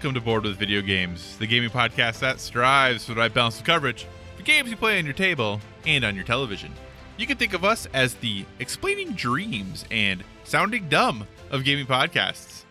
[0.00, 3.58] Welcome to Board with Video Games, the gaming podcast that strives for the right balance
[3.58, 6.72] of coverage for games you play on your table and on your television.
[7.18, 12.62] You can think of us as the explaining dreams and sounding dumb of gaming podcasts.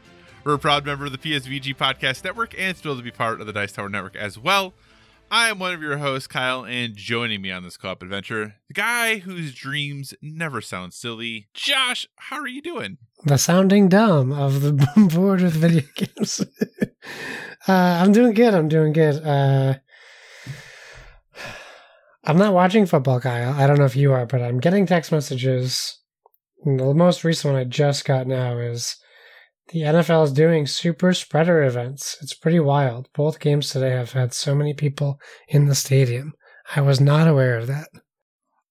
[0.43, 3.45] We're a proud member of the PSVG Podcast Network and thrilled to be part of
[3.45, 4.73] the Dice Tower Network as well.
[5.31, 8.73] I am one of your hosts, Kyle, and joining me on this co-op adventure, the
[8.73, 12.07] guy whose dreams never sound silly, Josh.
[12.15, 12.97] How are you doing?
[13.25, 14.71] the sounding dumb of the
[15.13, 16.41] board with video games.
[17.67, 18.53] uh, I'm doing good.
[18.53, 19.23] I'm doing good.
[19.23, 19.75] Uh,
[22.23, 23.53] I'm not watching football, Kyle.
[23.53, 25.97] I don't know if you are, but I'm getting text messages.
[26.63, 28.95] The most recent one I just got now is
[29.69, 32.17] the NFL is doing super spreader events.
[32.21, 33.09] It's pretty wild.
[33.13, 36.33] Both games today have had so many people in the stadium.
[36.75, 37.87] I was not aware of that.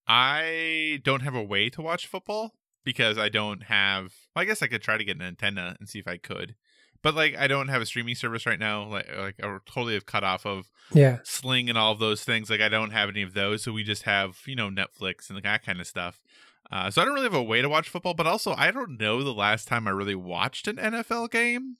[0.07, 2.53] I don't have a way to watch football
[2.85, 4.13] because I don't have.
[4.35, 6.55] Well, I guess I could try to get an antenna and see if I could,
[7.03, 8.85] but like I don't have a streaming service right now.
[8.85, 11.19] Like like I totally have cut off of Yeah.
[11.25, 12.49] Sling and all of those things.
[12.49, 15.41] Like I don't have any of those, so we just have you know Netflix and
[15.43, 16.21] that kind of stuff.
[16.71, 18.99] Uh, so I don't really have a way to watch football, but also I don't
[19.01, 21.77] know the last time I really watched an NFL game.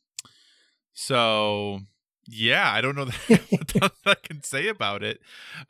[0.95, 1.81] So
[2.27, 5.19] yeah, I don't know that, what I can say about it.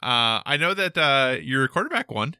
[0.02, 2.36] Uh, I know that uh, your quarterback won.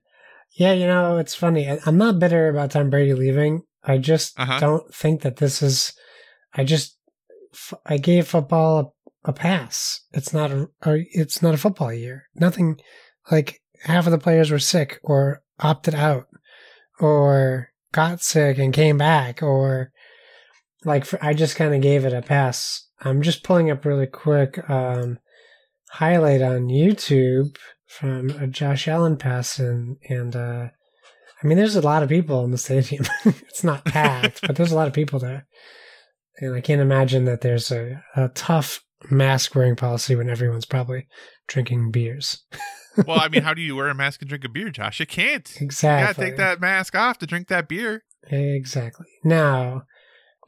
[0.53, 1.69] Yeah, you know, it's funny.
[1.71, 3.63] I- I'm not bitter about Tom Brady leaving.
[3.85, 4.59] I just Uh-huh.
[4.61, 5.93] don't think that this is.
[6.55, 6.97] I just,
[7.87, 8.95] I gave football
[9.25, 10.01] a, a pass.
[10.13, 12.25] It's not a, a, it's not a football year.
[12.35, 12.81] Nothing
[13.31, 16.27] like half of the players were sick or opted out
[17.01, 19.93] or got sick and came back or
[20.85, 22.87] like for, I just kind of gave it a pass.
[23.01, 25.19] I'm just pulling up really quick um,
[25.91, 30.69] highlight on YouTube from a Josh Allen pass and and uh,
[31.43, 33.07] I mean there's a lot of people in the stadium.
[33.25, 35.47] it's not packed, but there's a lot of people there,
[36.39, 41.07] and I can't imagine that there's a, a tough mask wearing policy when everyone's probably
[41.47, 42.45] drinking beers.
[43.07, 45.01] well, I mean, how do you wear a mask and drink a beer, Josh?
[45.01, 45.49] You can't.
[45.61, 46.07] You Exactly.
[46.25, 48.05] gotta take that mask off to drink that beer.
[48.31, 49.07] Exactly.
[49.25, 49.85] Now,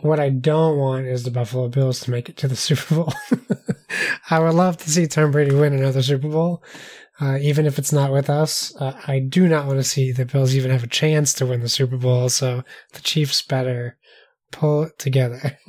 [0.00, 3.12] what I don't want is the Buffalo Bills to make it to the Super Bowl.
[4.30, 6.62] I would love to see Tom Brady win another Super Bowl,
[7.20, 8.74] uh, even if it's not with us.
[8.76, 11.60] Uh, I do not want to see the Bills even have a chance to win
[11.60, 12.62] the Super Bowl, so
[12.92, 13.96] the Chiefs better
[14.52, 15.58] pull it together.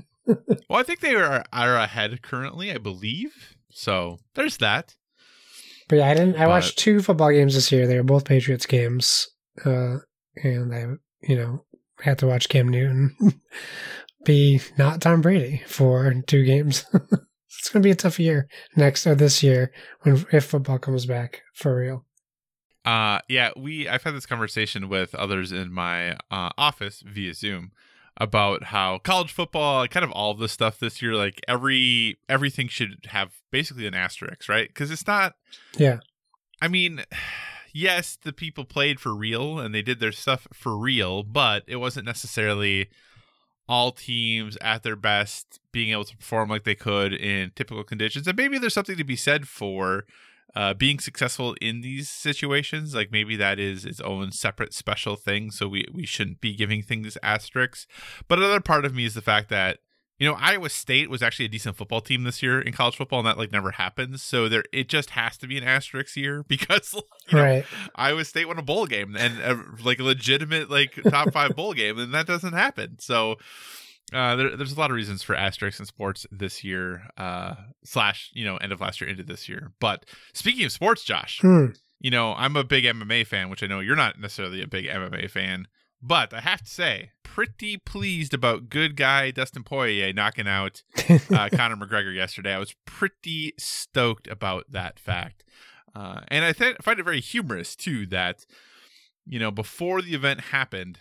[0.69, 3.56] Well, I think they are are ahead currently, I believe.
[3.69, 4.96] So there's that.
[5.91, 6.38] But yeah, I didn't.
[6.38, 7.85] I But- watched two football games this year.
[7.85, 9.28] They were both Patriots games,
[9.66, 9.97] uh,
[10.41, 10.85] and I,
[11.28, 11.66] you know,
[12.00, 13.13] had to watch Cam Newton
[14.25, 16.85] be not Tom Brady for two games.
[16.94, 18.47] it's going to be a tough year
[18.78, 22.06] next or this year when if football comes back for real.
[22.85, 27.72] Uh, yeah, we I've had this conversation with others in my uh, office via Zoom
[28.17, 32.67] about how college football, kind of all of this stuff this year, like every everything
[32.67, 34.67] should have basically an asterisk, right?
[34.67, 35.33] Because it's not.
[35.77, 35.99] Yeah.
[36.61, 37.03] I mean,
[37.73, 41.77] yes, the people played for real and they did their stuff for real, but it
[41.77, 42.89] wasn't necessarily
[43.67, 48.27] all teams at their best being able to perform like they could in typical conditions.
[48.27, 50.05] And maybe there's something to be said for
[50.56, 52.94] uh, being successful in these situations.
[52.94, 55.51] Like maybe that is its own separate special thing.
[55.51, 57.88] So we, we shouldn't be giving things asterisks.
[58.28, 59.79] But another part of me is the fact that
[60.22, 63.22] you know, Iowa State was actually a decent football team this year in college football,
[63.22, 64.22] and that like never happens.
[64.22, 67.66] So there, it just has to be an asterisk year because you know, right.
[67.95, 71.74] Iowa State won a bowl game and uh, like a legitimate like top five bowl
[71.74, 72.98] game, and that doesn't happen.
[73.00, 73.38] So
[74.13, 78.30] uh, there, there's a lot of reasons for asterisks in sports this year, uh, slash
[78.34, 79.72] you know end of last year into this year.
[79.80, 81.68] But speaking of sports, Josh, Hmm.
[82.00, 84.86] you know I'm a big MMA fan, which I know you're not necessarily a big
[84.86, 85.68] MMA fan.
[86.04, 91.48] But I have to say, pretty pleased about good guy Dustin Poirier knocking out uh,
[91.54, 92.56] Conor McGregor yesterday.
[92.56, 95.44] I was pretty stoked about that fact.
[95.94, 98.48] Uh, and I th- find it very humorous, too, that,
[99.28, 100.98] you know, before the event happened,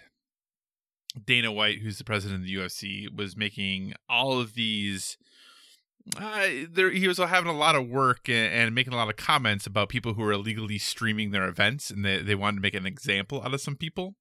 [1.26, 5.16] Dana White, who's the president of the UFC, was making all of these.
[6.16, 9.16] Uh, there, he was having a lot of work and, and making a lot of
[9.16, 12.74] comments about people who are illegally streaming their events, and they, they wanted to make
[12.74, 14.14] an example out of some people.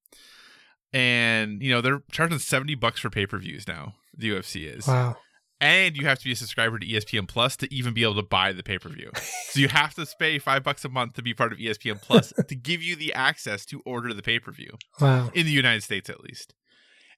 [0.93, 3.95] and you know they're charging seventy bucks for pay per views now.
[4.17, 5.15] The UFC is, Wow.
[5.61, 8.23] and you have to be a subscriber to ESPN Plus to even be able to
[8.23, 9.11] buy the pay per view.
[9.49, 12.33] so you have to pay five bucks a month to be part of ESPN Plus
[12.47, 15.31] to give you the access to order the pay per view Wow.
[15.33, 16.53] in the United States at least.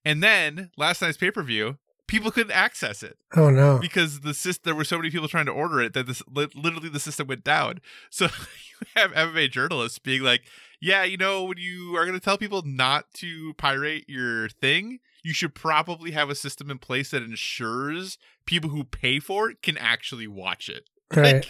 [0.05, 1.77] And then last night's pay per view,
[2.07, 3.77] people couldn't access it Oh no.
[3.79, 6.89] because the system there were so many people trying to order it that this literally
[6.89, 7.79] the system went down.
[8.09, 10.41] So you have MMA journalists being like,
[10.79, 14.99] "Yeah, you know, when you are going to tell people not to pirate your thing,
[15.23, 19.61] you should probably have a system in place that ensures people who pay for it
[19.61, 21.45] can actually watch it." Right.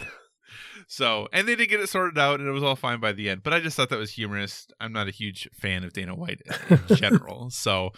[0.86, 3.30] So, and they did get it sorted out, and it was all fine by the
[3.30, 3.42] end.
[3.42, 4.66] But I just thought that was humorous.
[4.78, 7.92] I'm not a huge fan of Dana White in general, so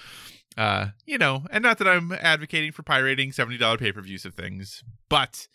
[0.57, 4.25] uh, you know, and not that I'm advocating for pirating seventy dollar pay per views
[4.25, 5.49] of things, but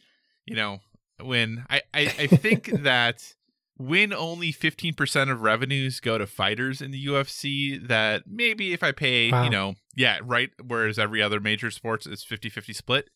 [0.45, 0.79] you know,
[1.21, 3.33] when I I, I think that
[3.77, 8.91] when only 15% of revenues go to fighters in the UFC that maybe if I
[8.91, 9.45] pay, Wow.
[9.45, 13.09] you know, yeah, right whereas every other major sports is 50-50 split.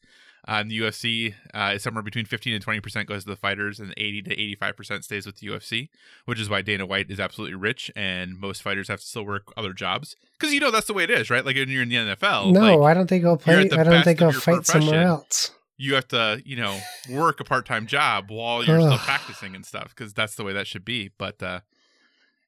[0.46, 3.80] Uh, in the UFC, uh, it's somewhere between 15 and 20% goes to the fighters,
[3.80, 5.90] and 80 to 85% stays with the UFC,
[6.26, 9.54] which is why Dana White is absolutely rich, and most fighters have to still work
[9.56, 10.18] other jobs.
[10.38, 11.46] Because you know that's the way it is, right?
[11.46, 13.70] Like when you're in the NFL, no, like, why don't they go play?
[13.70, 15.52] Why don't of go fight somewhere else?
[15.78, 16.80] you have to, you know,
[17.10, 20.54] work a part time job while you're still practicing and stuff, because that's the way
[20.54, 21.12] that should be.
[21.18, 21.62] But uh,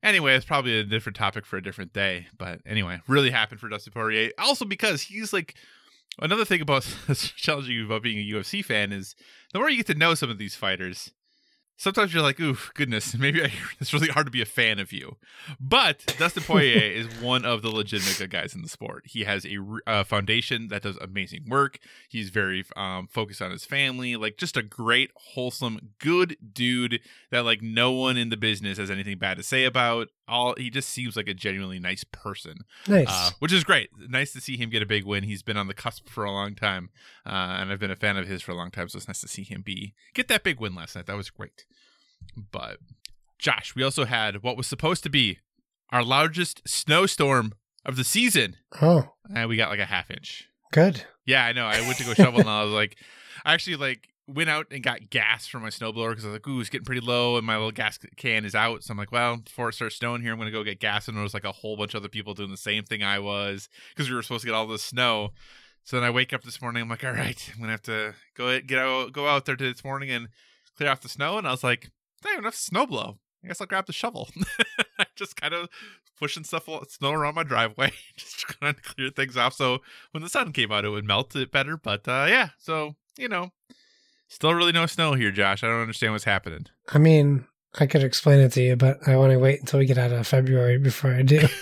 [0.04, 2.28] anyway, it's probably a different topic for a different day.
[2.38, 4.32] But anyway, really happened for Dustin Poirier.
[4.38, 5.56] Also because he's like
[6.20, 6.84] another thing about
[7.36, 9.16] challenging you about being a UFC fan is
[9.54, 11.12] the more you get to know some of these fighters,
[11.78, 14.92] sometimes you're like, ooh, goodness, maybe I, it's really hard to be a fan of
[14.92, 15.18] you.
[15.60, 19.04] But Dustin Poirier is one of the legitimate good guys in the sport.
[19.06, 19.58] He has a
[19.88, 21.80] uh, foundation that does amazing work.
[22.10, 27.00] He's very um, focused on his family, like just a great, wholesome, good dude
[27.32, 30.10] that like no one in the business has anything bad to say about.
[30.28, 33.06] All he just seems like a genuinely nice person Nice.
[33.08, 33.90] uh, which is great.
[34.10, 35.24] Nice to see him get a big win.
[35.24, 36.90] He's been on the cusp for a long time,
[37.26, 37.30] uh,
[37.60, 38.90] and I've been a fan of his for a long time.
[38.90, 41.06] So it's nice to see him be get that big win last night.
[41.06, 41.66] That was great.
[42.52, 42.78] But
[43.38, 45.40] Josh, we also had what was supposed to be
[45.92, 47.54] our largest snowstorm
[47.86, 50.50] of the season, oh, and we got like a half inch.
[50.72, 51.04] good.
[51.28, 51.66] Yeah, I know.
[51.66, 52.98] I went to go shovel, and I was like,
[53.46, 56.48] I actually like went out and got gas for my snowblower because I was like,
[56.48, 58.84] ooh, it's getting pretty low, and my little gas can is out.
[58.84, 61.08] So I'm like, well, before it starts snowing here, I'm gonna go get gas.
[61.08, 63.20] And there was like a whole bunch of other people doing the same thing I
[63.20, 65.32] was because we were supposed to get all the snow.
[65.84, 66.82] So then I wake up this morning.
[66.82, 69.84] I'm like, all right, I'm gonna have to go get out, go out there this
[69.84, 70.30] morning and
[70.78, 71.38] clear off the snow.
[71.38, 71.92] And I was like,
[72.24, 73.20] have enough snow blow.
[73.44, 74.30] I guess I'll grab the shovel.
[75.16, 75.70] Just kind of
[76.20, 79.54] pushing stuff snow around my driveway, just trying to clear things off.
[79.54, 79.80] So
[80.12, 81.78] when the sun came out, it would melt it better.
[81.78, 83.52] But uh, yeah, so you know,
[84.28, 85.64] still really no snow here, Josh.
[85.64, 86.68] I don't understand what's happening.
[86.90, 87.46] I mean,
[87.80, 90.12] I could explain it to you, but I want to wait until we get out
[90.12, 91.48] of February before I do.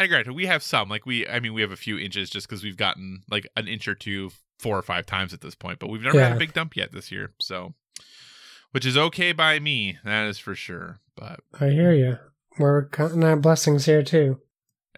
[0.00, 2.48] And granted, we have some like we, I mean, we have a few inches just
[2.48, 5.78] because we've gotten like an inch or two four or five times at this point,
[5.78, 7.32] but we've never had a big dump yet this year.
[7.38, 7.74] So,
[8.72, 11.00] which is okay by me, that is for sure.
[11.16, 12.18] But I hear you.
[12.58, 14.40] We're counting our blessings here too.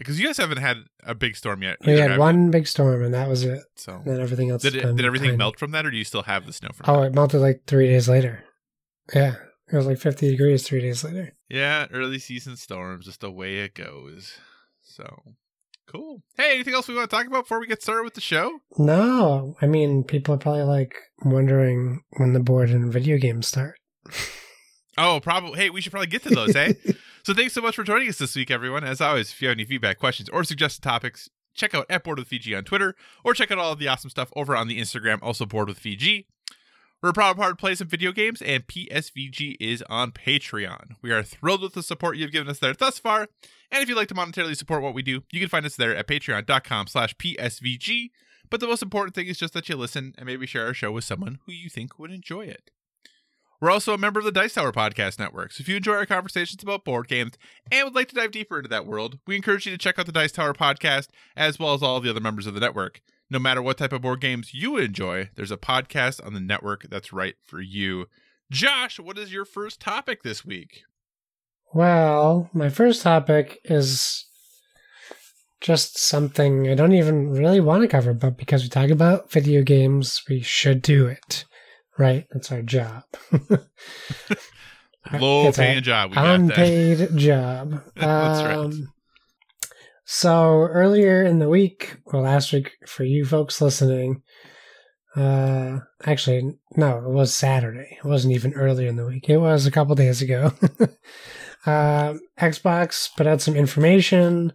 [0.03, 2.19] Because you guys haven't had a big storm yet, We either, had you?
[2.21, 3.61] one big storm, and that was it.
[3.77, 4.63] So Then everything else.
[4.63, 5.39] did it, did everything tiny.
[5.39, 6.85] melt from that, or do you still have the snow from?
[6.89, 7.07] Oh, that?
[7.09, 8.45] it melted like three days later.
[9.15, 9.37] Yeah,
[9.73, 11.33] it was like 50 degrees three days later.
[11.49, 14.37] Yeah, early season storms, just the way it goes.
[14.83, 15.23] So
[15.87, 16.23] cool.
[16.37, 18.61] Hey, anything else we want to talk about before we get started with the show?
[18.79, 20.95] No, I mean, people are probably like
[21.25, 23.75] wondering when the board and video games start.
[24.99, 25.59] Oh, probably.
[25.59, 26.75] Hey, we should probably get to those, hey?
[26.87, 26.93] Eh?
[27.25, 28.83] So thanks so much for joining us this week, everyone.
[28.83, 32.19] As always, if you have any feedback, questions, or suggested topics, check out at Board
[32.19, 34.81] with VG on Twitter, or check out all of the awesome stuff over on the
[34.81, 36.25] Instagram, also Board with VG.
[37.01, 40.97] We're a proud part of Play Some Video Games, and PSVG is on Patreon.
[41.01, 43.29] We are thrilled with the support you've given us there thus far,
[43.71, 45.95] and if you'd like to monetarily support what we do, you can find us there
[45.95, 48.11] at patreon.com slash PSVG.
[48.51, 50.91] But the most important thing is just that you listen and maybe share our show
[50.91, 52.73] with someone who you think would enjoy it.
[53.63, 56.05] We're also a member of the Dice Tower Podcast Network, so if you enjoy our
[56.05, 57.35] conversations about board games
[57.71, 60.07] and would like to dive deeper into that world, we encourage you to check out
[60.07, 63.01] the Dice Tower Podcast as well as all of the other members of the network.
[63.31, 66.89] No matter what type of board games you enjoy, there's a podcast on the network
[66.91, 68.07] that's right for you.
[68.51, 70.83] Josh, what is your first topic this week?
[71.73, 74.25] Well, my first topic is
[75.61, 79.63] just something I don't even really want to cover, but because we talk about video
[79.63, 81.45] games, we should do it.
[81.99, 82.27] Right?
[82.33, 83.05] That's our job.
[85.13, 86.11] Low it's paying job.
[86.11, 86.35] We got that.
[86.41, 87.83] unpaid job.
[87.97, 88.57] That's right.
[88.57, 88.93] Um,
[90.05, 94.23] So earlier in the week, or last week for you folks listening,
[95.17, 97.99] uh, actually, no, it was Saturday.
[97.99, 99.29] It wasn't even earlier in the week.
[99.29, 100.53] It was a couple days ago.
[101.67, 104.53] uh, Xbox put out some information,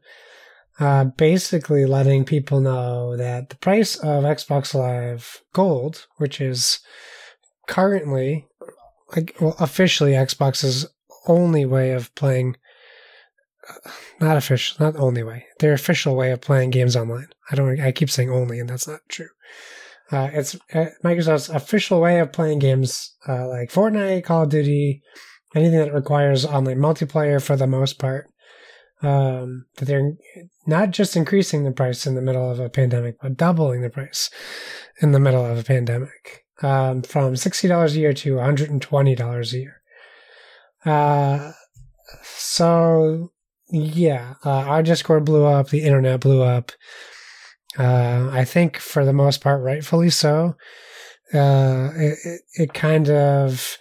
[0.79, 6.79] uh, basically letting people know that the price of Xbox Live Gold, which is
[7.67, 8.47] currently,
[9.15, 10.87] like, well, officially Xbox's
[11.27, 12.55] only way of playing,
[13.69, 17.27] uh, not official, not only way, their official way of playing games online.
[17.51, 19.29] I don't, I keep saying only, and that's not true.
[20.11, 25.01] Uh, it's uh, Microsoft's official way of playing games uh, like Fortnite, Call of Duty,
[25.53, 28.27] anything that requires online multiplayer for the most part.
[29.03, 30.13] Um, that they're
[30.65, 34.31] not just increasing the price in the middle of a pandemic, but doubling the price
[35.01, 39.81] in the middle of a pandemic um, from $60 a year to $120 a year.
[40.85, 41.51] Uh,
[42.23, 43.31] so,
[43.69, 46.71] yeah, uh, our Discord blew up, the internet blew up.
[47.77, 50.55] Uh, I think for the most part, rightfully so.
[51.33, 53.77] Uh, it, it, it kind of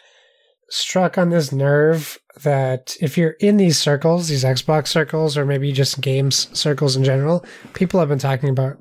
[0.69, 5.73] struck on this nerve that if you're in these circles, these Xbox circles, or maybe
[5.73, 8.79] just games circles in general, people have been talking about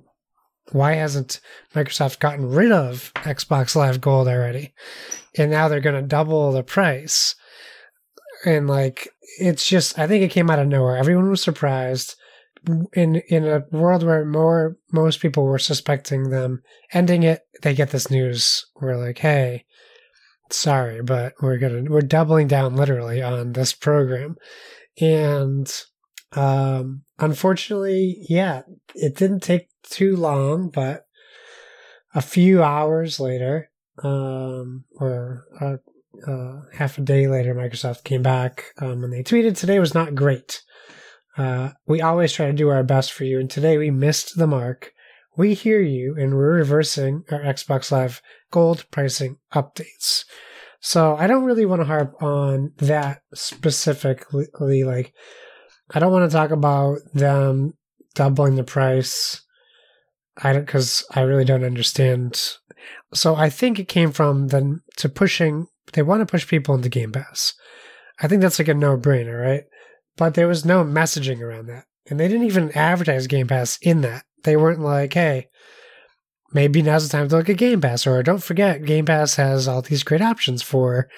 [0.71, 1.39] why hasn't
[1.73, 4.73] Microsoft gotten rid of Xbox Live Gold already?
[5.37, 7.35] And now they're going to double the price.
[8.45, 10.97] And like, it's just, I think it came out of nowhere.
[10.97, 12.15] Everyone was surprised
[12.93, 16.61] in in a world where more most people were suspecting them
[16.93, 18.65] ending it, they get this news.
[18.79, 19.65] We're like, hey,
[20.51, 24.35] sorry, but we're gonna we're doubling down literally on this program,
[24.99, 25.71] and
[26.33, 31.05] um, unfortunately, yeah, it didn't take too long, but
[32.13, 33.69] a few hours later,
[34.03, 35.77] um, or uh,
[36.73, 40.61] half a day later, Microsoft came back um, and they tweeted today was not great.
[41.37, 44.47] Uh, we always try to do our best for you, and today we missed the
[44.47, 44.91] mark.
[45.37, 50.23] We hear you, and we're reversing our Xbox Live Gold pricing updates.
[50.79, 54.83] So I don't really want to harp on that specifically.
[54.83, 55.13] Like,
[55.93, 57.73] I don't want to talk about them
[58.13, 59.41] doubling the price.
[60.37, 62.57] I don't because I really don't understand.
[63.13, 65.67] So I think it came from them to pushing.
[65.93, 67.53] They want to push people into Game Pass.
[68.19, 69.63] I think that's like a no brainer, right?
[70.17, 71.85] but there was no messaging around that.
[72.09, 74.25] And they didn't even advertise Game Pass in that.
[74.43, 75.49] They weren't like, hey,
[76.53, 79.67] maybe now's the time to look at Game Pass, or don't forget, Game Pass has
[79.67, 81.09] all these great options for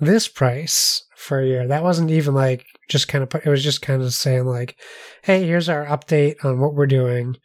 [0.00, 1.68] this price for a year.
[1.68, 4.76] That wasn't even like just kind of put, it was just kind of saying, like,
[5.22, 7.36] hey, here's our update on what we're doing.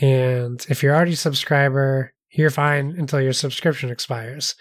[0.00, 4.54] And if you're already a subscriber, you're fine until your subscription expires,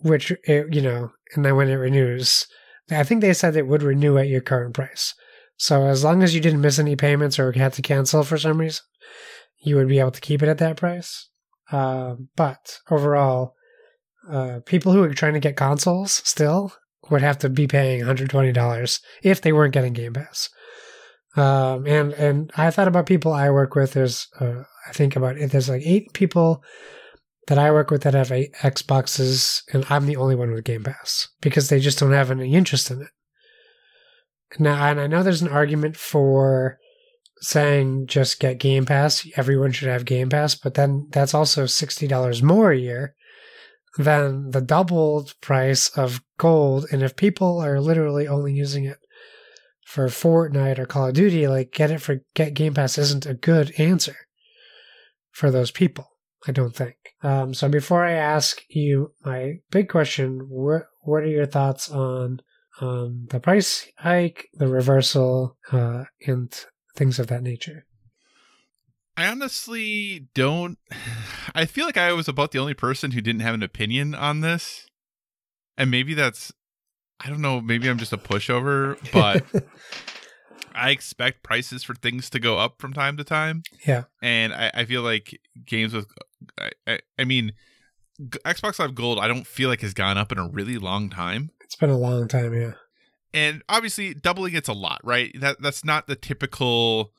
[0.00, 2.46] which, it, you know, and then when it renews,
[2.90, 5.14] I think they said it would renew at your current price.
[5.56, 8.58] So as long as you didn't miss any payments or had to cancel for some
[8.58, 8.84] reason,
[9.60, 11.28] you would be able to keep it at that price.
[11.70, 13.54] Uh, but overall,
[14.30, 16.72] uh, people who are trying to get consoles still
[17.10, 20.48] would have to be paying $120 if they weren't getting Game Pass.
[21.38, 23.92] Um, and and I thought about people I work with.
[23.92, 25.52] There's uh, I think about it.
[25.52, 26.64] There's like eight people
[27.46, 30.82] that I work with that have eight Xboxes, and I'm the only one with Game
[30.82, 33.08] Pass because they just don't have any interest in it.
[34.58, 36.78] Now, and I know there's an argument for
[37.40, 42.42] saying just get Game Pass, everyone should have Game Pass, but then that's also $60
[42.42, 43.14] more a year
[43.96, 46.86] than the doubled price of gold.
[46.90, 48.98] And if people are literally only using it
[49.88, 53.32] for Fortnite or Call of Duty, like get it for get Game Pass isn't a
[53.32, 54.16] good answer
[55.30, 56.06] for those people.
[56.46, 56.96] I don't think.
[57.22, 62.40] Um, so before I ask you my big question, what what are your thoughts on
[62.82, 66.52] on the price hike, the reversal, uh, and
[66.94, 67.86] things of that nature?
[69.16, 70.78] I honestly don't.
[71.54, 74.42] I feel like I was about the only person who didn't have an opinion on
[74.42, 74.86] this,
[75.78, 76.52] and maybe that's
[77.20, 77.60] I don't know.
[77.60, 79.44] Maybe I'm just a pushover, but
[80.74, 83.62] I expect prices for things to go up from time to time.
[83.86, 86.06] Yeah, and I, I feel like games with,
[86.58, 87.52] I, I, I mean,
[88.20, 91.50] Xbox Live Gold, I don't feel like has gone up in a really long time.
[91.60, 92.72] It's been a long time, yeah.
[93.34, 95.32] And obviously, doubling it's a lot, right?
[95.38, 97.12] That that's not the typical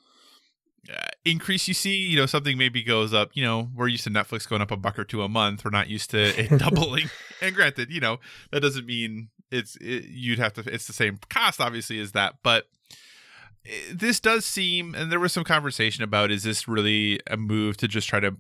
[0.91, 1.98] uh, increase you see.
[1.98, 3.31] You know, something maybe goes up.
[3.33, 5.63] You know, we're used to Netflix going up a buck or two a month.
[5.65, 7.09] We're not used to it doubling.
[7.41, 8.19] and granted, you know,
[8.51, 10.63] that doesn't mean it's it, you'd have to.
[10.71, 12.67] It's the same cost, obviously, as that, but
[13.91, 17.88] this does seem, and there was some conversation about is this really a move to
[17.88, 18.38] just try to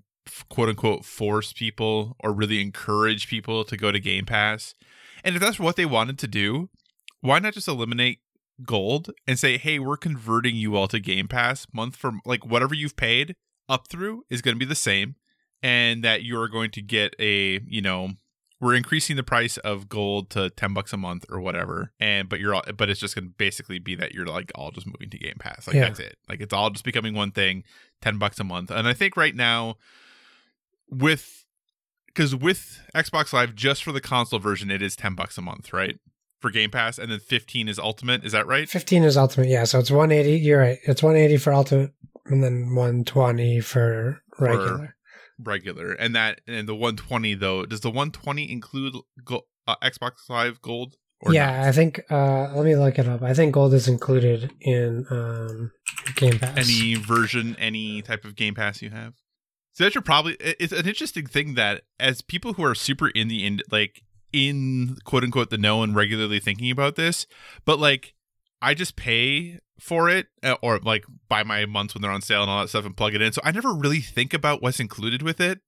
[0.49, 4.75] quote unquote force people or really encourage people to go to Game Pass?
[5.23, 6.69] And if that's what they wanted to do,
[7.21, 8.19] why not just eliminate
[8.65, 12.73] gold and say, hey, we're converting you all to Game Pass month from like whatever
[12.73, 13.35] you've paid
[13.67, 15.15] up through is going to be the same,
[15.61, 18.11] and that you're going to get a, you know,
[18.61, 22.41] we're increasing the price of gold to 10 bucks a month or whatever and but
[22.41, 25.09] you're all but it's just going to basically be that you're like all just moving
[25.09, 25.83] to game pass like Yeah.
[25.85, 26.17] that's it.
[26.27, 27.63] Like it's all just becoming one thing
[28.01, 28.69] 10 bucks a month.
[28.69, 29.77] And i think right now
[30.89, 31.45] with
[32.07, 35.71] because with xbox live just for the console version it is 10 bucks a month
[35.71, 35.97] right
[36.39, 39.65] for game pass and then 15 is ultimate is that right 15 is ultimate, yeah.
[39.65, 40.39] So it's 180.
[40.39, 40.77] You're right.
[40.83, 41.91] It's 180 for ultimate
[42.25, 44.95] and then 120 for regular.
[45.37, 48.93] regular and that and the 120 though does the 120 include
[49.23, 50.95] go, uh, xbox live gold
[51.29, 51.67] yeah, not?
[51.67, 53.21] I think, uh, let me look it up.
[53.21, 55.71] I think gold is included in um,
[56.15, 56.57] Game Pass.
[56.57, 59.15] any version, any type of Game Pass you have.
[59.73, 63.29] So that you're probably it's an interesting thing that as people who are super in
[63.29, 64.01] the in like
[64.31, 67.27] in quote unquote the know and regularly thinking about this,
[67.65, 68.13] but like
[68.61, 72.41] I just pay for it uh, or like buy my months when they're on sale
[72.41, 73.31] and all that stuff and plug it in.
[73.31, 75.61] So I never really think about what's included with it,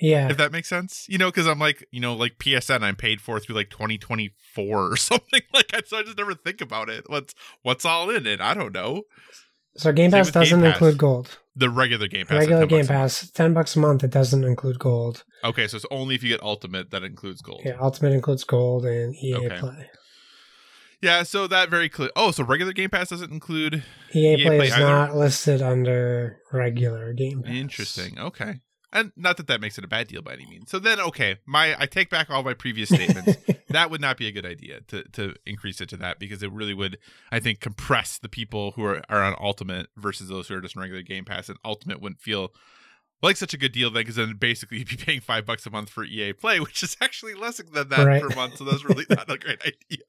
[0.00, 0.28] yeah.
[0.28, 1.06] if that makes sense.
[1.08, 4.92] You know, because I'm like, you know, like PSN I'm paid for through like 2024
[4.92, 5.88] or something like that.
[5.88, 7.08] So I just never think about it.
[7.08, 8.40] What's what's all in it?
[8.40, 9.02] I don't know.
[9.76, 10.74] So Game Pass doesn't Pass.
[10.74, 11.38] include gold.
[11.56, 12.38] The regular Game Pass.
[12.40, 13.02] Regular Game bucks a month.
[13.12, 14.04] Pass, 10 bucks a month.
[14.04, 15.24] It doesn't include gold.
[15.44, 17.62] Okay, so it's only if you get Ultimate that includes gold.
[17.64, 19.58] Yeah, Ultimate includes gold and EA Okay.
[19.58, 19.90] Play.
[21.00, 22.10] Yeah, so that very clear.
[22.16, 23.84] Oh, so regular Game Pass doesn't include.
[24.14, 24.84] EA, EA Play Play is either?
[24.84, 27.54] not listed under regular Game Pass.
[27.54, 28.18] Interesting.
[28.18, 28.54] Okay,
[28.94, 30.70] and not that that makes it a bad deal by any means.
[30.70, 33.36] So then, okay, my I take back all my previous statements.
[33.68, 36.50] that would not be a good idea to to increase it to that because it
[36.52, 36.96] really would,
[37.30, 40.76] I think, compress the people who are, are on Ultimate versus those who are just
[40.76, 42.54] on regular Game Pass, and Ultimate wouldn't feel
[43.22, 45.70] like such a good deal then because then basically you'd be paying five bucks a
[45.70, 48.22] month for EA Play, which is actually less than that Right.
[48.22, 48.58] per month.
[48.58, 50.04] So that's really not a great idea.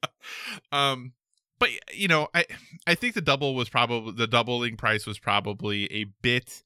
[0.70, 1.12] Um,
[1.58, 2.44] but you know, I
[2.86, 6.62] I think the double was probably the doubling price was probably a bit.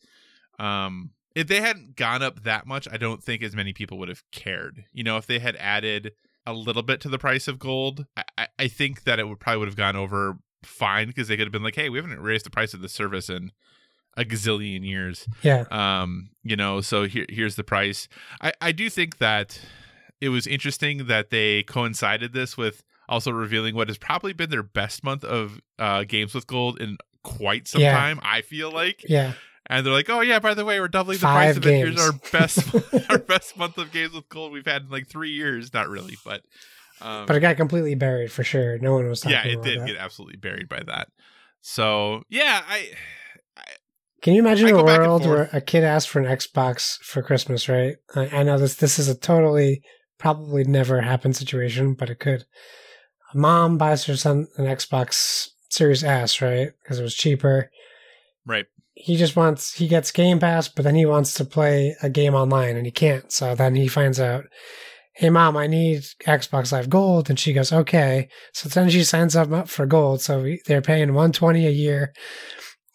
[0.59, 4.09] Um, if they hadn't gone up that much, I don't think as many people would
[4.09, 4.85] have cared.
[4.93, 6.13] You know, if they had added
[6.47, 8.07] a little bit to the price of gold,
[8.37, 11.47] I, I, think that it would probably would have gone over fine because they could
[11.47, 13.53] have been like, hey, we haven't raised the price of the service in
[14.17, 15.67] a gazillion years Yeah.
[15.71, 18.09] um you know so here, here's the price
[18.41, 19.61] i i do think that
[20.21, 24.65] it was interesting that they coincided this with also revealing what has probably been their
[24.65, 27.97] best month of uh games with gold in quite some Yeah.
[27.97, 29.35] time i feel like Yeah.
[29.71, 31.77] And they're like oh yeah by the way we're doubling the price Five of it
[31.77, 32.75] here's our best
[33.11, 36.17] our best month of games with gold we've had in like three years not really
[36.25, 36.43] but
[37.01, 38.79] um But it got completely buried for sure.
[38.79, 39.87] No one was talking yeah it did that.
[39.87, 41.09] get absolutely buried by that
[41.63, 42.91] so yeah i
[43.57, 43.63] I
[44.23, 46.27] Can you imagine I a go back and world where a kid asked for an
[46.27, 47.97] Xbox for Christmas, right?
[48.15, 49.83] I, I know this this is a totally
[50.19, 52.45] probably never happened situation, but it could.
[53.33, 56.71] A mom buys her son an Xbox Series S, right?
[56.83, 57.71] Because it was cheaper.
[58.47, 58.67] right
[59.03, 62.35] He just wants he gets Game Pass, but then he wants to play a game
[62.35, 63.31] online and he can't.
[63.33, 64.45] So then he finds out,
[65.15, 69.35] "Hey mom, I need Xbox Live Gold," and she goes, "Okay." So then she signs
[69.37, 70.21] up up for Gold.
[70.21, 72.13] So they're paying one twenty a year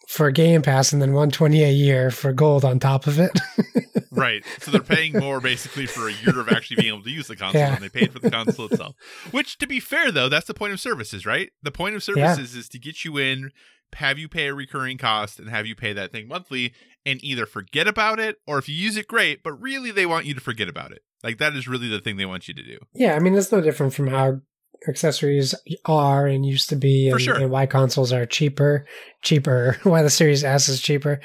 [0.08, 3.32] for Game Pass and then 120 a year for gold on top of it.
[4.12, 4.42] Right.
[4.60, 7.36] So they're paying more basically for a year of actually being able to use the
[7.36, 7.72] console Yeah.
[7.72, 8.96] than they paid for the console itself.
[9.30, 11.50] Which, to be fair, though, that's the point of services, right?
[11.62, 13.50] The point of services is to get you in,
[13.94, 16.72] have you pay a recurring cost, and have you pay that thing monthly,
[17.04, 20.26] and either forget about it, or if you use it, great, but really they want
[20.26, 21.02] you to forget about it.
[21.22, 22.78] Like, that is really the thing they want you to do.
[22.94, 24.40] yeah, I mean, it's no different from how
[24.88, 27.36] accessories are and used to be and, sure.
[27.36, 28.86] and why consoles are cheaper,
[29.22, 31.20] cheaper, why the Series S is cheaper.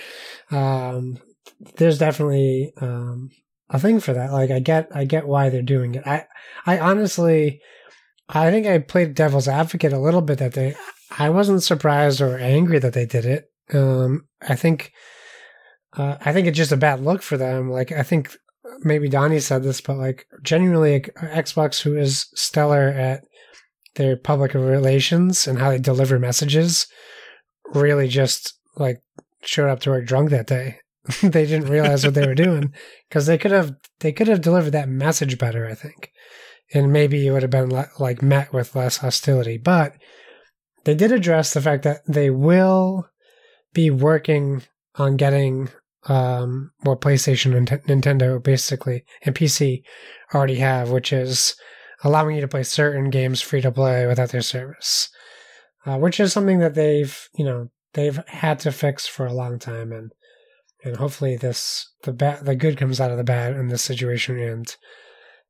[0.50, 1.20] Um,
[1.78, 3.30] there's definitely um,
[3.70, 4.32] a thing for that.
[4.32, 6.06] Like I get I get why they're doing it.
[6.06, 6.26] I
[6.66, 7.62] I honestly
[8.30, 10.76] I think I played devil's advocate a little bit that they
[11.18, 13.46] I wasn't surprised or angry that they did it.
[13.74, 14.92] Um, I think
[15.98, 17.70] uh, I think it's just a bad look for them.
[17.70, 18.36] Like I think
[18.80, 23.24] maybe Donnie said this, but like genuinely like, Xbox, who is stellar at
[23.96, 26.88] their public relations and how they deliver messages,
[27.74, 29.02] really just like
[29.44, 30.78] showed up to work drunk that day.
[31.22, 32.74] they didn't realize what they were doing
[33.10, 36.12] because they could have they could have delivered that message better, I think,
[36.74, 39.58] and maybe it would have been like met with less hostility.
[39.58, 39.94] But
[40.84, 43.08] they did address the fact that they will
[43.74, 44.64] be working
[44.96, 45.70] on getting
[46.08, 49.84] um, what PlayStation and Nintendo basically and PC
[50.34, 51.56] already have, which is
[52.04, 55.10] allowing you to play certain games free to play without their service,
[55.86, 59.60] uh, which is something that they've you know they've had to fix for a long
[59.60, 60.12] time, and
[60.84, 64.40] and hopefully this the bad the good comes out of the bad in this situation,
[64.40, 64.76] and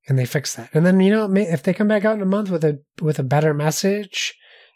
[0.09, 2.25] and they fix that, and then you know if they come back out in a
[2.25, 4.35] month with a with a better message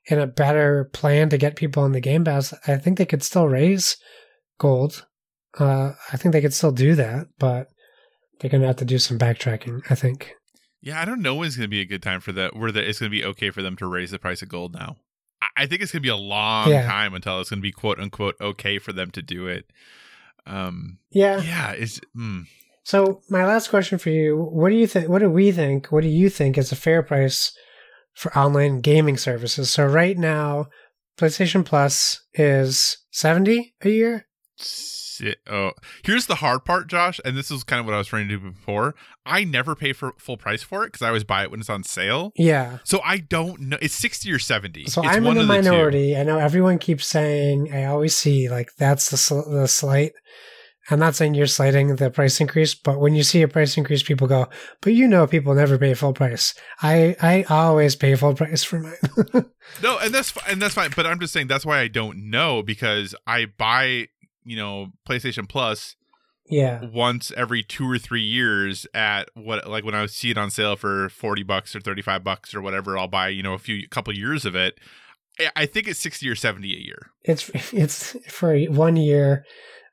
[0.09, 3.23] and a better plan to get people on the Game Pass, I think they could
[3.23, 3.97] still raise
[4.59, 5.05] gold.
[5.59, 7.67] Uh, I think they could still do that, but
[8.39, 9.81] they're gonna have to do some backtracking.
[9.89, 10.35] I think.
[10.81, 12.55] Yeah, I don't know when it's going to be a good time for that.
[12.55, 14.75] Where the, it's going to be okay for them to raise the price of gold
[14.75, 14.97] now.
[15.41, 16.85] I, I think it's going to be a long Yeah.
[16.85, 19.65] time until it's going to be quote unquote okay for them to do it.
[20.45, 21.41] Um, Yeah.
[21.41, 22.43] yeah, it's mm,
[22.83, 25.09] So my last question for you: What do you think?
[25.09, 25.91] What do we think?
[25.91, 27.51] What do you think is a fair price
[28.15, 29.69] for online gaming services?
[29.69, 30.67] So right now,
[31.17, 34.27] PlayStation Plus is seventy a year.
[35.49, 35.71] oh.
[36.03, 38.37] Here's the hard part, Josh, and this is kind of what I was trying to
[38.37, 38.95] do before.
[39.25, 41.69] I never pay for full price for it because I always buy it when it's
[41.69, 42.31] on sale.
[42.35, 42.79] Yeah.
[42.83, 43.77] So I don't know.
[43.81, 44.85] It's sixty or seventy.
[44.85, 46.17] So it's I'm in the of the minority.
[46.17, 47.73] I know everyone keeps saying.
[47.73, 50.13] I always see like that's the sl- the slight.
[50.89, 54.03] I'm not saying you're slighting the price increase, but when you see a price increase,
[54.03, 54.47] people go,
[54.81, 58.79] "But you know, people never pay full price." I I always pay full price for
[58.79, 59.45] mine.
[59.81, 60.91] No, and that's and that's fine.
[60.95, 64.07] But I'm just saying that's why I don't know because I buy
[64.43, 65.95] you know PlayStation Plus
[66.47, 66.85] yeah.
[66.85, 70.75] once every two or three years at what like when I see it on sale
[70.75, 72.95] for forty bucks or thirty five bucks or whatever.
[72.97, 74.79] I'll buy you know a few couple years of it.
[75.39, 77.09] I- I think it's sixty or seventy a year.
[77.23, 79.45] It's it's for one year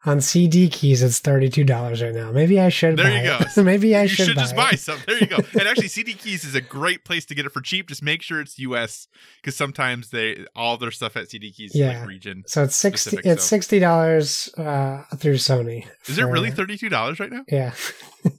[0.04, 1.02] on CD keys.
[1.02, 2.32] It's thirty two dollars right now.
[2.32, 2.96] Maybe I should.
[2.96, 3.54] There buy you it.
[3.54, 3.62] go.
[3.62, 4.98] Maybe I you should, should, just buy buy some.
[5.06, 5.36] There you go.
[5.36, 7.88] and actually, CD Keys is a great place to get it for cheap.
[7.88, 9.06] Just make sure it's U.S.
[9.40, 12.00] because sometimes they all their stuff at CD Keys is Yeah.
[12.00, 12.42] like region.
[12.46, 13.10] So it's sixty.
[13.10, 13.48] Specific, it's so.
[13.56, 15.86] sixty dollars uh, through Sony.
[16.06, 17.44] Is it really thirty two dollars right now?
[17.48, 17.72] Yeah.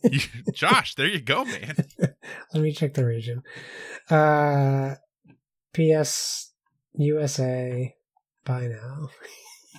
[0.04, 0.20] You,
[0.54, 1.76] Josh, there you go, man.
[2.54, 3.44] Let me check the region.
[4.10, 4.96] Uh,
[5.74, 6.52] PS
[6.96, 7.96] USA.
[8.46, 9.10] Buy now.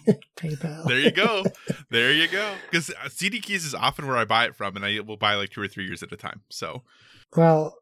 [0.37, 0.87] PayPal.
[0.87, 1.45] There you go.
[1.91, 2.55] There you go.
[2.71, 5.35] Because uh, CD Keys is often where I buy it from, and I will buy
[5.35, 6.43] like two or three years at a time.
[6.51, 6.83] So
[7.37, 7.75] Well,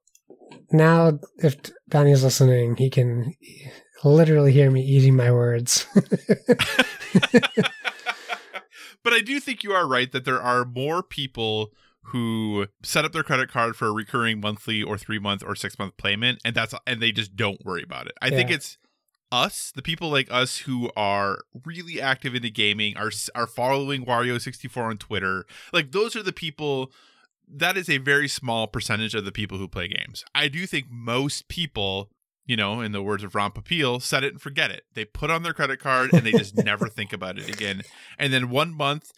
[0.70, 1.56] now if
[1.88, 3.34] Donnie's listening, he can
[4.04, 5.86] literally hear me eating my words.
[9.02, 11.72] but I do think you are right that there are more people
[12.06, 15.78] who set up their credit card for a recurring monthly or three month or six
[15.78, 18.12] month payment, and that's and they just don't worry about it.
[18.20, 18.76] I think it's
[19.32, 24.40] us, the people like us who are really active into gaming, are are following Wario
[24.40, 25.46] sixty four on Twitter.
[25.72, 26.92] Like those are the people.
[27.54, 30.24] That is a very small percentage of the people who play games.
[30.34, 32.10] I do think most people
[32.44, 34.84] you know, in the words of Ron Popeil, set it and forget it.
[34.94, 37.82] They put on their credit card and they just never think about it again.
[38.18, 39.12] And then one month,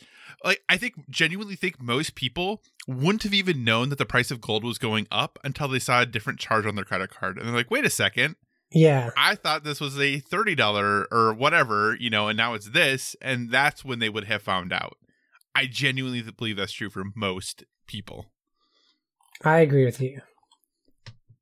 [0.45, 4.41] like I think genuinely think most people wouldn't have even known that the price of
[4.41, 7.39] gold was going up until they saw a different charge on their credit card.
[7.39, 8.37] And they're like, wait a second,
[8.75, 9.11] yeah.
[9.17, 13.17] I thought this was a $30 or whatever, you know, and now it's this.
[13.23, 14.97] And that's when they would have found out.
[15.55, 18.27] I genuinely believe that's true for most people.
[19.43, 20.21] I agree with you.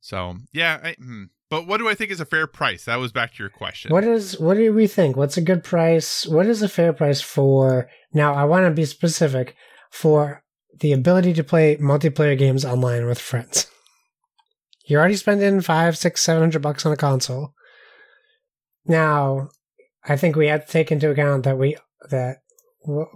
[0.01, 0.81] So, yeah.
[0.83, 1.25] I, hmm.
[1.49, 2.87] But what do I think is a fair price?
[2.87, 3.92] That was back to your question.
[3.92, 5.16] What is what do we think?
[5.16, 6.27] What's a good price?
[6.27, 9.55] What is a fair price for now I want to be specific
[9.90, 10.42] for
[10.81, 13.66] the ability to play multiplayer games online with friends.
[14.92, 17.55] You're already spending five, six, seven hundred bucks on a console.
[18.85, 19.48] Now,
[20.05, 21.78] I think we have to take into account that we
[22.11, 22.42] that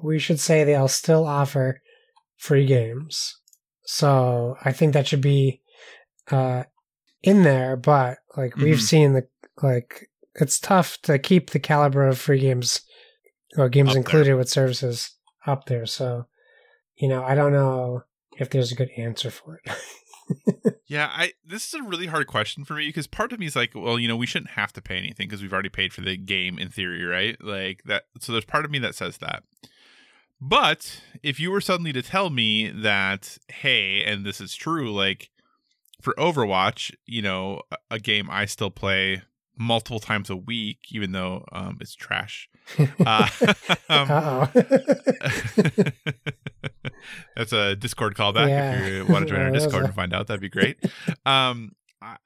[0.02, 1.82] we should say they'll still offer
[2.38, 3.36] free games.
[3.84, 5.60] So I think that should be
[6.30, 6.62] uh,
[7.22, 7.76] in there.
[7.76, 8.80] But like we've Mhm.
[8.80, 9.28] seen the
[9.62, 12.80] like it's tough to keep the caliber of free games
[13.58, 14.00] or games Up there.
[14.00, 15.10] included with services
[15.46, 15.84] up there.
[15.84, 16.24] So
[16.96, 18.04] you know I don't know
[18.38, 20.74] if there's a good answer for it.
[20.88, 23.56] Yeah, I this is a really hard question for me because part of me is
[23.56, 26.00] like, well, you know, we shouldn't have to pay anything because we've already paid for
[26.00, 27.36] the game in theory, right?
[27.42, 28.04] Like that.
[28.20, 29.42] So there's part of me that says that.
[30.40, 35.30] But if you were suddenly to tell me that, hey, and this is true, like
[36.00, 39.22] for Overwatch, you know, a, game I still play
[39.58, 42.48] multiple times a week, even though um, it's trash.
[43.06, 43.28] Uh,
[43.88, 44.48] um.
[47.36, 48.48] That's a Discord callback.
[48.48, 48.72] Yeah.
[48.80, 50.76] If you want to join Yeah, our Discord a- and find out, that'd be great.
[51.24, 52.16] Um, I,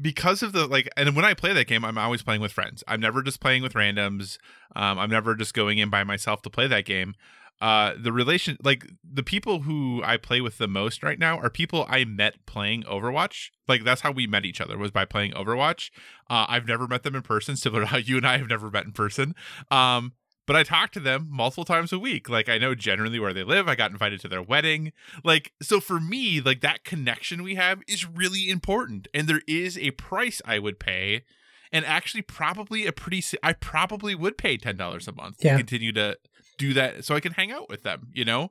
[0.00, 2.84] because of the like, and when I play that game, I'm always playing with friends.
[2.86, 4.38] I'm never just playing with randoms.
[4.76, 7.14] Um, I'm never just going in by myself to play that game.
[7.60, 11.50] Uh, the relation, like the people who I play with the most right now, are
[11.50, 13.48] people I met playing Overwatch.
[13.66, 15.90] Like that's how we met each other was by playing Overwatch.
[16.30, 18.70] Uh, I've never met them in person, similar to how you and I have never
[18.70, 19.34] met in person.
[19.70, 20.12] Um,
[20.46, 22.28] but I talk to them multiple times a week.
[22.28, 23.68] Like I know generally where they live.
[23.68, 24.92] I got invited to their wedding.
[25.24, 29.08] Like so for me, like that connection we have is really important.
[29.12, 31.24] And there is a price I would pay
[31.70, 35.52] and actually probably a pretty I probably would pay $10 a month Yeah.
[35.52, 36.16] to continue to
[36.58, 38.50] do that so I can hang out with them, you know?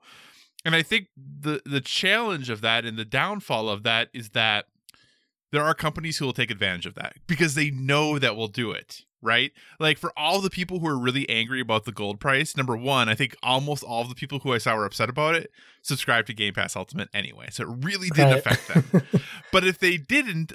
[0.66, 4.66] And I think the the challenge of that and the downfall of that is that
[5.52, 8.72] there are companies who will take advantage of that because they know that we'll do
[8.72, 9.04] it.
[9.22, 9.52] right?
[9.80, 13.08] Like for all the people who are really angry about the gold price, number one,
[13.10, 15.50] I think almost all of the people who I saw were upset about it
[15.82, 17.48] subscribed to Game Pass Ultimate anyway.
[17.52, 18.46] So it really didn't Right.
[18.46, 19.02] affect them.
[19.52, 20.54] but if they didn't,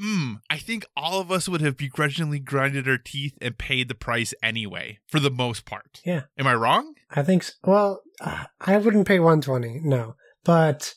[0.00, 3.94] mm, I think all of us would have begrudgingly grinded our teeth and paid the
[3.94, 6.00] price anyway, for the most part.
[6.04, 6.22] Yeah.
[6.38, 6.94] Am I wrong?
[7.10, 7.42] I think.
[7.42, 9.80] s well, uh, I wouldn't pay 120.
[9.82, 10.14] No,
[10.44, 10.94] but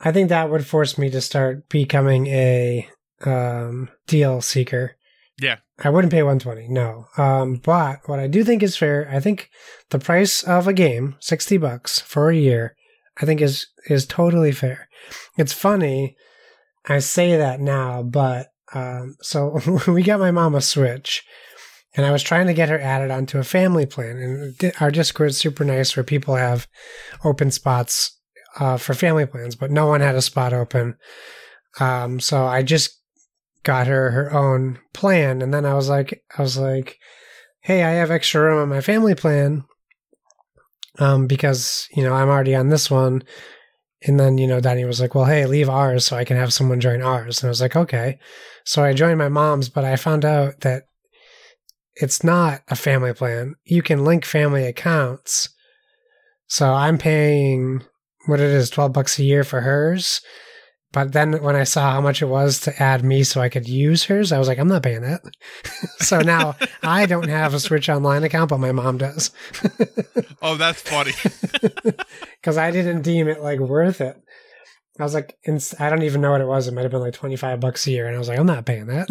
[0.00, 2.88] I think that would force me to start becoming a
[3.24, 4.96] um, deal seeker.
[5.40, 5.56] Yeah.
[5.82, 6.68] I wouldn't pay 120.
[6.68, 7.06] No.
[7.16, 9.08] Um, but what I do think is fair.
[9.10, 9.50] I think
[9.90, 12.74] the price of a game, 60 bucks for a year,
[13.20, 14.88] I think is is totally fair.
[15.36, 16.16] It's funny.
[16.86, 21.24] I say that now, but um, so we got my mom a Switch,
[21.96, 24.16] and I was trying to get her added onto a family plan.
[24.60, 26.66] And our Discord is super nice where people have
[27.24, 28.18] open spots
[28.58, 30.96] uh, for family plans, but no one had a spot open.
[31.80, 32.98] Um, so I just
[33.62, 36.98] got her her own plan, and then I was like, I was like,
[37.60, 39.64] hey, I have extra room on my family plan,
[40.98, 43.22] um, because you know I'm already on this one.
[44.06, 46.52] And then, you know, Danny was like, well, hey, leave ours so I can have
[46.52, 47.42] someone join ours.
[47.42, 48.18] And I was like, okay.
[48.64, 50.84] So I joined my mom's, but I found out that
[51.96, 53.56] it's not a family plan.
[53.64, 55.48] You can link family accounts.
[56.46, 57.82] So I'm paying
[58.26, 60.20] what it is, 12 bucks a year for hers.
[60.92, 63.68] But then when I saw how much it was to add me so I could
[63.68, 65.20] use hers, I was like, I'm not paying that.
[65.98, 69.30] so now I don't have a Switch Online account, but my mom does.
[70.40, 71.14] Oh, that's funny.
[72.40, 74.16] Because I didn't deem it like worth it.
[75.00, 75.36] I was like,
[75.80, 76.68] I don't even know what it was.
[76.68, 78.06] It might have been like 25 bucks a year.
[78.06, 79.08] And I was like, I'm not paying that.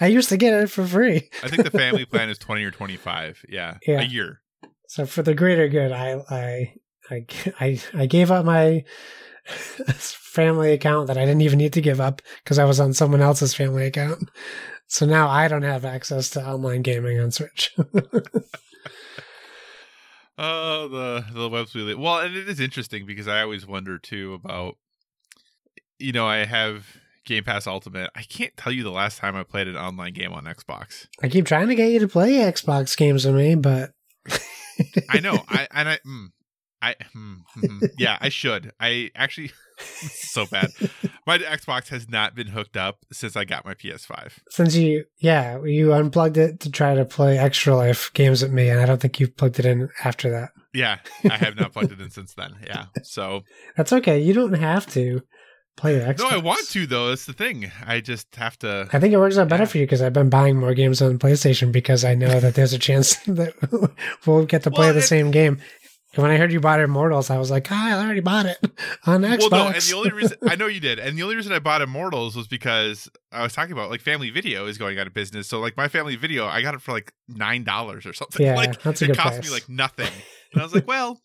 [0.00, 1.28] I used to get it for free.
[1.42, 3.44] I think the family plan is 20 or 25.
[3.48, 3.76] Yeah.
[3.86, 4.00] Yeah.
[4.00, 4.40] A year.
[4.86, 6.74] So for the greater good, I I
[7.10, 7.26] I
[7.60, 8.84] I, I gave up my
[10.38, 13.20] family account that I didn't even need to give up because I was on someone
[13.20, 14.28] else's family account.
[14.86, 17.74] So now I don't have access to online gaming on Switch.
[20.38, 21.98] Oh, the the webs we live.
[21.98, 24.76] Well, and it is interesting because I always wonder too about,
[25.98, 26.86] you know, I have
[27.26, 28.10] Game Pass Ultimate.
[28.14, 31.06] I can't tell you the last time I played an online game on Xbox.
[31.22, 33.92] I keep trying to get you to play Xbox games with me, but
[35.10, 35.42] I know.
[35.48, 36.28] I and I, mm,
[36.80, 37.90] I, mm, mhm.
[37.98, 38.72] yeah, I should.
[38.78, 40.70] I actually, so bad.
[41.26, 44.32] My Xbox has not been hooked up since I got my PS5.
[44.50, 48.68] since you yeah you unplugged it to try to play Extra Life games with me,
[48.68, 50.50] and I don't think you've plugged it in after that.
[50.74, 52.54] Yeah, I have not plugged it in since then.
[52.66, 53.42] Yeah, so
[53.76, 54.20] That's okay.
[54.20, 55.22] You don't have to
[55.76, 56.18] play the Xbox.
[56.18, 57.08] no, I want to though.
[57.08, 57.70] That's the thing.
[57.86, 58.88] I just have to.
[58.92, 61.18] I think it works out better for you because I've been buying more games on
[61.18, 63.54] PlayStation because I know that there's a chance that
[64.26, 65.60] we'll get to play Well, the it- same game.
[66.14, 68.56] And when I heard you bought Immortals, I was like, ah, I already bought it
[69.06, 69.50] on Xbox.
[69.50, 71.58] Well, no, and the only reason I know you did, and the only reason I
[71.58, 75.12] bought Immortals was because I was talking about like Family Video is going out of
[75.12, 75.48] business.
[75.48, 78.38] So like my Family Video, I got it for like nine dollars or something.
[78.46, 79.46] Yeah, like that's a it good cost price.
[79.46, 80.10] me like nothing,
[80.52, 81.20] and I was like, well,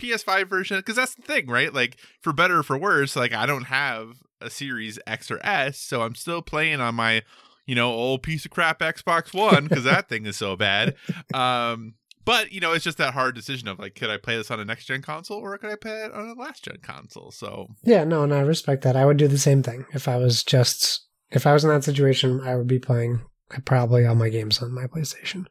[0.00, 1.72] PS5 version, because that's the thing, right?
[1.72, 5.78] Like for better or for worse, like I don't have a Series X or S,
[5.78, 7.22] so I'm still playing on my
[7.66, 10.96] you know old piece of crap Xbox One because that thing is so bad.
[11.32, 14.50] Um, but you know, it's just that hard decision of like, could I play this
[14.50, 17.30] on a next gen console or could I play it on a last gen console?
[17.30, 18.96] So yeah, no, and I respect that.
[18.96, 21.84] I would do the same thing if I was just if I was in that
[21.84, 22.40] situation.
[22.42, 23.22] I would be playing
[23.54, 25.46] uh, probably all my games on my PlayStation.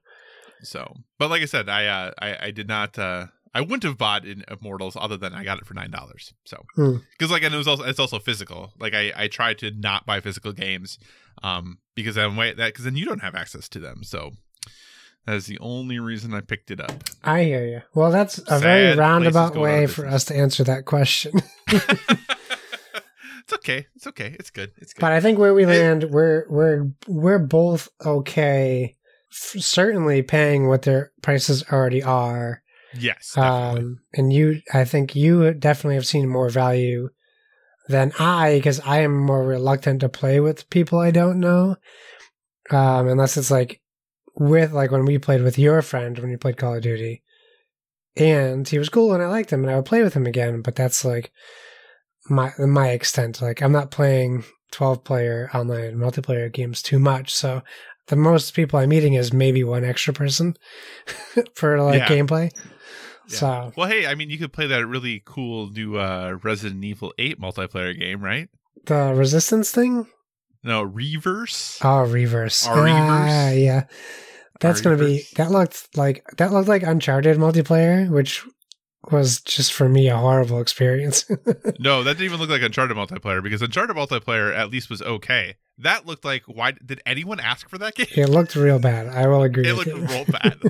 [0.64, 2.98] So, but like I said, I uh, I, I did not.
[2.98, 6.34] Uh, I wouldn't have bought in Immortals other than I got it for nine dollars.
[6.46, 6.98] So, Hmm.
[7.18, 8.72] because like, and it was also it's also physical.
[8.80, 10.98] Like I I tried to not buy physical games,
[11.44, 14.04] um, because then wait that because then you don't have access to them.
[14.04, 14.32] So
[15.26, 17.04] that is the only reason I picked it up.
[17.24, 17.82] I hear you.
[17.94, 21.42] Well, that's a Sad very roundabout way for us to answer that question.
[21.68, 23.88] it's okay.
[23.96, 24.36] It's okay.
[24.40, 24.72] It's good.
[24.78, 25.02] It's good.
[25.02, 28.96] But I think where we land, we're we're we're both okay.
[29.32, 32.62] f- Certainly paying what their prices already are.
[32.94, 33.34] yes.
[33.36, 33.80] Definitely.
[33.82, 37.10] Um, and you, I think you definitely have seen more value
[37.88, 41.76] than I, because I am more reluctant to play with people I don't know.
[42.70, 43.82] Um, unless it's like
[44.36, 47.24] with like when we played with your friend when you played Call of Duty,
[48.16, 50.62] and he was cool and I liked him and I would play with him again.
[50.62, 51.32] But that's like
[52.30, 53.42] my my extent.
[53.42, 57.62] Like I'm not playing twelve player online multiplayer games too much, so.
[58.08, 60.58] The most people I'm meeting is maybe one extra person
[61.56, 62.10] for like Yeah.
[62.10, 62.52] gameplay.
[63.30, 63.38] Yeah.
[63.38, 67.14] So well, hey, I mean, you could play that really cool new uh, Resident Evil
[67.18, 68.50] Eight multiplayer game, right?
[68.88, 70.08] the resistance thing?
[70.64, 71.80] No, Reverse.
[71.84, 72.66] Oh, reverse.
[72.68, 73.58] Our Ah, reverse?
[73.58, 73.84] yeah.
[74.60, 78.44] That's Our gonna be that looked like that looked like Uncharted multiplayer, which
[79.12, 81.26] was just for me a horrible experience.
[81.80, 85.56] No, that didn't even look like Uncharted multiplayer because Uncharted multiplayer at least was okay.
[85.80, 88.08] that looked like why did anyone ask for that game?
[88.16, 89.08] It looked real bad.
[89.08, 89.68] I will agree.
[89.68, 90.62] it looked real bad.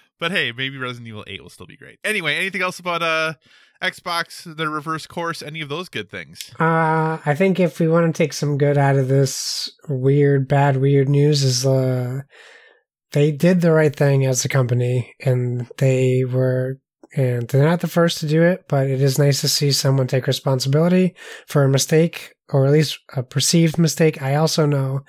[0.18, 1.98] but hey, maybe Resident Evil 8 will still be great.
[2.04, 3.34] Anyway, anything else about uh
[3.82, 6.50] Xbox, the reverse course, any of those good things?
[6.60, 10.76] Uh, I think if we want to take some good out of this weird, bad,
[10.76, 12.20] weird news, is uh,
[13.10, 16.78] they did the right thing as a company, and they were,
[17.16, 20.06] and they're not the first to do it, but it is nice to see someone
[20.06, 21.14] take responsibility
[21.46, 24.22] for a mistake, or at least a perceived mistake.
[24.22, 25.00] I also know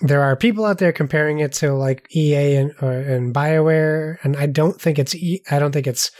[0.00, 4.36] there are people out there comparing it to like EA and or, and Bioware, and
[4.36, 6.10] I don't think it's e- I don't think it's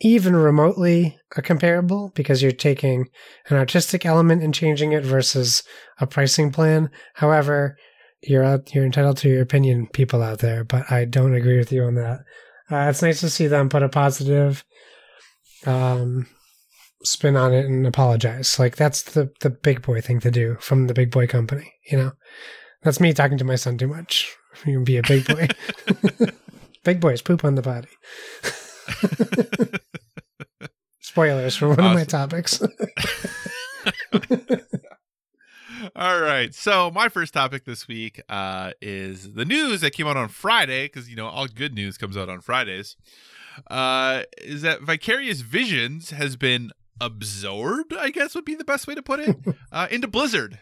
[0.00, 3.08] even remotely comparable because you're taking
[3.48, 5.62] an artistic element and changing it versus
[6.00, 6.90] a pricing plan.
[7.14, 7.76] However,
[8.22, 11.72] you're out, you're entitled to your opinion, people out there, but I don't agree with
[11.72, 12.20] you on that.
[12.70, 14.64] Uh, it's nice to see them put a positive
[15.66, 16.26] um,
[17.02, 18.58] spin on it and apologize.
[18.58, 21.72] Like that's the the big boy thing to do from the big boy company.
[21.90, 22.12] You know,
[22.82, 24.36] that's me talking to my son too much.
[24.66, 25.48] You can be a big boy.
[26.84, 27.88] big boys poop on the body.
[31.08, 32.60] Spoilers for one of my topics.
[35.96, 36.54] All right.
[36.54, 40.84] So my first topic this week uh, is the news that came out on Friday,
[40.84, 42.94] because you know all good news comes out on Fridays.
[43.70, 47.94] Uh, is that Vicarious Visions has been absorbed?
[47.94, 49.34] I guess would be the best way to put it
[49.72, 50.58] uh, into Blizzard.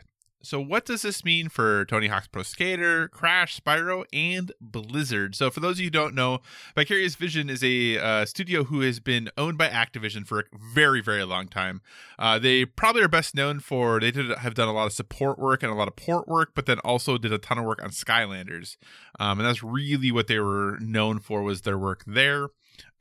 [0.46, 5.35] So what does this mean for Tony Hawk's Pro Skater, Crash, Spyro, and Blizzard?
[5.35, 6.38] So for those of you who don't know,
[6.76, 11.02] Vicarious Vision is a uh, studio who has been owned by Activision for a very,
[11.02, 11.82] very long time.
[12.16, 15.37] Uh, they probably are best known for they did have done a lot of support
[15.37, 17.82] work and a lot of port work, but then also did a ton of work
[17.82, 18.76] on Skylanders,
[19.18, 22.50] um, and that's really what they were known for was their work there.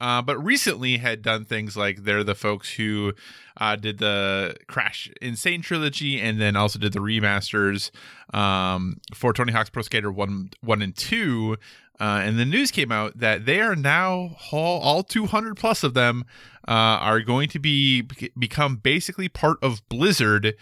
[0.01, 3.13] Uh, but recently had done things like they're the folks who
[3.57, 5.37] uh, did the Crash N.
[5.37, 7.91] Sane trilogy and then also did the remasters
[8.33, 11.55] um, for Tony Hawk's Pro Skater one, one and two.
[11.99, 15.93] Uh, and the news came out that they are now all, all 200 plus of
[15.93, 16.25] them
[16.67, 18.01] uh, are going to be
[18.37, 20.55] become basically part of Blizzard,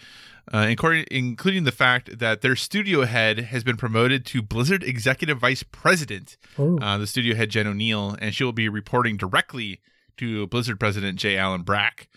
[0.52, 5.38] uh, including, including the fact that their studio head has been promoted to Blizzard Executive
[5.38, 6.36] Vice President
[6.82, 9.80] uh, the studio head Jen Oneal, and she will be reporting directly
[10.16, 11.36] to Blizzard President J.
[11.36, 12.08] Allen Brack.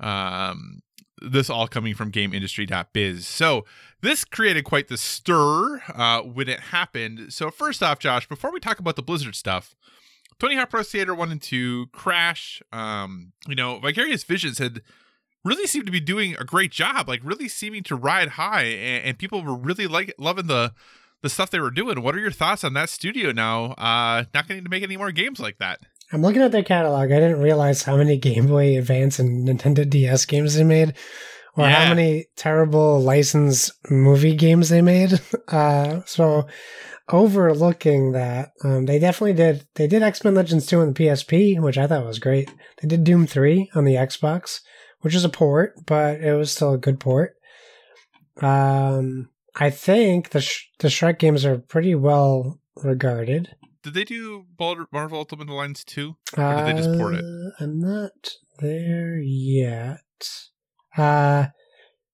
[0.00, 0.82] Um,
[1.22, 3.26] this all coming from GameIndustry.biz.
[3.26, 3.64] So
[4.02, 7.32] this created quite the stir uh, when it happened.
[7.32, 9.74] So first off, Josh, before we talk about the Blizzard stuff,
[10.38, 14.82] Tony Hawk Pro Skater One and Two, Crash, um, you know, Vicarious Visions had
[15.46, 19.04] really seemed to be doing a great job, like really seeming to ride high, and,
[19.04, 20.72] and people were really like loving the
[21.22, 22.02] the stuff they were doing.
[22.02, 23.72] What are your thoughts on that studio now?
[23.72, 25.80] Uh, not getting to make any more games like that.
[26.12, 27.10] I'm looking at their catalog.
[27.10, 30.94] I didn't realize how many Game Boy Advance and Nintendo DS games they made,
[31.56, 31.84] or Yeah.
[31.84, 35.20] how many terrible licensed movie games they made.
[35.48, 36.44] Uh, so
[37.08, 39.66] overlooking that, um, they definitely did.
[39.76, 42.50] They did X Men Legends 2 on the PSP, which I thought was great.
[42.82, 44.60] They did Doom 3 on the Xbox,
[45.06, 47.36] which is a port, but it was still a good port.
[48.42, 53.54] Um, I think the Sh- the Shrek games are pretty well regarded.
[53.84, 56.16] Did they do Marvel Ultimate Alliance 2?
[56.36, 57.24] Or did they just port it?
[57.24, 60.00] Uh, I'm not there yet.
[60.96, 61.46] Uh,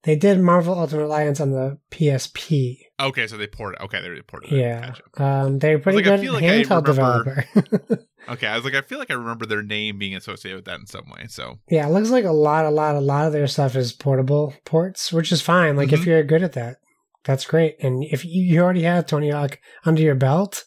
[0.03, 2.77] they did Marvel Ultimate Alliance on the PSP.
[3.03, 3.81] Okay, so they ported.
[3.83, 4.53] Okay, they ported.
[4.53, 4.57] it.
[4.57, 4.87] Yeah,
[5.17, 5.23] Gotcha.
[5.25, 7.99] um, they're pretty like, good like handheld remember- developer.
[8.29, 10.79] Okay, I was like, I feel like I remember their name being associated with that
[10.79, 11.27] in some way.
[11.29, 13.93] So yeah, it looks like a lot, a lot, a lot of their stuff is
[13.93, 15.75] portable ports, which is fine.
[15.77, 16.07] Like if Mhm.
[16.07, 16.77] you're good at that,
[17.25, 17.75] that's great.
[17.83, 20.62] And if you, already have Tony Hawk under your belt,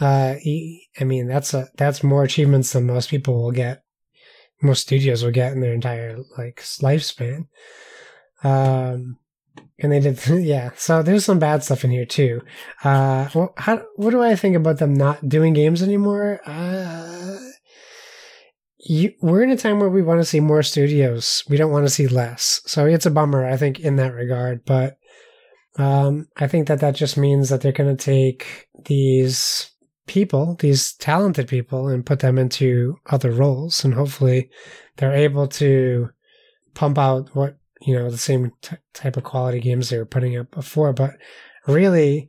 [0.00, 0.34] uh,
[0.98, 3.84] I mean that's a that's more achievements than most people will get.
[4.60, 7.46] Most studios will get in their entire like lifespan.
[8.42, 9.18] Um,
[9.78, 10.70] and they did, yeah.
[10.76, 12.42] So there's some bad stuff in here too.
[12.84, 16.40] Uh, well, how what do I think about them not doing games anymore?
[16.46, 17.38] Uh,
[18.78, 21.44] you, we're in a time where we want to see more studios.
[21.48, 22.60] We don't want to see less.
[22.66, 24.64] So it's a bummer, I think, in that regard.
[24.64, 24.96] But
[25.76, 29.70] um, I think that that just means that they're going to take these
[30.06, 34.50] people, these talented people, and put them into other roles, and hopefully
[34.96, 36.08] they're able to
[36.74, 40.36] pump out what you know the same t- type of quality games they were putting
[40.36, 40.92] up before.
[40.92, 41.12] But
[41.66, 42.28] really,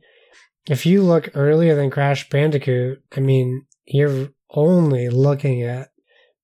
[0.68, 5.88] if you look earlier than Crash Bandicoot, I mean, you're only looking at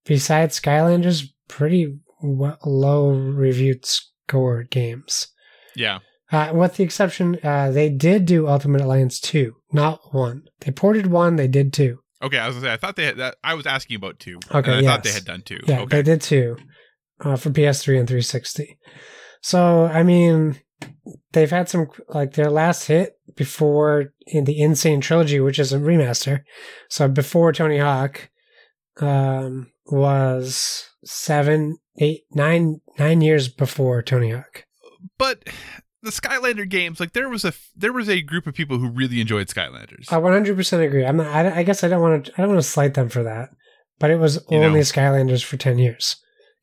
[0.04, 5.28] besides Skylanders, pretty low reviewed score games.
[5.76, 5.98] yeah,
[6.32, 10.42] Uh, with the exception, uh, they did do Ultimate Alliance 2, not 1.
[10.60, 11.98] They ported 1, they did 2.
[12.22, 12.38] okay.
[12.38, 13.36] I was gonna say I thought they had that.
[13.44, 14.40] I was asking about two.
[14.52, 15.60] Okay, I thought they had done two.
[15.66, 16.56] Yeah, okay, they did 2
[17.20, 18.78] uh, for PS3 and 360.
[19.40, 20.60] So, I mean,
[21.32, 24.74] they've had some like their last hit before in the N.
[24.74, 26.42] Sane Trilogy, which is a remaster.
[26.88, 28.30] So before Tony Hawk,
[29.00, 34.64] um, was seven, eight, nine, nine years before Tony Hawk.
[35.16, 35.44] But
[36.02, 39.20] the Skylander games, like there was a there was a group of people who really
[39.20, 40.12] enjoyed Skylanders.
[40.12, 41.04] I 100% agree.
[41.04, 43.08] I'm not, I, I guess I don't want to I don't want to slight them
[43.08, 43.50] for that,
[43.98, 44.84] but it was You only know.
[44.84, 46.16] Skylanders for 10 years.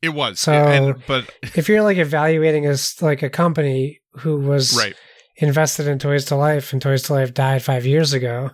[0.06, 4.76] It was, So- and, but If you're like evaluating as like a company who was
[4.76, 4.94] right,
[5.36, 8.50] invested in Toys to Life and Toys to Life died five years ago.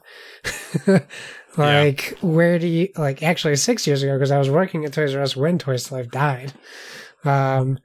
[1.56, 3.22] like, where do you like?
[3.22, 5.94] Actually, six years ago because I was working at Toys R Us when Toys to
[5.94, 6.52] Life died.
[7.24, 7.78] Um,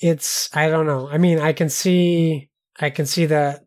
[0.00, 1.08] it's I don't know.
[1.08, 3.60] I mean, I can see, I can see that.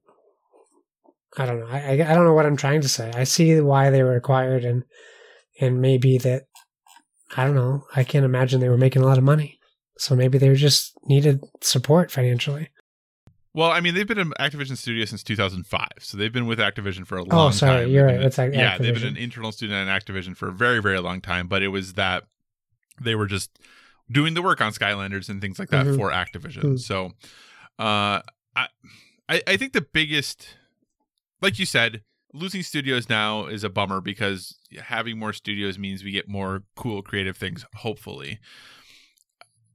[1.38, 1.68] I don't know.
[1.68, 3.12] I I don't know what I'm trying to say.
[3.14, 4.84] I see why they were acquired and
[5.60, 6.44] and maybe that
[7.36, 7.84] I don't know.
[7.96, 9.60] I can't imagine they were making a lot of money.
[9.98, 12.70] So maybe they just needed support financially.
[13.54, 17.08] Well, I mean, they've been in Activision Studio since 2005, so they've been with Activision
[17.08, 17.40] for a long time.
[17.40, 17.92] Oh, sorry, time.
[17.92, 18.18] you're right.
[18.18, 21.00] been- It's Ac- yeah, they've been an internal student at Activision for a very, very
[21.00, 21.48] long time.
[21.48, 22.26] But it was that
[23.02, 23.58] they were just
[24.12, 25.96] doing the work on Skylanders and things like that Mhm.
[25.98, 26.64] for Activision.
[26.64, 26.80] Mm.
[26.80, 27.14] So,
[27.80, 28.22] uh,
[28.56, 28.68] I,
[29.28, 30.56] I, I think the biggest,
[31.42, 32.04] like you said,
[32.34, 37.02] losing studios now is a bummer because having more studios means we get more cool,
[37.02, 37.66] creative things.
[37.76, 38.40] Hopefully,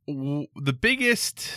[0.06, 1.50] the biggest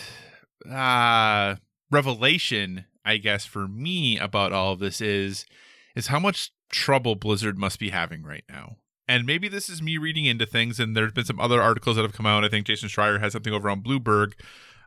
[0.70, 1.56] uh
[1.90, 5.46] revelation i guess for me about all of this is
[5.94, 8.76] is how much trouble blizzard must be having right now
[9.08, 12.02] and maybe this is me reading into things and there's been some other articles that
[12.02, 14.32] have come out i think jason schreier has something over on Bloomberg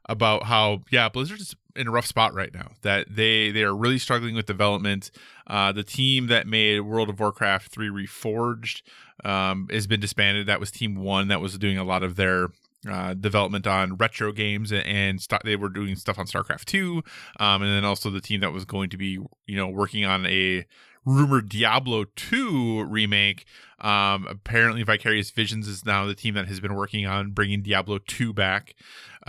[0.07, 3.97] about how yeah blizzard's in a rough spot right now that they they are really
[3.97, 5.11] struggling with development.
[5.47, 8.81] Uh the team that made world of warcraft 3 reforged
[9.23, 10.47] um has been disbanded.
[10.47, 12.49] That was team one that was doing a lot of their
[12.89, 17.03] uh, development on retro games and, and st- they were doing stuff on StarCraft 2
[17.37, 20.25] um, and then also the team that was going to be you know working on
[20.25, 20.65] a
[21.05, 23.45] rumored Diablo 2 remake.
[23.79, 27.99] Um, apparently Vicarious Visions is now the team that has been working on bringing Diablo
[27.99, 28.75] 2 back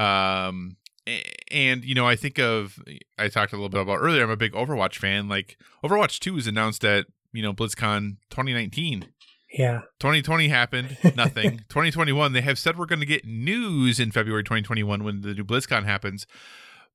[0.01, 0.77] um,
[1.51, 2.79] and you know I think of
[3.19, 6.35] I talked a little bit about earlier I'm a big Overwatch fan like Overwatch 2
[6.35, 9.07] was announced at you know BlizzCon 2019
[9.53, 9.81] Yeah.
[9.99, 11.59] 2020 happened, nothing.
[11.69, 15.45] 2021, they have said we're going to get news in February 2021 when the new
[15.45, 16.25] BlizzCon happens.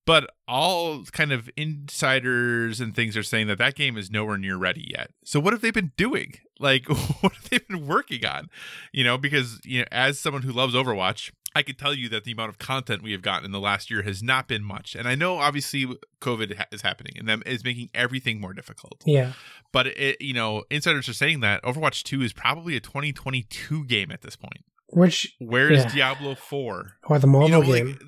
[0.06, 4.56] But all kind of insiders and things are saying that that game is nowhere near
[4.56, 5.12] ready yet.
[5.26, 6.36] So what have they been doing?
[6.60, 6.88] Like,
[7.22, 8.50] what have they been working on?
[8.94, 12.26] You know, because you know, as someone who loves Overwatch, I could tell you that
[12.26, 14.94] the amount of content we have gotten in the last year has not been much.
[14.94, 15.88] And I know obviously
[16.22, 19.02] COVID ha- is happening and that is making everything more difficult.
[19.06, 19.32] Yeah.
[19.72, 24.12] But it, you know, insiders are saying that Overwatch 2 is probably a 2022 game
[24.12, 24.66] at this point.
[24.90, 25.94] Which Where is Yeah.
[25.94, 26.92] Diablo 4?
[27.06, 27.88] or the mobile you know, game.
[27.88, 28.02] like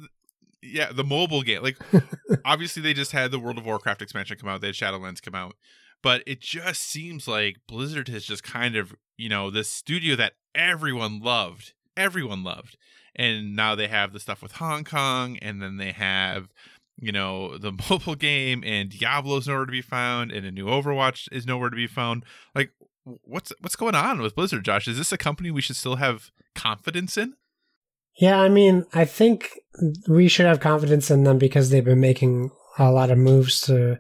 [0.62, 1.64] yeah, the mobile game.
[1.64, 1.78] Like
[2.46, 5.36] obviously they just had the World of Warcraft expansion come out, they had Shadowlands come
[5.36, 5.56] out.
[6.04, 10.34] But it just seems like Blizzard has just kind of, you know, this studio that
[10.54, 11.74] everyone loved.
[11.96, 12.78] Everyone loved.
[13.18, 16.50] And now they have the stuff with Hong Kong and then they have
[17.00, 21.28] you know the mobile game and Diablo's nowhere to be found and a new Overwatch
[21.32, 22.24] is nowhere to be found.
[22.56, 22.72] Like
[23.24, 24.88] what's what's going on with Blizzard, Josh?
[24.88, 27.34] Is this a company we should still have confidence in?
[28.20, 29.52] Yeah, I mean, I think
[30.08, 32.50] we should have confidence in them because they've been making
[32.80, 34.00] a lot of moves to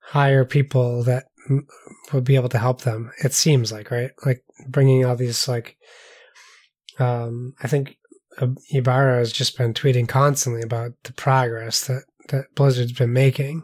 [0.00, 1.26] hire people that
[2.12, 3.12] will be able to help them.
[3.22, 4.10] It seems like, right?
[4.26, 5.76] Like bringing all these, like,
[6.98, 7.96] um, I think
[8.70, 13.62] Ybarra has just been tweeting constantly about the progress that, that Blizzard's been making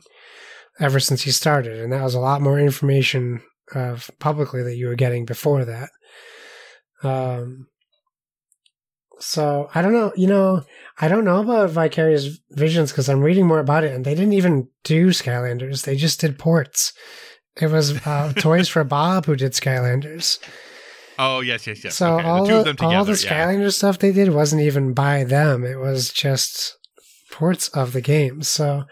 [0.80, 1.78] ever since he started.
[1.78, 3.42] And that was a lot more information
[3.74, 5.90] of publicly that you were getting before that.
[7.02, 7.68] Um,
[9.20, 10.62] so I don't know, you know,
[11.00, 14.32] I don't know about Vicarious Visions because I'm reading more about it, and they didn't
[14.32, 15.84] even do Skylanders.
[15.84, 16.92] They just did ports.
[17.60, 20.38] It was uh, Toys for Bob who did Skylanders.
[21.18, 21.94] Oh yes, yes, yes.
[21.94, 22.26] so okay.
[22.26, 22.96] all the two the, of them together.
[22.96, 23.68] all the yeah.
[23.68, 25.64] Stuff they did wasn't even by them.
[25.64, 26.76] It was just
[27.30, 28.48] ports of the games.
[28.48, 28.84] So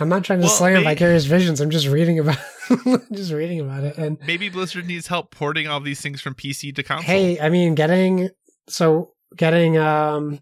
[0.00, 1.60] I'm not trying to Well, slam Vicarious Visions.
[1.60, 2.38] I'm just reading about
[3.12, 3.98] just reading about it.
[3.98, 7.04] And Maybe Blizzard needs help porting all these things from PC to console.
[7.04, 8.30] hey, I mean, getting
[8.68, 10.40] so getting um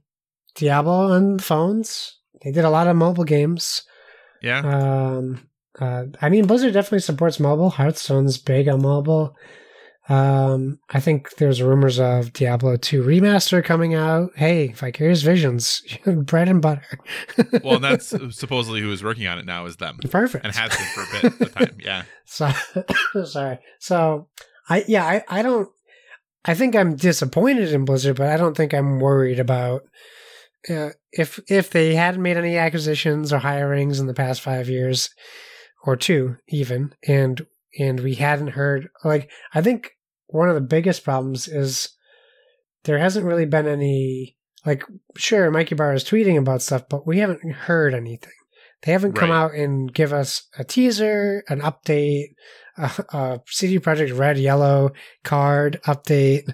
[0.54, 2.18] Diablo on phones.
[2.42, 3.82] They did a lot of mobile games.
[4.42, 4.60] yeah.
[4.60, 5.46] Um,
[5.78, 7.70] uh, I mean, Blizzard definitely supports mobile.
[7.70, 9.36] Hearthstone's big on mobile.
[10.10, 14.32] Um, I think there's rumors of Diablo 2 remaster coming out.
[14.34, 16.98] Hey, Vicarious Visions, bread and butter.
[17.62, 20.44] well, and that's supposedly who is working on it now is them, perfect.
[20.44, 21.78] and has been for a bit of time.
[21.82, 22.02] Yeah.
[22.32, 22.48] So
[23.24, 23.58] sorry.
[23.80, 24.28] So
[24.68, 25.68] I yeah, I, I don't
[26.44, 29.82] I think I'm disappointed in Blizzard, but I don't think I'm worried about
[30.68, 35.10] uh, if if they hadn't made any acquisitions or hirings in the past five years
[35.84, 37.44] or two even, and
[37.80, 39.90] and we hadn't heard like I think
[40.32, 41.90] one of the biggest problems is
[42.84, 44.84] there hasn't really been any like
[45.16, 48.32] sure Mike Ybarra is tweeting about stuff, but we haven't heard anything.
[48.82, 52.28] They haven't come out and give us a teaser, an update,
[52.78, 56.50] a, a CD Projekt Red Yellow card update,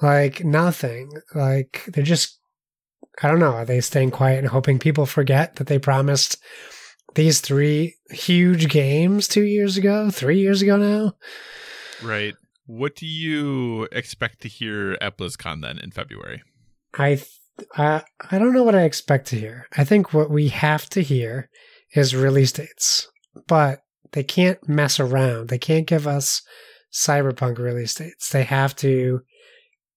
[0.00, 1.10] like nothing.
[1.34, 2.38] Like they're just,
[3.22, 3.52] I don't know.
[3.52, 6.38] Are they staying quiet and hoping people forget that they promised
[7.14, 11.12] these three huge games two years ago, three years ago now?
[12.02, 12.34] Right.
[12.68, 16.42] What do you expect to hear at BlizzCon then in February?
[16.92, 17.26] I th-
[17.78, 19.66] I I don't know what I expect to hear.
[19.76, 21.48] I think what we have to hear
[21.94, 23.08] is release dates,
[23.46, 23.80] but
[24.12, 25.48] they can't mess around.
[25.48, 26.42] They can't give us
[26.92, 28.28] cyberpunk release dates.
[28.28, 29.22] They have to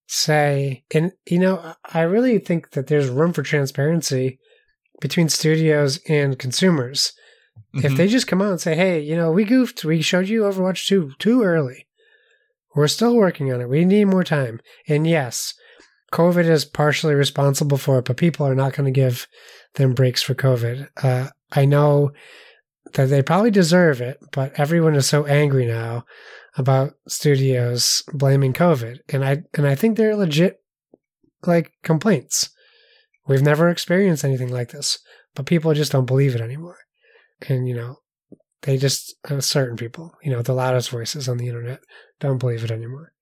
[0.07, 4.39] say, and you know, I really think that there's room for transparency
[5.01, 7.11] between studios and consumers.
[7.73, 7.97] If Mhm.
[7.97, 9.83] they just come out and say, "Hey, you know, we goofed.
[9.83, 11.87] We showed you Overwatch 2 too early.
[12.75, 13.69] We're still working on it.
[13.69, 15.53] We need more time." And yes,
[16.11, 19.27] COVID is partially responsible for it, but people are not going to give
[19.75, 20.87] them breaks for COVID.
[21.01, 22.11] Uh, I know
[22.93, 26.05] that they probably deserve it, but everyone is so angry now
[26.57, 30.57] about studios blaming COVID, and I and I think they're legit
[31.45, 32.49] like complaints.
[33.27, 34.99] We've never experienced anything like this,
[35.35, 36.77] but people just don't believe it anymore.
[37.47, 37.97] And you know,
[38.63, 41.79] they just uh, certain people, you know, the loudest voices on the internet
[42.19, 43.13] don't believe it anymore.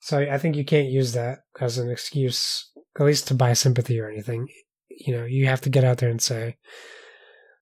[0.00, 3.98] So I think you can't use that as an excuse, at least to buy sympathy
[4.00, 4.48] or anything.
[4.90, 6.56] You know, you have to get out there and say,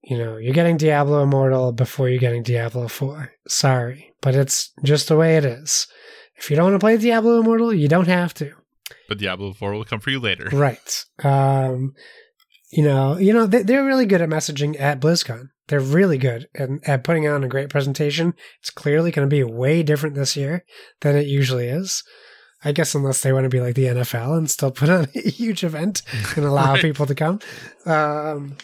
[0.03, 3.31] you know, you're getting Diablo Immortal before you're getting Diablo 4.
[3.47, 5.87] Sorry, but it's just the way it is.
[6.37, 8.53] If you don't want to play Diablo Immortal, you don't have to.
[9.09, 10.49] But Diablo 4 will come for you later.
[10.53, 11.05] Right.
[11.23, 11.95] Um,
[12.73, 15.51] you know, you know, they, they're really good at messaging at BlizzCon.
[15.73, 18.35] They're really good at, at putting on a great presentation.
[18.61, 20.67] It's clearly going to be way different this year
[21.01, 22.05] than it usually is.
[22.63, 25.31] I guess unless they want to be like the NFL and still put on a
[25.31, 26.03] huge event
[26.37, 26.83] and allow Right.
[26.83, 27.41] people to come.
[27.87, 28.59] Um,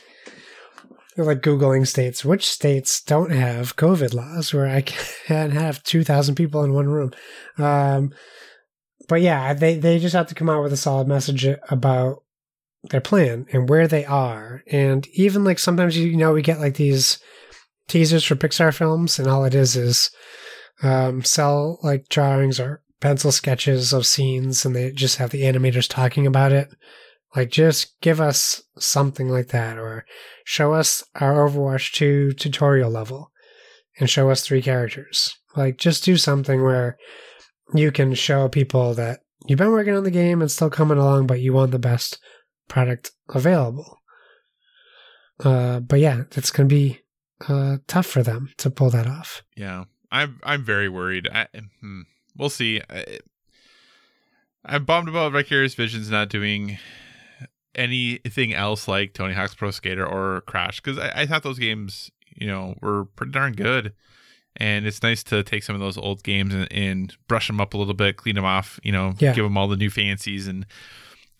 [1.16, 2.26] they're like Googling states.
[2.26, 4.82] Which states don't have COVID laws where I
[5.26, 7.12] can have 2,000 people in one room?
[7.56, 8.12] Um,
[9.09, 12.22] but yeah, they, they just have to come out with a solid message about
[12.85, 14.62] their plan and where they are.
[14.70, 17.18] And even like sometimes, you know, we get like these
[17.89, 20.11] teasers for Pixar films, and all it is is
[20.83, 25.89] um, sell like drawings or pencil sketches of scenes, and they just have the animators
[25.89, 26.68] talking about it.
[27.37, 30.07] Like, just give us something like that, or
[30.45, 33.31] show us our Overwatch 2 tutorial level
[34.01, 35.37] and show us three characters.
[35.55, 36.97] Like, just do something where
[37.74, 41.26] you can show people that you've been working on the game and still coming along,
[41.26, 42.18] but you want the best
[42.69, 44.01] product available.
[45.43, 47.01] Uh, but yeah, it's going to be
[47.49, 49.43] uh, tough for them to pull that off.
[49.57, 51.29] Yeah, I'm I'm very worried.
[51.33, 51.47] I,
[51.81, 52.03] hmm,
[52.37, 52.81] we'll see.
[52.91, 53.19] I,
[54.64, 56.79] I'm bummed about Vicarious Visions not doing
[57.75, 62.11] anything else like Tony Hawk's Pro Skater or Crash because I, I thought those games,
[62.35, 63.93] you know, were pretty darn good.
[64.57, 67.75] And it's nice to take some of those old games and, and brush them up
[67.75, 69.33] a little bit, clean them off, you know, Yeah.
[69.33, 70.49] give them all the new fancies.
[70.49, 70.66] And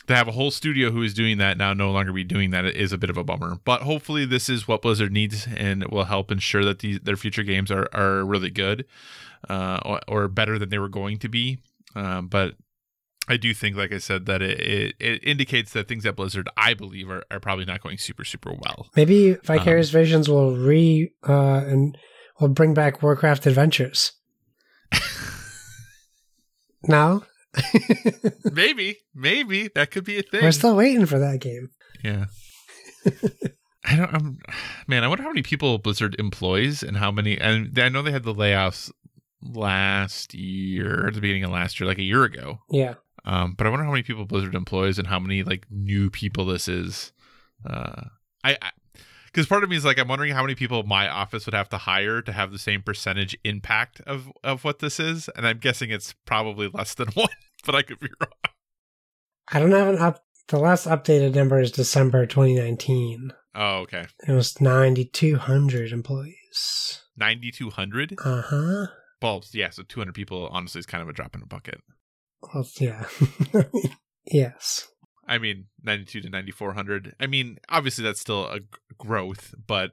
[0.09, 2.65] to have a whole studio who is doing that now no longer be doing that
[2.65, 3.59] is a bit of a bummer.
[3.65, 7.43] But hopefully, this is what Blizzard needs and will help ensure that these, their future
[7.43, 8.87] games are, are really good
[9.49, 11.59] uh, or, or better than they were going to be.
[11.95, 12.55] Um, but
[13.29, 16.49] I do think, like I said, that it, it, it indicates that things at Blizzard,
[16.57, 18.89] I believe, are, are probably not going super, super well.
[18.97, 21.99] Maybe Vicarious Visions will re uh, and
[22.41, 24.13] will bring back Warcraft Adventures.
[26.85, 27.25] no,
[28.53, 30.43] maybe, maybe that could be a thing.
[30.43, 31.71] we're still waiting for that game.
[32.05, 32.27] Yeah.
[33.85, 34.15] I don't.
[34.15, 34.39] I'm,
[34.87, 37.39] man, I wonder how many people Blizzard employs and how many.
[37.39, 38.91] And I know they had the layoffs
[39.43, 42.59] last year, at the beginning of last year, like a year ago.
[42.71, 42.95] Yeah,
[43.25, 46.45] Um, but I wonder how many people Blizzard employs and how many like new people
[46.45, 47.13] this is.
[47.69, 48.03] Uh,
[48.45, 48.57] I.
[49.27, 51.69] because part of me is like I'm wondering how many people my office would have
[51.71, 55.59] to hire to have the same percentage impact of of what this is, and I'm
[55.59, 57.29] guessing it's probably less than one,
[57.67, 58.31] but I could be wrong.
[59.51, 60.25] I don't have an up.
[60.49, 63.33] The last updated number is December 2019.
[63.55, 67.03] Oh, okay, It was 9,200 employees.
[67.17, 68.15] ninety two hundred.
[68.25, 68.87] Uh huh.
[69.21, 71.81] Well, yeah, so 200 people honestly is kind of a drop in a bucket.
[72.55, 73.05] Well, yeah.
[74.31, 74.89] yes.
[75.27, 77.15] I mean, 92 to 9400.
[77.21, 78.61] I mean, obviously that's still a
[78.97, 79.91] growth, but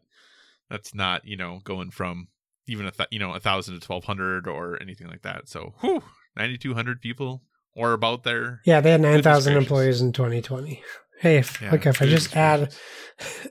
[0.70, 2.28] that's not, you know, going from
[2.68, 5.50] even a th- you know, a 1000 to 1200 or anything like that.
[5.50, 6.04] So, whew,
[6.38, 7.42] 9200 people
[7.76, 8.62] or about there.
[8.66, 10.82] Yeah, they had 9,000 employees in 2020.
[11.20, 12.74] Hey, if, Yeah, look, if I just add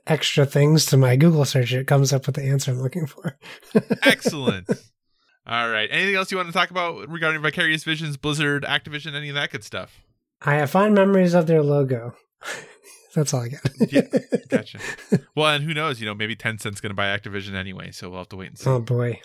[0.07, 3.39] extra things to my Google search, it comes up with the answer I'm looking for.
[4.03, 4.69] Excellent.
[5.47, 5.89] All right.
[5.91, 9.51] Anything else you want to talk about regarding Vicarious Visions, Blizzard, Activision, any of that
[9.51, 10.01] good stuff?
[10.43, 12.15] I have fond memories of their logo.
[13.15, 13.61] That's all I got.
[13.93, 14.03] Yeah,
[14.49, 14.79] Gotcha.
[15.37, 16.01] well, and who knows?
[16.01, 18.59] You know, maybe Tencent's going to buy Activision anyway, so we'll have to wait and
[18.59, 18.69] see.
[18.69, 19.21] oh boy.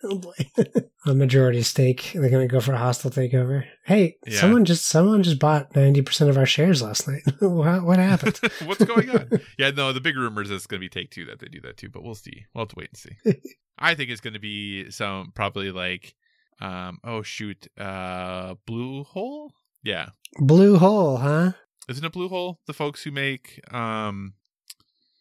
[0.04, 0.34] oh boy.
[1.06, 2.12] a majority stake.
[2.14, 3.64] They're gonna go for a hostile takeover.
[3.84, 4.40] Hey, Yeah.
[4.40, 7.22] someone just someone just bought ninety percent of our shares last night.
[7.40, 8.38] what, what happened?
[8.64, 9.30] What's going on?
[9.58, 11.60] Yeah, no, the big rumors is it's going to be Take Two that they do
[11.62, 12.44] that too, but we'll see.
[12.54, 13.40] We'll have to wait and see.
[13.78, 16.14] I think it's going to be some probably like,
[16.60, 19.50] um, oh shoot, uh, Bluehole.
[19.82, 21.52] Yeah, Bluehole, huh?
[21.88, 22.56] isn't it Bluehole?
[22.66, 24.34] The folks who make um,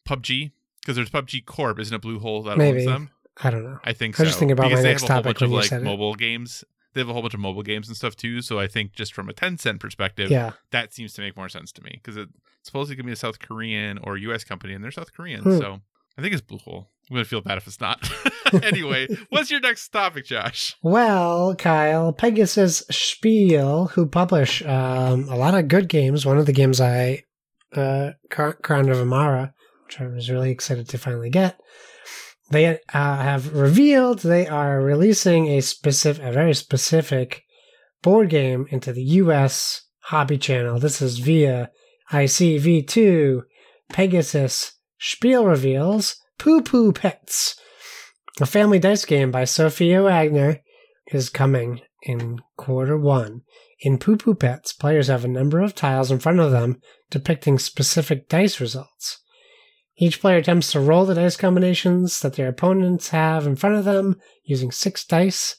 [0.08, 0.52] PUBG
[0.82, 1.80] because there's PUBG Corp.
[1.80, 2.80] Isn't it Bluehole that Maybe.
[2.80, 3.10] owns them?
[3.44, 3.80] I don't know.
[3.84, 4.40] I think I was just so.
[4.40, 5.66] thinking about because my they next have a whole topic bunch when of you like
[5.70, 5.86] said it.
[5.86, 6.64] mobile games.
[6.94, 8.42] They have a whole bunch of mobile games and stuff too.
[8.42, 10.52] So I think just from a Tencent perspective, Yeah.
[10.72, 12.32] that seems to make more sense to me because it's
[12.64, 14.44] supposedly to be a South Korean or U.S.
[14.44, 15.42] company, and they're South Korean.
[15.44, 15.58] Hmm.
[15.60, 15.80] So
[16.18, 16.88] I think it's Bluehole.
[17.10, 18.10] I'm going to feel bad if it's not.
[18.64, 20.76] anyway, what's your next topic, Josh?
[20.82, 26.26] Well, Kyle, Pegasus Spiel, who publish um, a lot of good games.
[26.26, 27.24] One of the games I,
[27.76, 29.54] uh, Crown of Emara,
[29.86, 31.60] which I was really excited to finally get.
[32.52, 37.44] They uh, have revealed they are releasing a specific, a very specific
[38.02, 39.84] board game into the U.S.
[40.00, 40.80] hobby channel.
[40.80, 41.70] This is via
[42.12, 43.44] ICV2
[43.92, 47.60] Pegasus Spiel reveals Poo Poo Pets.
[48.40, 50.62] A family dice game by Sophia Wagner
[51.08, 53.42] is coming in quarter one.
[53.82, 57.60] In Poo Poo Pets, players have a number of tiles in front of them depicting
[57.60, 59.20] specific dice results.
[60.02, 63.84] Each player attempts to roll the dice combinations that their opponents have in front of
[63.84, 65.58] them using six dice.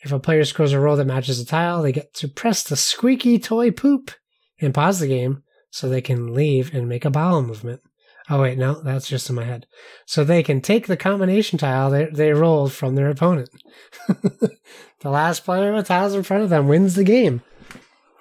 [0.00, 2.76] If a player scores a roll that matches a tile, they get to press the
[2.76, 4.10] squeaky toy poop
[4.58, 7.82] and pause the game so they can leave and make a bowel movement.
[8.30, 9.66] Oh, wait, no, that's just in my head.
[10.06, 13.50] So they can take the combination tile they, they rolled from their opponent.
[14.08, 17.42] the last player with tiles in front of them wins the game.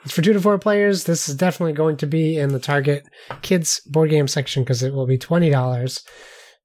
[0.03, 1.03] It's for two to four players.
[1.03, 3.07] This is definitely going to be in the Target
[3.41, 6.03] Kids board game section because it will be $20.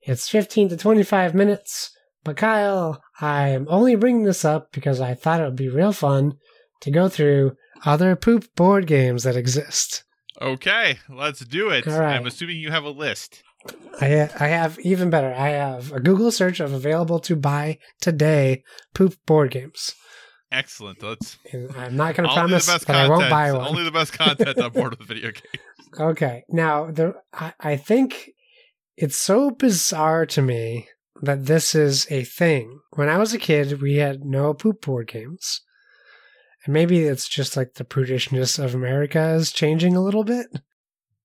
[0.02, 1.90] It's 15 to 25 minutes.
[2.24, 6.38] But Kyle, I'm only bringing this up because I thought it would be real fun
[6.80, 7.52] to go through
[7.84, 10.02] other poop board games that exist.
[10.40, 11.86] Okay, let's do it.
[11.86, 12.16] All right.
[12.16, 13.42] I'm assuming you have a list.
[14.00, 15.32] I I have even better.
[15.32, 18.62] I have a Google search of available to buy today
[18.94, 19.94] poop board games.
[20.56, 21.02] Excellent.
[21.02, 23.68] Let's I'm not going to promise best that I won't buy one.
[23.68, 25.60] Only the best content on board with video game.
[26.00, 26.44] Okay.
[26.48, 28.30] Now, the I, I think
[28.96, 30.88] it's so bizarre to me
[31.20, 32.80] that this is a thing.
[32.94, 35.60] When I was a kid, we had no poop board games.
[36.64, 40.46] And maybe it's just like the prudishness of America is changing a little bit.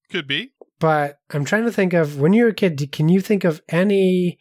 [0.09, 0.51] Could be.
[0.79, 3.61] But I'm trying to think of when you were a kid, can you think of
[3.69, 4.39] any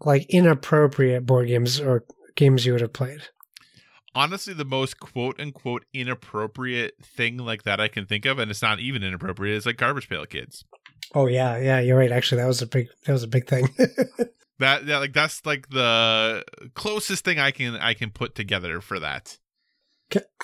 [0.00, 2.04] like inappropriate board games or
[2.36, 3.28] games you would have played?
[4.14, 8.62] Honestly the most quote unquote inappropriate thing like that I can think of, and it's
[8.62, 10.64] not even inappropriate, is like garbage pail kids.
[11.14, 12.12] Oh yeah, yeah, you're right.
[12.12, 13.68] Actually, that was a big that was a big thing.
[14.60, 16.44] That that like that's like the
[16.74, 19.38] closest thing I can I can put together for that.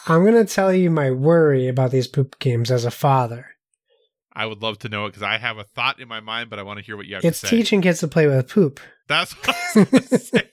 [0.06, 3.46] I'm gonna tell you my worry about these poop games as a father.
[4.32, 6.58] I would love to know it because I have a thought in my mind, but
[6.58, 7.56] I want to hear what you have It's to say.
[7.56, 8.80] It's teaching kids to play with poop.
[9.06, 10.50] That's what I was say.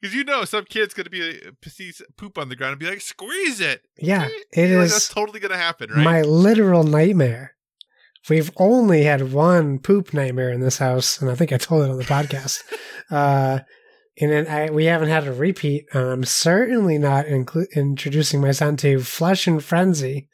[0.00, 3.00] Because you know, some kid's gonna be see poop on the ground and be like,
[3.00, 6.02] "Squeeze it." Yeah, it like, is that's totally gonna happen, right?
[6.02, 7.54] my literal nightmare.
[8.28, 11.90] We've only had one poop nightmare in this house, and I think I told it
[11.90, 12.62] on the podcast.
[13.10, 13.58] Uh,
[14.20, 15.86] and then I, we haven't had a repeat.
[15.92, 20.28] and I'm certainly not inclu- introducing my son to Flushin' Frenzy,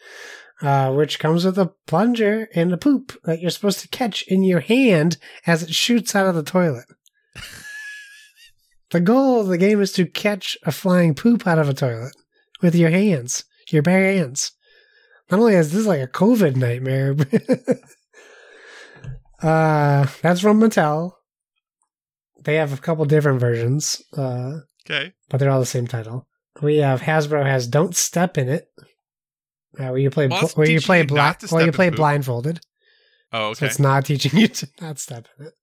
[0.61, 4.43] uh, which comes with a plunger and a poop that you're supposed to catch in
[4.43, 6.85] your hand as it shoots out of the toilet.
[8.91, 12.14] the goal of the game is to catch a flying poop out of a toilet
[12.62, 14.53] with your hands, your bare hands.
[15.30, 17.16] Not only is this like a COVID nightmare,
[19.43, 21.12] uh, that's from Mattel.
[22.45, 24.59] They have a couple different versions, uh,
[24.89, 25.12] okay.
[25.28, 26.28] but they're all the same title.
[26.62, 28.68] We have Hasbro has "Don't Step in It,"
[29.78, 32.61] uh, where you play Well, where you play you bla- where you play blindfolded.
[33.32, 33.59] Oh, okay.
[33.59, 35.55] So it's not teaching you to not step in it.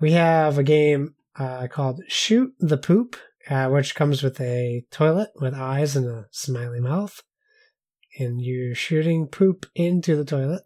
[0.00, 3.16] We have a game uh, called Shoot the Poop,
[3.48, 7.22] uh, which comes with a toilet with eyes and a smiley mouth.
[8.18, 10.62] And you're shooting poop into the toilet.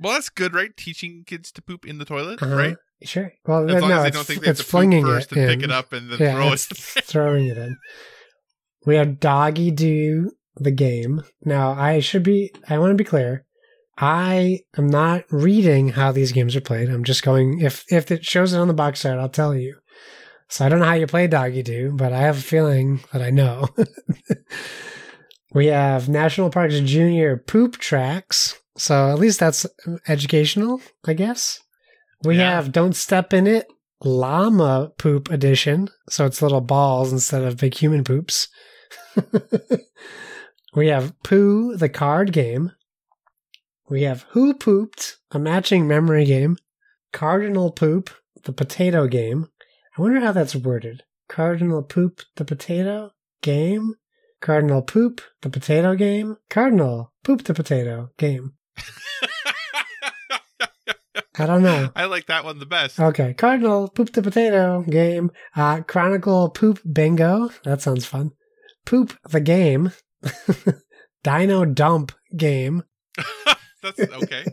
[0.00, 0.74] well, that's good, right?
[0.76, 2.56] Teaching kids to poop in the toilet, Uh-huh.
[2.56, 2.76] right?
[3.02, 3.32] Sure.
[3.46, 5.04] Well, As long no, as they it's, don't think they have it's to poop flinging
[5.04, 7.04] first it and pick it up and then Yeah, throw it's it.
[7.04, 7.76] throwing it in.
[8.86, 11.22] We have Doggy Do the game.
[11.44, 13.44] Now, I should be, I want to be clear.
[13.98, 16.88] I am not reading how these games are played.
[16.88, 19.76] I'm just going if if it shows it on the box art, I'll tell you.
[20.50, 23.22] So I don't know how you play Doggy Doo, but I have a feeling that
[23.22, 23.68] I know.
[25.54, 28.56] we have National Parks Junior poop tracks.
[28.76, 29.64] So at least that's
[30.08, 31.60] educational, I guess.
[32.24, 32.50] We Yeah.
[32.56, 33.66] have Don't Step in It
[34.02, 35.88] Llama Poop Edition.
[36.08, 38.48] So it's little balls instead of big human poops.
[40.74, 42.72] we have Pooh, the card game.
[43.88, 46.56] We have Who Pooped, a matching memory game.
[47.12, 48.10] Cardinal Poop,
[48.44, 49.48] the potato game.
[50.00, 51.02] I wonder how that's worded.
[51.28, 53.10] Cardinal Poop, the potato
[53.42, 53.96] game.
[54.40, 56.38] Cardinal Poop, the potato game.
[56.48, 58.54] Cardinal Poop, the potato game.
[61.38, 61.90] I don't know.
[61.96, 62.98] I like that one the best.
[62.98, 65.32] Okay, Cardinal Poop the Potato game.
[65.54, 67.50] Uh, Chronicle Poop Bingo.
[67.64, 68.30] That sounds fun.
[68.86, 69.92] Poop the game.
[71.22, 72.84] Dino Dump game.
[73.82, 74.46] That's okay.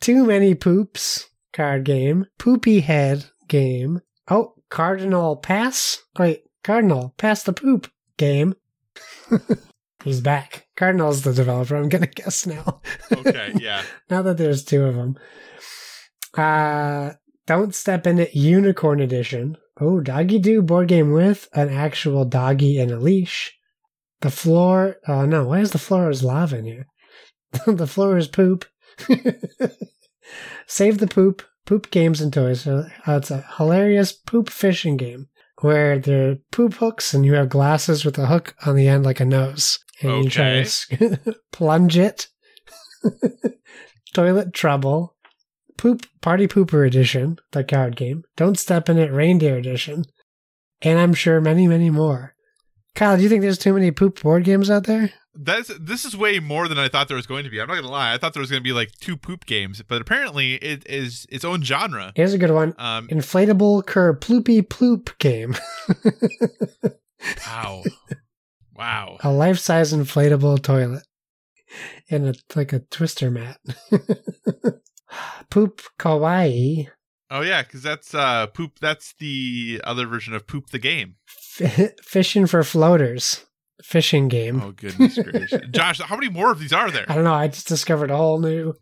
[0.00, 2.26] Too Many Poops card game.
[2.38, 4.00] Poopy Head game.
[4.30, 6.02] Oh, Cardinal Pass.
[6.18, 8.54] Wait, Cardinal Pass the Poop game.
[10.04, 10.66] He's back.
[10.76, 11.76] Cardinal's the developer.
[11.76, 12.80] I'm gonna guess now.
[13.10, 13.82] Okay, yeah.
[14.10, 15.18] now that there's two of them.
[16.36, 17.14] Uh,
[17.46, 18.34] don't step in it.
[18.34, 19.56] Unicorn edition.
[19.80, 23.56] Oh, Doggy Do board game with an actual doggy and a leash.
[24.20, 24.96] The floor.
[25.06, 25.44] Oh no!
[25.44, 26.86] Why is the floor is lava in here?
[27.66, 28.64] the floor is poop.
[30.66, 31.42] Save the poop.
[31.68, 32.62] Poop games and toys.
[32.62, 35.28] So, it's a hilarious poop fishing game
[35.60, 39.04] where there are poop hooks and you have glasses with a hook on the end
[39.04, 42.28] like a nose, and you try to plunge it.
[44.14, 45.14] Toilet Trouble,
[45.76, 48.24] Poop Party Pooper Edition, the card game.
[48.34, 50.06] Don't Step in It Reindeer Edition,
[50.80, 52.34] and I'm sure many, many more.
[52.94, 55.12] Kyle, do you think there's too many poop board games out there?
[55.40, 57.60] That's this is way more than I thought there was going to be.
[57.60, 58.12] I'm not gonna lie.
[58.12, 61.44] I thought there was gonna be like two poop games, but apparently it is its
[61.44, 62.12] own genre.
[62.16, 62.74] Here's a good one.
[62.76, 65.54] Um, Inflatable Cur Ploopy Ploop game.
[67.46, 67.84] wow,
[68.74, 69.16] wow.
[69.22, 71.04] a life-size inflatable toilet.
[72.10, 73.60] And a like a twister mat.
[75.50, 76.88] Poop Kawaii.
[77.30, 78.78] Oh yeah, because that's uh poop.
[78.80, 81.16] That's the other version of poop the game.
[81.60, 83.44] F- fishing for floaters.
[83.82, 84.60] Fishing game.
[84.62, 86.00] Oh goodness gracious, Josh!
[86.00, 87.06] How many more of these are there?
[87.08, 87.34] I don't know.
[87.34, 88.74] I just discovered a whole new,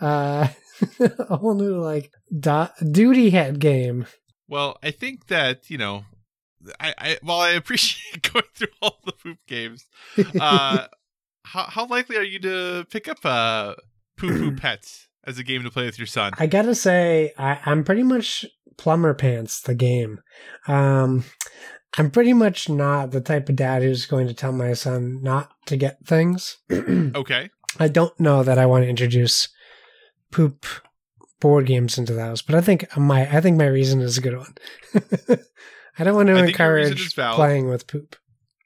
[0.00, 0.48] uh,
[1.00, 4.06] a whole new like do- duty head game.
[4.48, 6.04] Well, I think that you know,
[6.80, 9.86] I, I while I appreciate going through all the poop games,
[10.40, 10.86] uh,
[11.44, 13.74] how how likely are you to pick up uh
[14.16, 16.32] poo poo pets as a game to play with your son?
[16.38, 18.46] I gotta say, I, I'm pretty much
[18.78, 19.60] plumber pants.
[19.60, 20.20] The game.
[20.66, 21.24] Um,
[21.96, 25.52] I'm pretty much not the type of dad who's going to tell my son not
[25.66, 26.58] to get things.
[26.70, 29.48] Okay, I don't know that I want to introduce
[30.30, 30.66] poop
[31.40, 34.20] board games into the house, but I think my I think my reason is a
[34.20, 34.54] good one.
[35.98, 38.16] I don't want to I think your reason encourage playing with poop.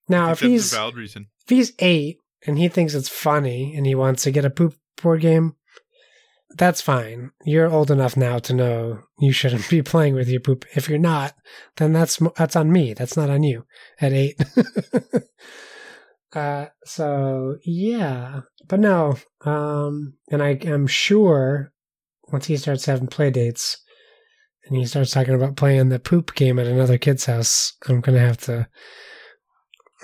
[0.09, 1.29] Now, if he's a valid reason.
[1.45, 4.75] if he's eight and he thinks it's funny and he wants to get a poop
[5.01, 5.57] board game,
[6.57, 7.31] that's fine.
[7.45, 10.65] You're old enough now to know you shouldn't be playing with your poop.
[10.75, 11.35] If you're not,
[11.77, 12.95] then that's that's on me.
[12.95, 13.65] That's not on you
[14.01, 14.41] at eight.
[16.33, 19.17] uh, so yeah, but no.
[19.45, 21.73] Um, and I am sure
[22.33, 23.79] once he starts having play dates
[24.65, 28.21] and he starts talking about playing the poop game at another kid's house, I'm gonna
[28.21, 28.69] have to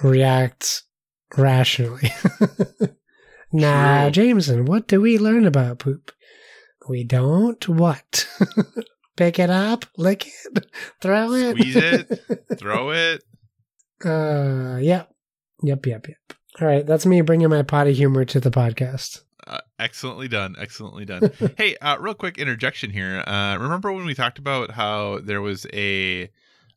[0.02, 0.82] react
[1.36, 2.12] rationally.
[3.52, 6.12] now, Jameson, what do we learn about poop?
[6.88, 8.26] We don't what?
[9.16, 10.66] Pick it up, lick it,
[11.02, 12.20] throw it, Squeeze it.
[12.58, 13.22] Throw it.
[14.04, 15.10] uh, yep,
[15.62, 16.16] yep, yep, yep.
[16.60, 19.22] All right, that's me bringing my potty humor to the podcast.
[19.46, 20.54] Uh, excellently done.
[20.58, 21.30] Excellently done.
[21.56, 23.24] hey, uh, real quick interjection here.
[23.26, 26.30] Uh, remember when we talked about how there was a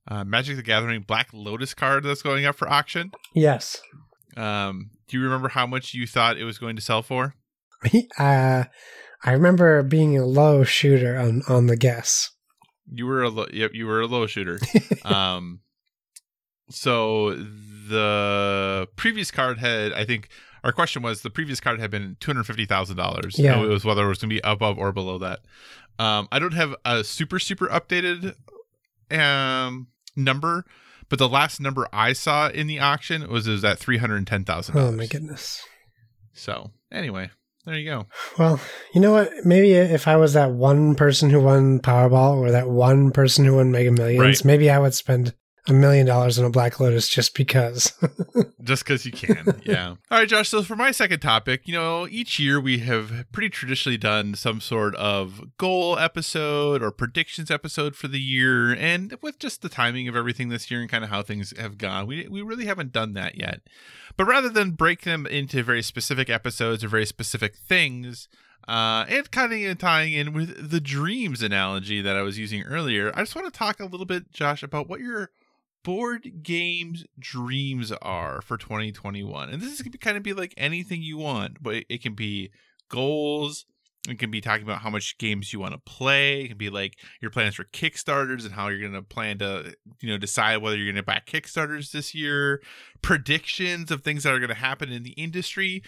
[0.07, 3.11] uh, Magic the Gathering Black Lotus card that's going up for auction?
[3.35, 3.81] Yes,
[4.35, 7.35] Um, do you remember how much you thought it was going to sell for?
[8.17, 8.63] uh,
[9.23, 12.31] I remember being a low shooter on on the guess.
[12.91, 14.59] You were a lo- yep, you were a low shooter.
[15.05, 15.61] um,
[16.69, 20.29] so the previous card had, I think,
[20.63, 23.37] our question was the previous card had been two hundred fifty thousand dollars.
[23.37, 23.61] Yeah.
[23.61, 25.39] it was whether it was going to be above or below that.
[25.99, 28.35] Um, I don't have a super super updated
[29.11, 30.65] um number,
[31.09, 34.43] but the last number I saw in the auction was is at three hundred ten
[34.43, 34.77] thousand.
[34.77, 35.61] Oh my goodness.
[36.33, 37.31] So anyway,
[37.65, 38.07] there you go.
[38.39, 38.59] Well,
[38.93, 39.31] you know what?
[39.45, 43.55] Maybe if I was that one person who won Powerball or that one person who
[43.55, 44.45] won Mega Millions, Right.
[44.45, 45.33] maybe I would spend
[45.67, 47.93] a million dollars on a Black Lotus just because.
[48.63, 49.61] just because you can.
[49.63, 49.89] Yeah.
[49.89, 50.49] All right, Josh.
[50.49, 54.59] So for my second topic, you know, each year we have pretty traditionally done some
[54.59, 60.07] sort of goal episode or predictions episode for the year, and with just the timing
[60.07, 62.91] of everything this year and kind of how things have gone, we we really haven't
[62.91, 63.61] done that yet.
[64.17, 68.27] But rather than break them into very specific episodes or very specific things,
[68.67, 73.11] uh, and kind of tying in with the dreams analogy that I was using earlier,
[73.15, 75.29] I just want to talk a little bit, Josh, about what your
[75.83, 79.49] board games dreams are for 2021.
[79.49, 82.51] And this to kind of be like anything you want, but it can be
[82.89, 83.65] goals.
[84.09, 86.41] It can be talking about how much games you want to play.
[86.41, 89.75] It can be like your plans for Kickstarters and how you're going to plan to,
[90.01, 92.61] you know, decide whether you're going to back Kickstarters this year,
[93.03, 95.83] predictions of things that are going to happen in the industry.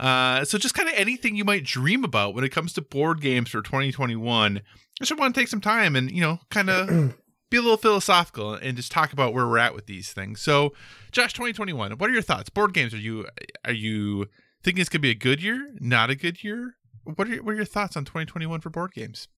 [0.00, 3.20] Uh, so just kind of anything you might dream about when it comes to board
[3.20, 4.58] games for 2021.
[4.58, 7.14] I just want to take some time and, you know, kind of
[7.50, 10.40] be a little philosophical and just talk about where we're at with these things.
[10.40, 10.72] So,
[11.12, 12.50] Josh, 2021, what are your thoughts?
[12.50, 13.26] Board games, are you
[13.64, 14.26] are you
[14.62, 15.74] thinking it's gonna be a good year?
[15.80, 16.76] Not a good year?
[17.04, 19.28] What are your, what are your thoughts on 2021 for board games?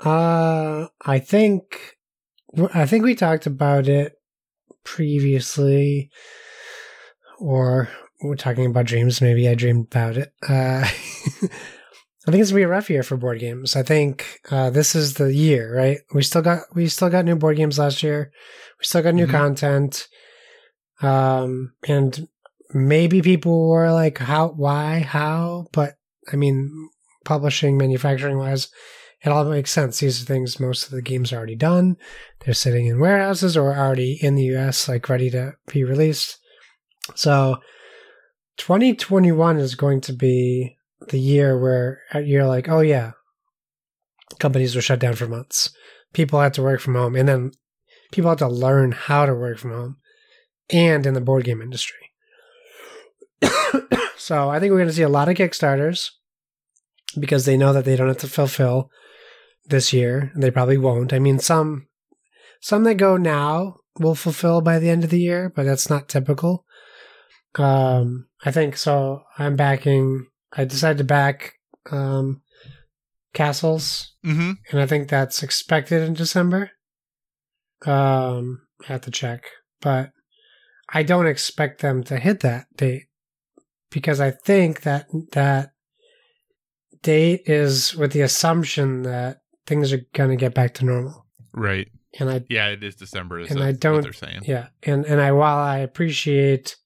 [0.00, 1.96] Uh, I think
[2.74, 4.14] I think we talked about it
[4.84, 6.10] previously,
[7.38, 7.88] or
[8.22, 9.20] we're talking about dreams.
[9.20, 10.32] Maybe I dreamed about it.
[10.46, 10.86] Uh,
[12.26, 13.76] I think it's gonna be a rough year for board games.
[13.76, 15.98] I think uh, this is the year, right?
[16.12, 18.32] We still got we still got new board games last year.
[18.80, 19.36] We still got new mm-hmm.
[19.36, 20.08] content,
[21.02, 22.28] um, and
[22.74, 24.48] maybe people were like, "How?
[24.48, 25.00] Why?
[25.00, 25.94] How?" But
[26.32, 26.88] I mean,
[27.24, 28.70] publishing, manufacturing wise,
[29.24, 30.00] it all makes sense.
[30.00, 31.96] These are things most of the games are already done.
[32.40, 36.38] They're sitting in warehouses or already in the US, like ready to be released.
[37.14, 37.58] So,
[38.56, 40.76] 2021 is going to be
[41.08, 43.12] the year where you're like, oh yeah,
[44.38, 45.70] companies were shut down for months.
[46.12, 47.52] People had to work from home, and then
[48.12, 49.96] people had to learn how to work from home,
[50.70, 52.10] and in the board game industry.
[54.16, 56.10] so I think we're going to see a lot of Kickstarters
[57.18, 58.90] because they know that they don't have to fulfill
[59.66, 60.32] this year.
[60.36, 61.12] They probably won't.
[61.12, 61.88] I mean, some
[62.60, 66.08] some that go now will fulfill by the end of the year, but that's not
[66.08, 66.64] typical.
[67.56, 69.22] Um, I think so.
[69.38, 70.26] I'm backing
[70.56, 71.54] I decided to back
[71.90, 72.42] um,
[73.34, 74.52] Castles, mm-hmm.
[74.70, 76.70] and I think that's expected in December.
[77.84, 79.44] Um, I have to check,
[79.80, 80.10] but
[80.92, 83.04] I don't expect them to hit that date
[83.90, 85.72] because I think that that
[87.02, 91.26] date is with the assumption that things are going to get back to normal.
[91.52, 91.88] Right.
[92.18, 93.40] And I yeah, it is December.
[93.40, 94.02] and I don't.
[94.02, 94.42] they're saying.
[94.46, 96.76] Yeah, and and I while I appreciate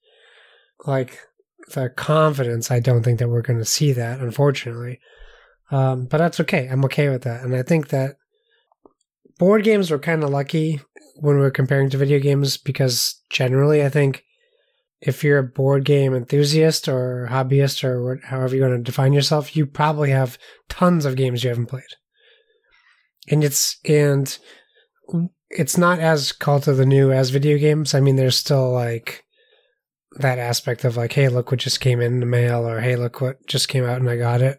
[0.85, 1.21] like
[1.71, 5.01] the confidence, I don't think that we're going to see that, unfortunately.
[5.71, 6.69] Um, but that's okay.
[6.69, 7.43] I'm okay with that.
[7.43, 8.17] And I think that
[9.39, 10.81] board games were kind of lucky
[11.17, 14.25] when we're comparing to video games because generally, I think
[15.01, 19.57] if you're a board game enthusiast or hobbyist or however you want to define yourself,
[19.57, 21.85] you probably have tons of games you haven't played.
[23.29, 24.37] And it's and
[25.51, 27.95] it's not as cult of the new as video games.
[27.95, 29.25] I mean, there's still like
[30.17, 33.21] that aspect of like, hey, look what just came in the mail, or hey, look
[33.21, 34.59] what just came out and I got it.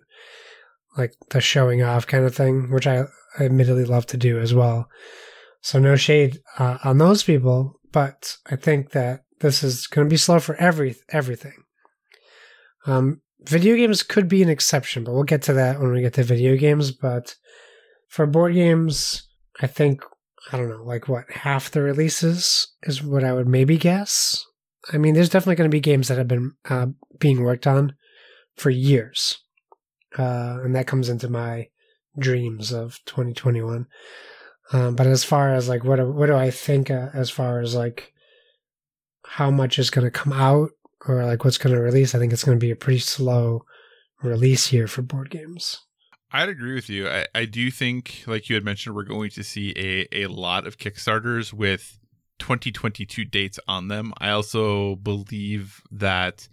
[0.98, 3.06] Like the showing off kind of thing, which I
[3.40, 4.90] admittedly love to do as well.
[5.62, 10.10] So no shade uh, on those people, but I think that this is going to
[10.10, 11.64] be slow for every everything.
[12.86, 16.14] Um, video games could be an exception, but we'll get to that when we get
[16.16, 16.92] to video games.
[16.92, 17.36] But
[18.08, 19.28] for board games,
[19.62, 20.04] I think
[20.52, 24.46] I don't know, like what half the releases is what I would maybe guess.
[24.92, 26.88] I mean, there's definitely going to be games that have been uh,
[27.20, 27.96] being worked on
[28.56, 29.40] for years,
[30.18, 31.68] uh, and that comes into my
[32.18, 33.88] dreams of 2021.
[34.74, 37.60] Um, but as far as like what do, what do I think uh, as far
[37.60, 38.14] as like
[39.26, 40.72] how much is going to come out
[41.08, 43.66] or like what's going to release, I think it's going to be a pretty slow
[44.22, 45.82] release year for board games.
[46.34, 47.10] I'd agree with you.
[47.10, 50.66] I, I do think, like you had mentioned, we're going to see a, a lot
[50.66, 52.00] of Kickstarters with
[52.42, 54.14] 2022 dates on them.
[54.18, 56.50] I also believe that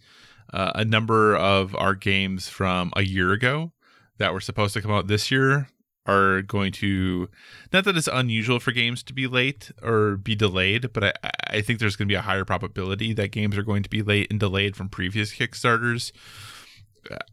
[0.52, 3.72] uh, a number of our games from a year ago
[4.18, 5.68] that were supposed to come out this year
[6.06, 7.28] are going to
[7.72, 11.12] not that it's unusual for games to be late or be delayed, but I,
[11.48, 14.02] I think there's going to be a higher probability that games are going to be
[14.02, 16.12] late and delayed from previous Kickstarters.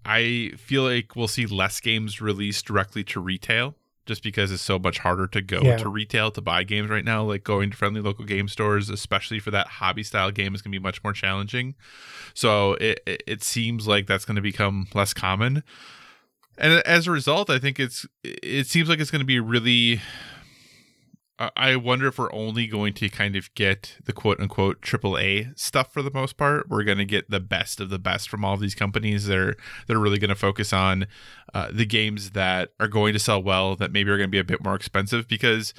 [0.06, 3.76] I feel like we'll see less games released directly to retail
[4.06, 5.78] just because it's so much harder to go yeah.
[5.78, 7.24] to retail to buy games right now.
[7.24, 10.72] Like going to friendly local game stores, especially for that hobby style game, is going
[10.72, 11.76] to be much more challenging.
[12.34, 15.64] So it it seems like that's going to become less common,
[16.58, 20.02] and as a result, I think it's it seems like it's going to be really
[21.38, 25.92] I- wonder if we're only going to kind of get the quote unquote AAA stuff
[25.92, 26.70] for the most part.
[26.70, 29.28] We're going to get the best of the best from all of these companies.
[29.28, 29.56] They're
[29.88, 31.08] they're really going to focus on
[31.54, 34.40] uh, the games that are going to sell well, that maybe are going to be
[34.40, 35.74] a bit more expensive because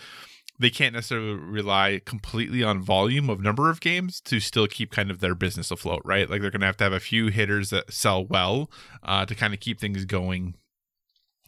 [0.58, 5.10] they can't necessarily rely completely on volume of number of games to still keep kind
[5.10, 6.30] of their business afloat, right?
[6.30, 8.70] Like they're going to have to have a few hitters that sell well
[9.02, 10.54] uh, to kind of keep things going.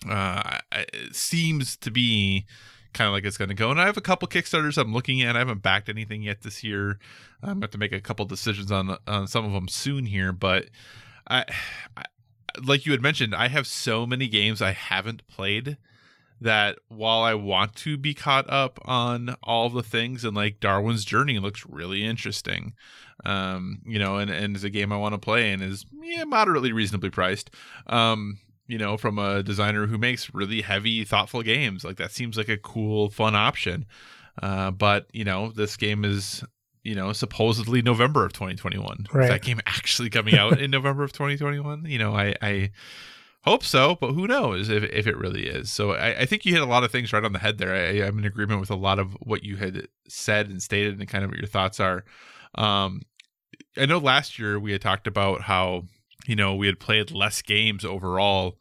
[0.09, 2.47] Uh, it seems to be
[2.93, 3.71] kind of like it's going to go.
[3.71, 5.37] And I have a couple Kickstarters I'm looking at.
[5.37, 6.99] I haven't backed anything yet this year.
[7.43, 10.07] I'm going to have to make a couple decisions on on some of them soon
[10.07, 10.67] here, but
[11.29, 11.45] I,
[11.97, 12.05] I
[12.63, 15.77] like you had mentioned, I have so many games I haven't played
[16.41, 21.05] that while I want to be caught up on all the things and like Darwin's
[21.05, 22.75] Journey looks really interesting.
[23.25, 26.25] Um, you know, and, and is a game I want to play and is yeah,
[26.25, 27.51] moderately reasonably priced.
[27.89, 28.39] Um,
[28.69, 31.85] you know, from a designer who makes really heavy, thoughtful games.
[31.85, 33.87] Like that seems like a cool, fun option.
[34.41, 36.45] Uh, but you know, this game is
[36.85, 39.07] you know supposedly November of 2021.
[39.13, 39.25] Right.
[39.25, 41.87] Is that game actually coming out in November of 2021?
[41.87, 42.71] You know, I I
[43.43, 45.71] hope so, but who knows if if it really is.
[45.71, 47.75] So I, I think you hit a lot of things right on the head there.
[47.75, 51.09] I, I'm in agreement with a lot of what you had said and stated, and
[51.09, 52.05] kind of what your thoughts are.
[52.55, 53.01] Um,
[53.79, 55.85] I know last year we had talked about how
[56.27, 58.59] you know we had played less games overall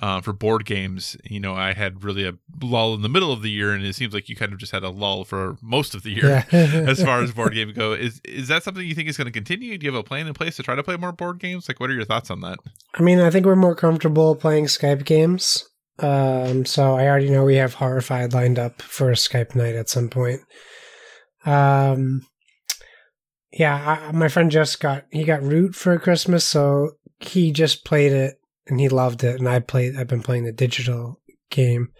[0.00, 1.16] uh, for board games.
[1.24, 3.94] You know, I had really a lull in the middle of the year, and it
[3.94, 6.84] seems like you kind of just had a lull for most of the year Yeah.
[6.86, 7.92] as far as board games go.
[7.92, 9.78] Is is that something you think is going to continue?
[9.78, 11.68] Do you have a plan in place to try to play more board games?
[11.68, 12.58] Like, what are your thoughts on that?
[12.94, 15.64] I mean, I think we're more comfortable playing Skype games.
[15.98, 19.88] Um, so I already know we have Horrified lined up for a Skype night at
[19.88, 20.42] some point.
[21.46, 22.26] Um,
[23.50, 28.12] yeah, I, my friend just got he got Root for Christmas, so he just played
[28.12, 29.96] it and he loved it, and I played.
[29.96, 31.92] I've been playing the digital game,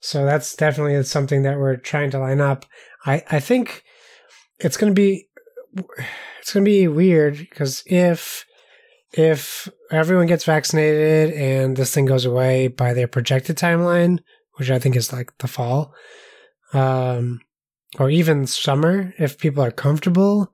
[0.00, 2.66] so that's definitely something that we're trying to line up.
[3.04, 3.84] I I think
[4.58, 5.28] it's gonna be
[6.40, 8.46] it's gonna be weird because if
[9.12, 14.20] if everyone gets vaccinated and this thing goes away by their projected timeline,
[14.54, 15.94] which I think is like the fall,
[16.72, 17.40] um,
[17.98, 20.52] or even summer, if people are comfortable,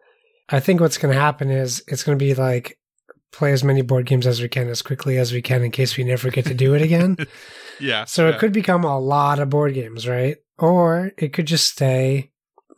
[0.48, 2.78] I think what's going to happen is it's going to be like
[3.34, 5.96] play as many board games as we can as quickly as we can in case
[5.96, 7.16] we never get to do it again.
[7.80, 8.04] Yeah.
[8.04, 8.34] So yeah.
[8.34, 10.36] it could become a lot of board games, right?
[10.58, 12.30] Or it could just stay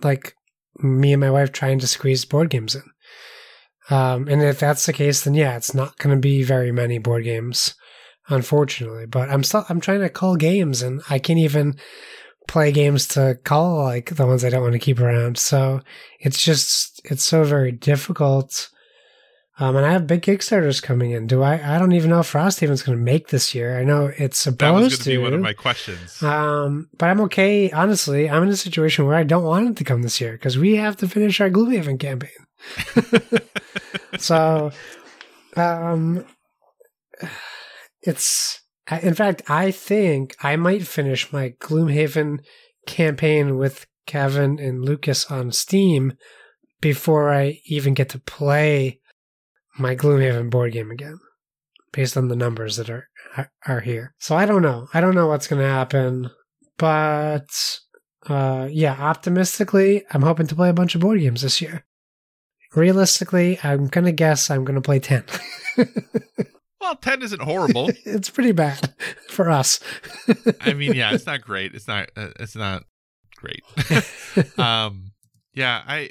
[0.02, 0.34] like
[0.78, 2.82] me and my wife trying to squeeze board games in.
[3.90, 6.98] Um, and if that's the case, then yeah, it's not going to be very many
[6.98, 7.74] board games,
[8.28, 9.06] unfortunately.
[9.06, 11.76] But I'm still I'm trying to call games, and I can't even
[12.48, 15.38] play games to call like the ones I don't want to keep around.
[15.38, 15.82] So
[16.20, 18.70] it's just it's so very difficult.
[19.58, 21.26] Um, and I have big Kickstarters coming in.
[21.26, 21.76] Do I?
[21.76, 23.78] I don't even know if Frosthaven's going to make this year.
[23.78, 25.10] I know it's that was supposed going to to.
[25.10, 26.22] be one of my questions.
[26.22, 27.70] Um, but I'm okay.
[27.70, 30.58] Honestly, I'm in a situation where I don't want it to come this year because
[30.58, 32.30] we have to finish our Gloomhaven campaign.
[34.18, 34.72] so,
[35.56, 36.26] um,
[38.02, 38.60] it's
[39.02, 42.40] in fact, I think I might finish my Gloomhaven
[42.86, 46.12] campaign with Kevin and Lucas on Steam
[46.80, 49.00] before I even get to play
[49.78, 51.18] my Gloomhaven board game again,
[51.92, 53.08] based on the numbers that are
[53.66, 54.14] are here.
[54.18, 54.88] So I don't know.
[54.94, 56.30] I don't know what's going to happen,
[56.78, 57.46] but
[58.28, 61.84] uh, yeah, optimistically, I'm hoping to play a bunch of board games this year.
[62.74, 65.24] Realistically, I'm gonna guess I'm gonna play ten.
[66.80, 67.90] well, ten isn't horrible.
[68.04, 68.92] it's pretty bad
[69.28, 69.80] for us.
[70.60, 71.74] I mean, yeah, it's not great.
[71.74, 72.10] It's not.
[72.16, 72.82] Uh, it's not
[73.36, 73.62] great.
[74.58, 75.12] um,
[75.54, 76.10] yeah, I.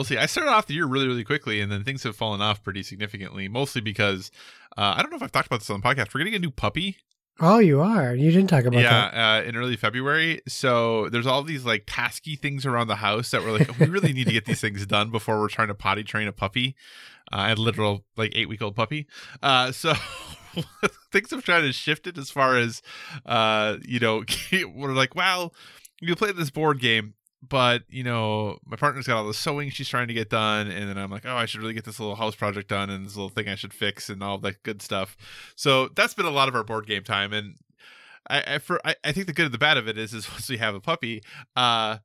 [0.00, 0.16] We'll see.
[0.16, 2.82] I started off the year really, really quickly, and then things have fallen off pretty
[2.82, 3.48] significantly.
[3.48, 4.30] Mostly because
[4.78, 6.14] uh, I don't know if I've talked about this on the podcast.
[6.14, 6.96] We're getting a new puppy.
[7.38, 8.14] Oh, you are.
[8.14, 9.44] You didn't talk about yeah, that.
[9.44, 10.40] uh, in early February.
[10.48, 14.14] So there's all these like tasky things around the house that we're like, we really
[14.14, 16.76] need to get these things done before we're trying to potty train a puppy,
[17.30, 19.06] uh, a literal like eight week old puppy.
[19.42, 19.92] Uh, so
[21.12, 22.80] things have tried to shift it as far as,
[23.26, 24.24] uh, you know,
[24.74, 25.52] we're like, well,
[26.00, 27.12] you play this board game.
[27.46, 30.88] But you know, my partner's got all the sewing she's trying to get done, and
[30.88, 33.16] then I'm like, oh, I should really get this little house project done, and this
[33.16, 35.16] little thing I should fix, and all that good stuff.
[35.56, 37.54] So that's been a lot of our board game time, and
[38.28, 40.30] I, I for I, I think the good and the bad of it is is
[40.30, 41.22] once we have a puppy,
[41.56, 41.98] uh,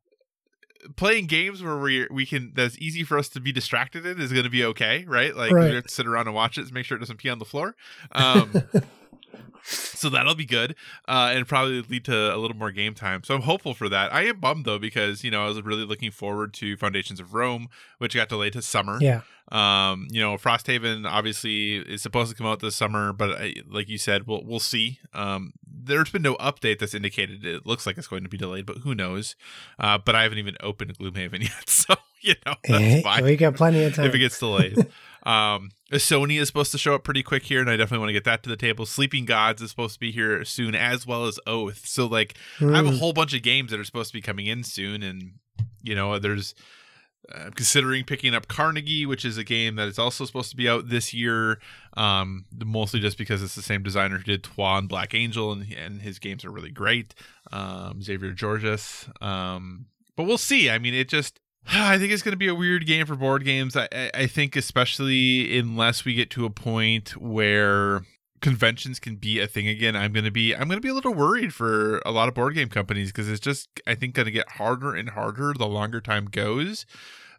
[0.95, 4.31] playing games where we we can that's easy for us to be distracted in is
[4.31, 5.35] going to be okay, right?
[5.35, 5.69] Like Right.
[5.69, 7.39] we have to sit around and watch it, and make sure it doesn't pee on
[7.39, 7.75] the floor.
[8.13, 8.53] Um,
[9.63, 10.75] so that'll be good,
[11.07, 13.23] uh, and probably lead to a little more game time.
[13.23, 14.13] So I'm hopeful for that.
[14.13, 17.33] I am bummed though because you know I was really looking forward to Foundations of
[17.33, 18.97] Rome, which got delayed to summer.
[19.01, 19.21] yeah.
[19.51, 23.89] Um, you know, Frosthaven obviously is supposed to come out this summer, but I, like
[23.89, 24.99] you said, we'll we'll see.
[25.13, 28.65] Um, there's been no update that's indicated it looks like it's going to be delayed,
[28.65, 29.35] but who knows?
[29.79, 33.55] Uh, but I haven't even opened Gloomhaven yet, so you know that's fine we got
[33.55, 34.05] plenty of time.
[34.05, 34.77] if it gets delayed.
[35.23, 38.13] um, Sony is supposed to show up pretty quick here, and I definitely want to
[38.13, 38.85] get that to the table.
[38.85, 41.85] Sleeping Gods is supposed to be here soon, as well as Oath.
[41.85, 42.99] So like, I have a Mm.
[42.99, 45.33] whole bunch of games that are supposed to be coming in soon, and
[45.83, 46.55] you know, there's
[47.33, 50.69] uh, considering picking up Carnegie, which is a game that is also supposed to be
[50.69, 51.59] out this year.
[51.95, 55.71] Um, mostly just because it's the same designer who did Troyes and Black Angel, and
[55.73, 57.15] and his games are really great.
[57.51, 59.07] Um, Xavier Georges.
[59.21, 60.69] Um, but we'll see.
[60.69, 61.39] I mean, it just.
[61.71, 63.75] I think it's going to be a weird game for board games.
[63.75, 68.03] I, I think, especially unless we get to a point where
[68.41, 70.93] conventions can be a thing again i'm going to be i'm going to be a
[70.93, 74.25] little worried for a lot of board game companies because it's just i think going
[74.25, 76.85] to get harder and harder the longer time goes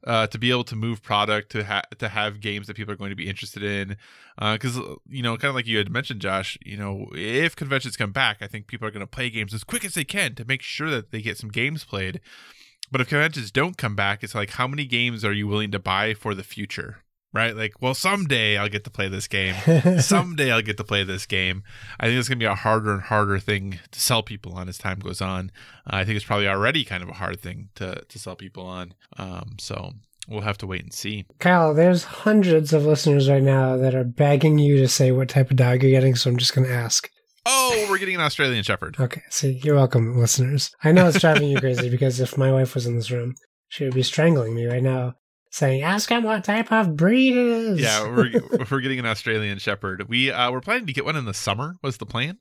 [0.06, 2.96] uh, to be able to move product to ha- to have games that people are
[2.96, 3.96] going to be interested in
[4.52, 4.76] because
[5.08, 8.38] you know kind of like you had mentioned josh you know if conventions come back
[8.40, 10.62] i think people are going to play games as quick as they can to make
[10.62, 12.20] sure that they get some games played.
[12.90, 15.80] But if conventions don't come back it's like how many games are you willing to
[15.80, 16.98] buy for the future
[17.36, 19.54] right like well someday i'll get to play this game
[20.00, 21.62] someday I'll get to play this game.
[21.98, 24.68] I think it's going to be a harder and harder thing to sell people on
[24.68, 25.50] as time goes on.
[25.86, 28.64] Uh, I think it's probably already kind of a hard thing to, to sell people
[28.66, 28.94] on.
[29.18, 29.92] Um, so
[30.28, 31.26] we'll have to wait and see.
[31.38, 35.50] Kyle, there's hundreds of listeners right now that are begging you to say what type
[35.50, 37.10] of dog you're getting, so I'm just going to ask.
[37.44, 38.96] Oh, we're getting an Australian Shepherd.
[38.98, 40.72] Okay, see, you're welcome, listeners.
[40.82, 43.34] I know it's driving you crazy because if my wife was in this room,
[43.68, 45.14] she would be strangling me right now,
[45.50, 48.40] saying, "Ask him what type of breed it is." Yeah, we're
[48.70, 50.08] we're getting an Australian Shepherd.
[50.08, 52.38] We uh, we're planning to get one in the summer was the plan,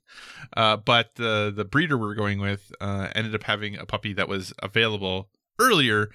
[0.56, 4.12] uh, but uh, the breeder we are going with uh, ended up having a puppy
[4.14, 5.28] that was available
[5.58, 6.10] earlier.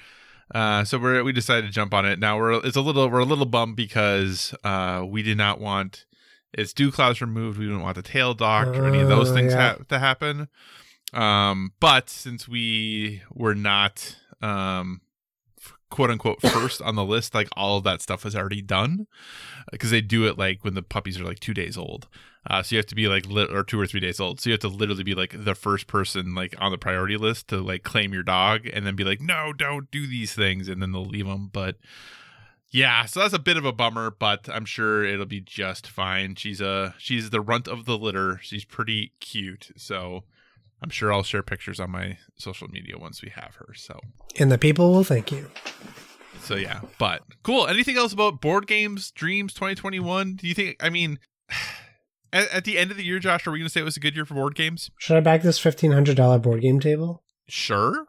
[0.53, 2.19] Uh, so we we decided to jump on it.
[2.19, 6.05] Now we're it's a little we're a little bummed because uh, we did not want
[6.53, 7.57] its dew claws removed.
[7.57, 9.75] We didn't want the tail docked or any of those Oh, things yeah.
[9.77, 10.49] ha- to happen.
[11.13, 14.99] Um, but since we were not um,
[15.91, 19.05] quote unquote first on the list, like all of that stuff is already done
[19.71, 22.07] because they do it like when the puppies are like two days old.
[22.49, 24.39] Uh, so you have to be like or two or three days old.
[24.39, 27.49] So you have to literally be like the first person like on the priority list
[27.49, 30.81] to like claim your dog and then be like, no, don't do these things, and
[30.81, 31.51] then they'll leave them.
[31.53, 31.75] But
[32.71, 36.35] yeah, so that's a bit of a bummer, but I'm sure it'll be just fine.
[36.35, 38.39] She's a she's the runt of the litter.
[38.41, 40.23] She's pretty cute, so
[40.82, 43.73] I'm sure I'll share pictures on my social media once we have her.
[43.75, 43.99] So
[44.39, 45.49] and the people will thank you.
[46.41, 47.67] so yeah, but cool.
[47.67, 50.36] Anything else about board games, Dreams 2021?
[50.36, 50.77] Do you think?
[50.79, 51.19] I mean,
[52.34, 53.97] at, at the end of the year, Josh, are we going to say it was
[53.97, 54.89] a good year for board games?
[54.97, 57.23] Should I back this fifteen hundred dollar board game table?
[57.47, 58.07] Sure.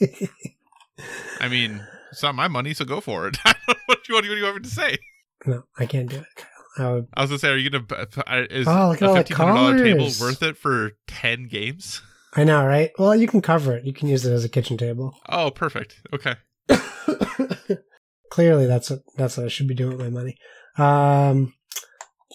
[1.40, 3.36] I mean, it's not my money, so go for it.
[3.44, 4.98] I don't know what you, what do you want me to say?
[5.46, 6.44] No, I can't do it.
[6.78, 7.86] Would, I was gonna say, are you gonna?
[8.50, 12.02] Is Oh, look at a fifteen hundred dollar table worth it for ten games?
[12.34, 12.90] I know, right?
[12.98, 13.84] Well, you can cover it.
[13.84, 15.14] You can use it as a kitchen table.
[15.28, 16.00] Oh, perfect.
[16.12, 16.34] Okay.
[18.30, 20.36] Clearly, that's what that's what I should be doing with my money.
[20.78, 21.52] Um,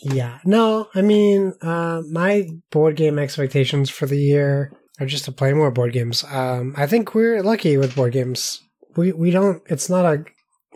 [0.04, 5.32] yeah, no, I mean, uh, my board game expectations for the year are just to
[5.32, 6.24] play more board games.
[6.30, 8.62] Um, I think we're lucky with board games.
[8.96, 9.64] We we don't.
[9.68, 10.24] It's not a.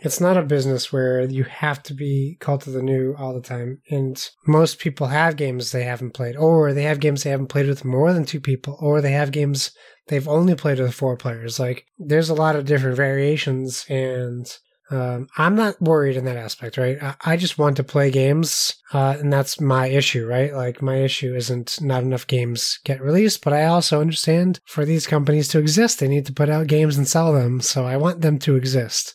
[0.04, 3.40] It's not a business where you have to be cult of the new all the
[3.40, 3.80] time.
[3.88, 7.68] And most people have games they haven't played, or they have games they haven't played
[7.68, 9.70] with more than two people, or they have games
[10.08, 11.60] they've only played with four players.
[11.60, 14.52] Like there's a lot of different variations, and
[14.90, 17.00] um, I'm not worried in that aspect, right?
[17.00, 20.52] I, I just want to play games, uh, and that's my issue, right?
[20.52, 25.06] Like my issue isn't not enough games get released, but I also understand for these
[25.06, 27.60] companies to exist, they need to put out games and sell them.
[27.60, 29.14] So I want them to exist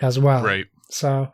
[0.00, 0.42] as well.
[0.42, 0.66] Right.
[0.90, 1.28] So,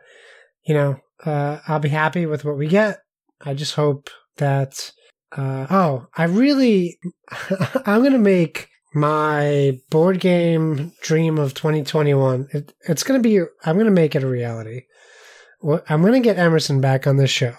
[0.67, 3.01] you know, uh, I'll be happy with what we get.
[3.41, 4.93] I just hope that.
[5.37, 6.99] Uh, oh, I really,
[7.87, 12.49] I'm gonna make my board game dream of 2021.
[12.53, 13.41] It, it's gonna be.
[13.65, 14.83] I'm gonna make it a reality.
[15.89, 17.55] I'm gonna get Emerson back on this show,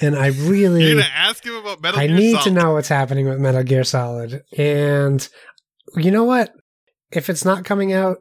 [0.00, 0.84] and I really.
[0.84, 3.64] You're gonna ask him about Metal I Gear need to know what's happening with Metal
[3.64, 4.42] Gear Solid.
[4.56, 5.26] And
[5.96, 6.52] you know what?
[7.10, 8.18] If it's not coming out,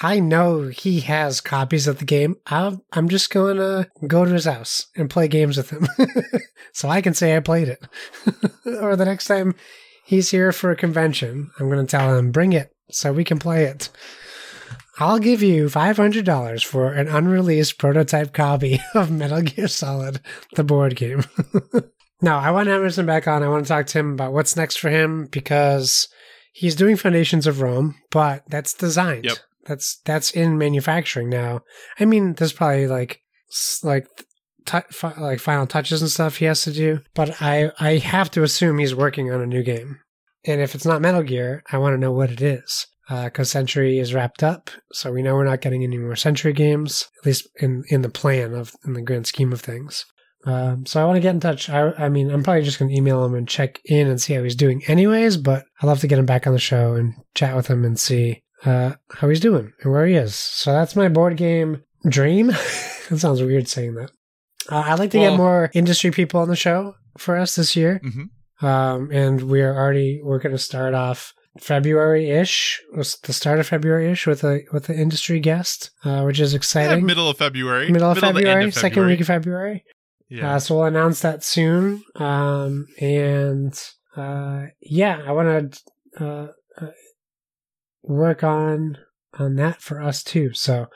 [0.00, 2.36] I know he has copies of the game.
[2.46, 5.88] I'll, I'm just going to go to his house and play games with him.
[6.72, 7.84] so I can say I played it.
[8.80, 9.54] or the next time
[10.04, 13.40] he's here for a convention, I'm going to tell him, bring it so we can
[13.40, 13.88] play it.
[15.00, 20.20] I'll give you $500 for an unreleased prototype copy of Metal Gear Solid,
[20.54, 21.24] the board game.
[22.22, 23.42] no, I want Emerson back on.
[23.42, 26.08] I want to talk to him about what's next for him because
[26.52, 29.24] he's doing Foundations of Rome, but that's designed.
[29.24, 29.38] Yep.
[29.68, 31.60] That's that's in manufacturing now.
[32.00, 33.20] I mean, there's probably like
[33.82, 34.08] like
[34.64, 37.00] tou- fi- like final touches and stuff he has to do.
[37.14, 39.98] But I I have to assume he's working on a new game.
[40.44, 42.86] And if it's not Metal Gear, I want to know what it is.
[43.10, 47.08] Because Century is wrapped up, so we know we're not getting any more Century games,
[47.18, 50.04] at least in, in the plan of in the grand scheme of things.
[50.44, 51.70] Um, so I want to get in touch.
[51.70, 54.34] I, I mean, I'm probably just going to email him and check in and see
[54.34, 55.38] how he's doing, anyways.
[55.38, 57.98] But I'd love to get him back on the show and chat with him and
[57.98, 60.34] see uh, how he's doing and where he is.
[60.34, 62.46] So that's my board game dream.
[63.08, 64.10] that sounds weird saying that.
[64.70, 67.74] Uh, I'd like to Well- get more industry people on the show for us this
[67.76, 68.00] year.
[68.02, 68.24] hmm
[68.64, 74.10] Um, and we're already we're going to start off February ish, the start of February
[74.12, 77.06] ish with a with an industry guest, uh, which is Yeah, exciting.
[77.06, 77.90] middle of February.
[77.90, 79.84] Middle of end February, second week of February.
[80.28, 80.56] Yeah.
[80.56, 82.02] Uh, so we'll announce that soon.
[82.16, 83.72] Um, and
[84.16, 86.48] uh, yeah, I want to uh,
[86.80, 86.90] uh,
[88.08, 88.98] work on
[89.38, 90.52] on that for us too.
[90.54, 90.86] So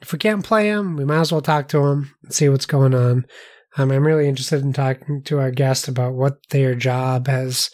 [0.00, 2.66] if we can't play him, we might as well talk to him and see what's
[2.66, 3.26] going on.
[3.76, 7.70] Um, I'm really interested in talking to our guest about what their job has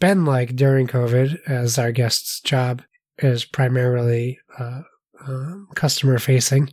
[0.00, 2.82] been like during COVID, as our guest's job
[3.18, 4.82] is primarily uh,
[5.26, 6.72] um, customer facing.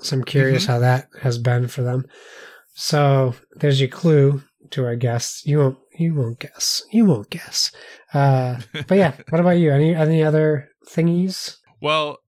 [0.00, 2.04] So I'm curious how that has been for them.
[2.74, 5.46] So there's your clue to our guests.
[5.46, 6.82] You won't you won't guess.
[6.92, 7.70] You won't guess.
[8.12, 9.72] Uh, but yeah, what about you?
[9.72, 11.56] Any any other thingies?
[11.80, 12.18] well,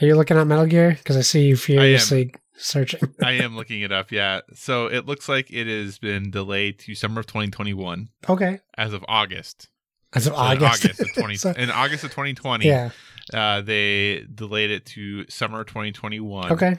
[0.00, 0.92] Are you looking at Metal Gear?
[0.98, 3.00] Because I see you furiously searching.
[3.22, 4.10] I am looking it up.
[4.12, 4.40] Yeah.
[4.54, 9.04] So it looks like it has been delayed to summer of 2021 Okay, as of
[9.08, 9.68] August.
[10.14, 10.84] as of So in August.
[10.84, 12.66] August of 20 So- in August of 2020.
[12.66, 12.90] yeah.
[13.32, 16.52] Uh, they delayed it to summer 2021.
[16.52, 16.76] Okay.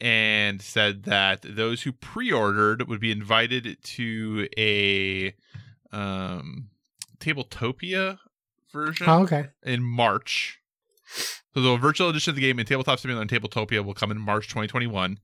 [0.00, 5.34] And said that those who pre-ordered would be invited to a
[5.92, 6.68] um
[7.18, 8.18] tabletopia
[8.72, 9.48] version Oh, okay.
[9.62, 10.60] in march
[11.54, 14.18] so the virtual edition of the game in tabletop simulator and tabletopia will come in
[14.18, 15.18] march 2021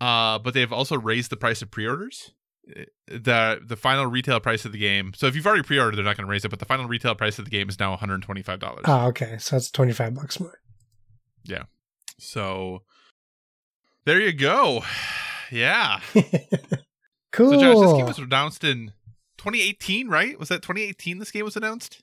[0.00, 2.32] uh but they've also raised the price of pre-orders
[2.76, 6.04] Uh, the the final retail price of the game so if you've already pre-ordered they're
[6.04, 7.96] not going to raise it but the final retail price of the game is now
[7.96, 9.36] $125 Oh, okay.
[9.38, 10.58] So that's twenty five bucks more.
[11.44, 11.64] Yeah.
[12.18, 12.82] So
[14.04, 14.82] there you go
[15.50, 16.00] yeah
[17.32, 17.50] cool.
[17.50, 18.92] So, Josh, this game was announced in
[19.38, 20.38] 2018, right?
[20.38, 22.02] Was that 2018 this game was announced?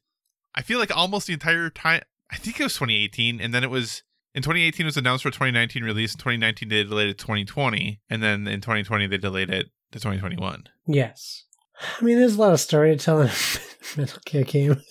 [0.53, 2.02] I feel like almost the entire time.
[2.30, 4.03] I think it was 2018, and then it was
[4.36, 6.14] in 2018 it was announced for 2019 release.
[6.14, 9.99] In 2019 they delayed it to 2020, and then in 2020 they delayed it to
[9.99, 10.65] 2021.
[10.88, 11.45] yes.
[11.99, 13.32] I mean, there's a lot of story to tell in a
[13.98, 14.82] Metal Gear game.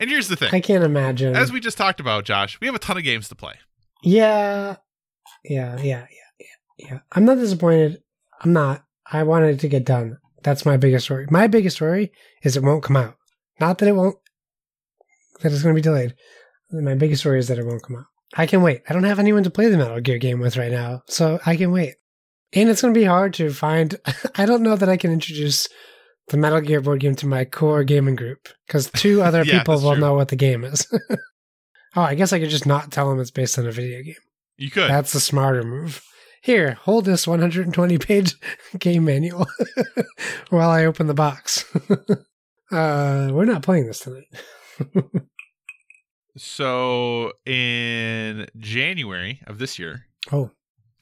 [0.00, 1.36] And here's the thing: I can't imagine.
[1.36, 3.54] as we just talked about, Josh, we have a ton of games to play.
[4.02, 4.76] Yeah.
[5.44, 6.46] Yeah, yeah, yeah, yeah,
[6.90, 6.98] yeah.
[7.12, 8.02] I'm not disappointed.
[8.42, 8.84] I'm not.
[9.10, 10.18] I wanted it to get done.
[10.42, 11.26] That's my biggest worry.
[11.30, 13.16] My biggest worry is it won't come out.
[13.60, 14.16] Not that it won't,
[15.40, 16.14] that it's going to be delayed.
[16.70, 18.04] My biggest worry is that it won't come out.
[18.36, 18.82] I can wait.
[18.88, 21.56] I don't have anyone to play the Metal Gear game with right now, so I
[21.56, 21.94] can wait.
[22.52, 23.96] And it's going to be hard to find.
[24.36, 25.66] I don't know that I can introduce
[26.28, 29.80] the Metal Gear board game to my core gaming group because two other Yeah, people
[29.80, 30.00] will true.
[30.00, 30.86] know what the game is.
[31.96, 34.14] oh, I guess I could just not tell them it's based on a video game.
[34.58, 34.90] You could.
[34.90, 36.02] That's the smarter move.
[36.42, 38.34] Here, hold this 120 page
[38.78, 39.46] game manual
[40.50, 41.64] while I open the box.
[42.70, 44.26] uh, we're not playing this tonight.
[46.36, 50.50] So in January of this year, Oh,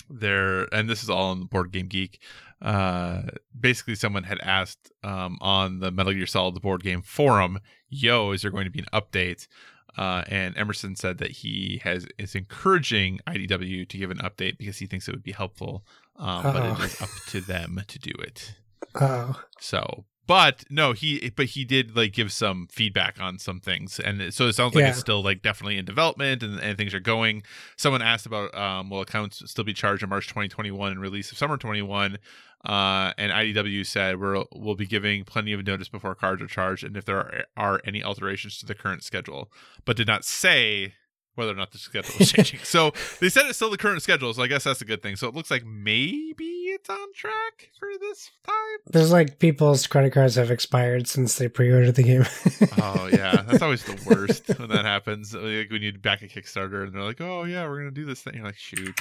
[0.08, 2.20] there and this is all on the board game geek
[2.62, 3.22] uh
[3.58, 7.58] basically someone had asked um on the metal gear solid board game forum
[7.88, 9.48] yo is there going to be an update
[9.96, 14.78] uh and emerson said that he has is encouraging idw to give an update because
[14.78, 15.84] he thinks it would be helpful
[16.16, 18.54] um but it is up to them to do it.
[18.98, 24.00] Oh, so but no he but he did like give some feedback on some things.
[24.00, 27.00] And so it sounds like it's still like definitely in development and, and things are
[27.00, 27.42] going.
[27.76, 31.38] Someone asked about um will accounts still be charged in march 2021 and release of
[31.38, 32.18] summer 21
[32.64, 36.82] uh and idw said we're, we'll be giving plenty of notice before cards are charged
[36.82, 39.50] and if there are, are any alterations to the current schedule.
[39.84, 40.94] But did not say
[41.36, 44.34] whether or not the schedule is changing so they said it's still the current schedule
[44.34, 47.70] so i guess that's a good thing so it looks like maybe it's on track
[47.78, 48.54] for this time
[48.88, 52.24] there's like people's credit cards have expired since they pre ordered the game.
[52.78, 55.34] Oh yeah, that's always the worst when that happens.
[55.34, 58.22] Like when you back a Kickstarter and they're like, "Oh yeah, we're gonna do this
[58.22, 58.94] thing," you're like, "Shoot,"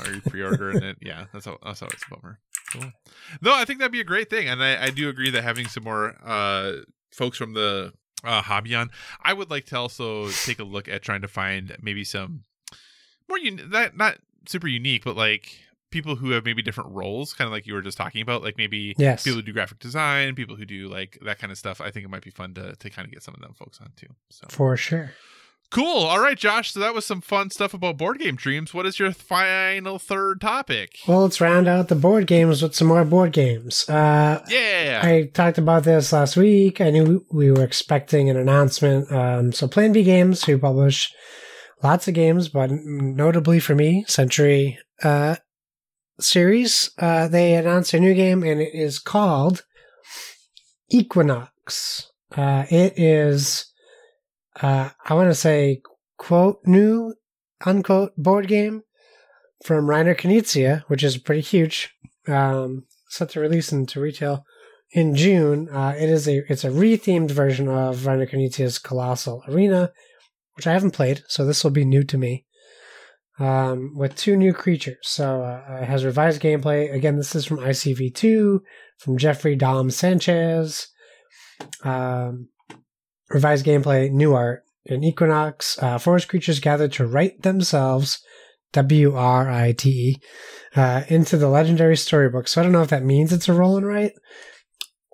[0.00, 0.98] Are you pre-ordering it.
[1.00, 2.38] Yeah, that's al- that's always a bummer.
[2.72, 2.92] Cool.
[3.40, 5.66] No, I think that'd be a great thing, and I, I do agree that having
[5.68, 6.72] some more uh,
[7.12, 7.92] folks from the
[8.26, 8.90] uh, hobby on,
[9.22, 12.44] I would like to also take a look at trying to find maybe some
[13.28, 15.58] more un- that not super unique, but like
[15.90, 18.56] people who have maybe different roles, kind of like you were just talking about, like
[18.58, 19.22] maybe yes.
[19.22, 21.80] people who do graphic design, people who do like that kind of stuff.
[21.80, 23.80] I think it might be fun to to kind of get some of them folks
[23.80, 24.08] on too.
[24.30, 25.12] So For sure.
[25.70, 26.04] Cool.
[26.04, 26.72] All right, Josh.
[26.72, 28.72] So that was some fun stuff about board game dreams.
[28.72, 30.98] What is your final third topic?
[31.08, 33.88] Well, let's round out the board games with some more board games.
[33.88, 35.00] Uh, Yeah.
[35.02, 36.80] I talked about this last week.
[36.80, 39.10] I knew we were expecting an announcement.
[39.12, 41.12] Um, so Plan B Games, who publish
[41.82, 45.36] lots of games, but notably for me, Century uh,
[46.20, 49.64] series, uh, they announced a new game, and it is called
[50.90, 52.10] Equinox.
[52.36, 53.66] Uh, it is,
[54.62, 55.82] uh, I want to say,
[56.18, 57.14] quote, new,
[57.64, 58.82] unquote, board game
[59.64, 61.94] from Reiner Knizia, which is pretty huge.
[62.28, 64.44] Um, set to release into retail
[64.90, 65.68] in June.
[65.68, 69.92] Uh, it is a it's a rethemed version of Reiner Knizia's Colossal Arena,
[70.54, 72.44] which I haven't played, so this will be new to me.
[73.38, 76.92] Um, with two new creatures, so uh, it has revised gameplay.
[76.92, 78.60] Again, this is from ICV2
[78.98, 80.88] from Jeffrey Dohm Sanchez.
[81.84, 82.48] Um,
[83.30, 84.62] revised gameplay, new art.
[84.84, 88.20] In Equinox, uh, forest creatures gather to write themselves,
[88.72, 90.20] W R I T E,
[90.76, 92.46] uh, into the legendary storybook.
[92.46, 94.12] So I don't know if that means it's a roll and write,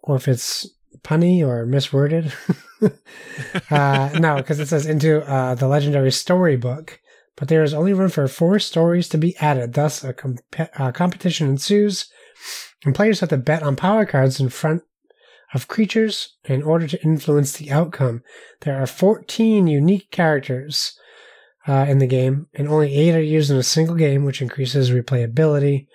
[0.02, 0.68] or if it's
[1.02, 2.34] punny or misworded.
[3.70, 7.00] uh, no, because it says into uh, the legendary storybook.
[7.36, 9.72] But there is only room for four stories to be added.
[9.72, 10.40] Thus, a comp-
[10.78, 12.10] uh, competition ensues,
[12.84, 14.82] and players have to bet on power cards in front
[15.54, 18.22] of creatures in order to influence the outcome.
[18.60, 20.98] There are 14 unique characters
[21.66, 24.90] uh, in the game, and only eight are used in a single game, which increases
[24.90, 25.86] replayability.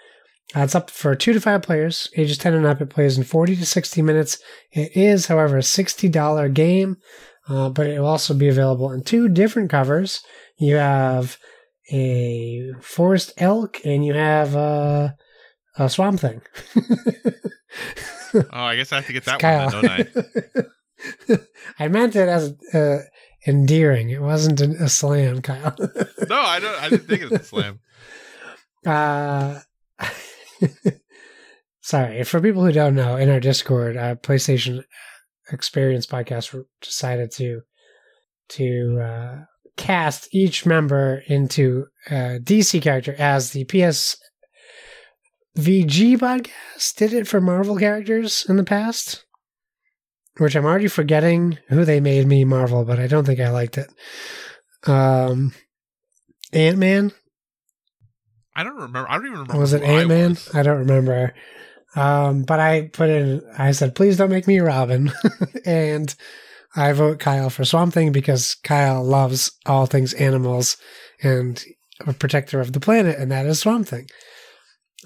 [0.55, 2.79] Uh, it's up for two to five players, ages 10 and up.
[2.79, 4.39] It plays in 40 to 60 minutes.
[4.71, 6.97] It is, however, a $60 game,
[7.49, 10.21] uh, but it will also be available in two different covers.
[10.57, 11.37] You have
[11.91, 15.09] a forest elk, and you have uh,
[15.77, 16.41] a swamp thing.
[18.37, 19.71] oh, I guess I have to get that Kyle.
[19.71, 20.67] one, then, don't
[21.29, 21.37] I?
[21.79, 22.99] I meant it as uh,
[23.47, 24.09] endearing.
[24.09, 25.75] It wasn't a, a slam, Kyle.
[26.29, 26.81] No, I don't.
[26.81, 27.79] I didn't think it was a slam.
[28.85, 29.59] Uh,
[31.81, 34.83] sorry, for people who don't know, in our Discord, uh, PlayStation
[35.51, 37.61] Experience podcast decided to
[38.49, 39.43] to uh,
[39.75, 44.17] cast each member into a DC character as the PS
[45.57, 49.25] VG podcast did it for Marvel characters in the past.
[50.37, 53.77] Which I'm already forgetting who they made me Marvel, but I don't think I liked
[53.77, 53.91] it.
[54.85, 55.51] Um,
[56.53, 57.11] Ant Man
[58.57, 59.07] I don't remember.
[59.07, 59.59] I don't even remember.
[59.59, 60.29] was it Ant Man?
[60.31, 60.55] was.
[60.55, 61.35] I don't remember.
[61.95, 63.43] Um, but I put in.
[63.55, 65.11] I said, please don't make me Robin,
[65.65, 66.13] and
[66.75, 70.75] I vote Kyle for Swamp Thing because Kyle loves all things animals
[71.21, 71.63] and
[72.05, 74.07] a protector of the planet, and that is Swamp Thing.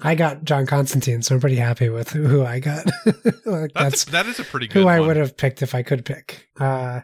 [0.00, 2.86] I got John Constantine, so I'm pretty happy with who, I got.
[3.44, 5.82] like That's, that's that is a pretty good who I would have picked if I
[5.82, 6.48] could pick.
[6.58, 7.00] Uh,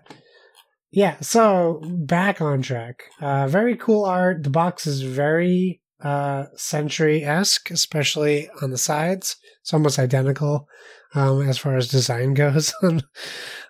[0.90, 3.02] yeah, so back on track.
[3.20, 4.42] Uh, very cool art.
[4.42, 9.36] The box is very uh, Century esque, especially on the sides.
[9.60, 10.66] It's almost identical
[11.14, 12.72] um, as far as design goes.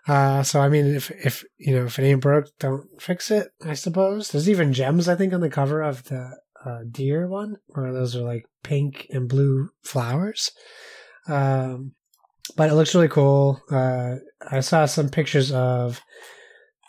[0.06, 3.48] uh, so I mean, if if you know if it ain't broke, don't fix it.
[3.64, 5.08] I suppose there's even gems.
[5.08, 6.38] I think on the cover of the
[6.68, 10.50] uh, deer one, where those are like pink and blue flowers.
[11.28, 11.92] Um,
[12.56, 13.62] but it looks really cool.
[13.70, 14.16] Uh,
[14.50, 16.00] I saw some pictures of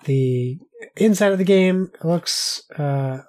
[0.06, 0.58] the
[0.96, 1.92] inside of the game.
[1.94, 3.20] It looks uh,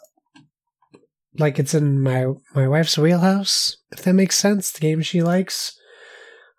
[1.38, 3.76] like it's in my my wife's wheelhouse.
[3.92, 5.76] If that makes sense, the game she likes.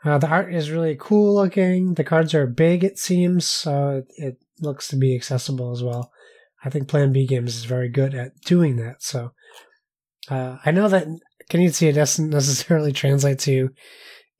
[0.03, 1.93] Uh, the art is really cool looking.
[1.93, 6.11] The cards are big, it seems, so it, it looks to be accessible as well.
[6.63, 9.03] I think Plan B Games is very good at doing that.
[9.03, 9.31] So
[10.31, 11.07] uh, I know that
[11.49, 13.69] Knizia doesn't necessarily translate to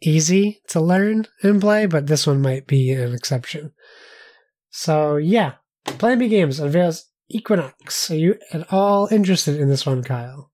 [0.02, 3.72] easy to learn and play, but this one might be an exception.
[4.70, 5.56] So yeah,
[5.86, 8.10] Plan B Games unveils Equinox.
[8.10, 10.50] Are you at all interested in this one, Kyle?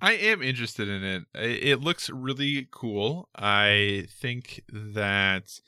[0.00, 1.04] I am interested in.
[1.04, 3.28] It it looks really cool.
[3.36, 5.60] I think that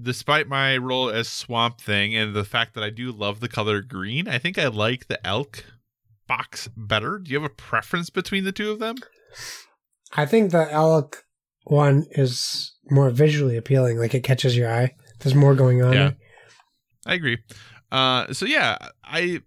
[0.00, 3.82] despite my role as Swamp Thing and the fact that I do love the color
[3.82, 5.64] green, I think I like the elk
[6.28, 7.18] box better.
[7.18, 8.96] Do you have a preference between the two of them?
[10.16, 11.24] I think the elk
[11.64, 13.98] one is more visually appealing.
[13.98, 14.94] Like it catches your eye.
[15.20, 15.92] There's more going on.
[15.92, 16.10] Yeah.
[17.06, 17.38] I agree.
[17.90, 19.40] Uh, so yeah, I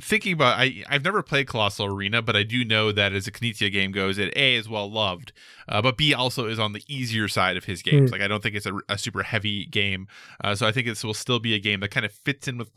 [0.00, 3.32] thinking about I I've never played Colossal Arena, but I do know that as a
[3.32, 5.32] Knizia game goes, it A is well loved,
[5.68, 8.10] uh, but B also is on the easier side of his games.
[8.10, 8.12] Mm.
[8.12, 10.06] Like I don't think it's a, a super heavy game,
[10.42, 12.58] uh, so I think this will still be a game that kind of fits in
[12.58, 12.70] with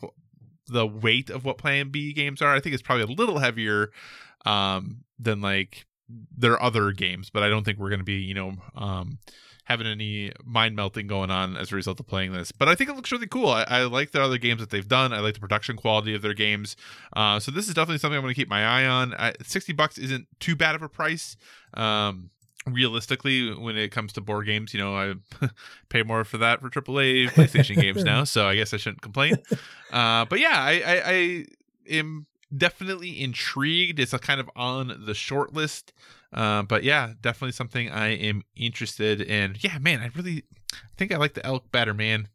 [0.70, 2.56] the weight of what Plan B games are.
[2.56, 3.92] I think it's probably a little heavier
[4.46, 5.86] um, than like
[6.36, 9.20] there are other games, but I don't think we're going to be, you know, um,
[9.66, 12.52] having any mind melting going on as a result of playing this.
[12.52, 13.50] But I think it looks really cool.
[13.50, 15.14] I, I like the other games that they've done.
[15.14, 16.76] I like the production quality of their games.
[17.16, 19.14] Uh, so this is definitely something I'm going to keep my eye on.
[19.14, 21.38] I, Sixty bucks isn't too bad of a price.
[21.76, 22.32] Um,
[22.74, 25.48] realistically, when it comes to board games, you know, I
[25.90, 29.38] pay more for that for AAA PlayStation games now, so I guess I shouldn't complain.
[29.92, 31.46] Uh, but yeah, I, I, I
[31.90, 34.00] am definitely intrigued.
[34.00, 35.94] It's a kind of on the short list.
[36.32, 39.56] Uh, but yeah, definitely something I am interested in.
[39.60, 40.44] Yeah, man, I really
[40.74, 42.28] I think I like the elk better, man.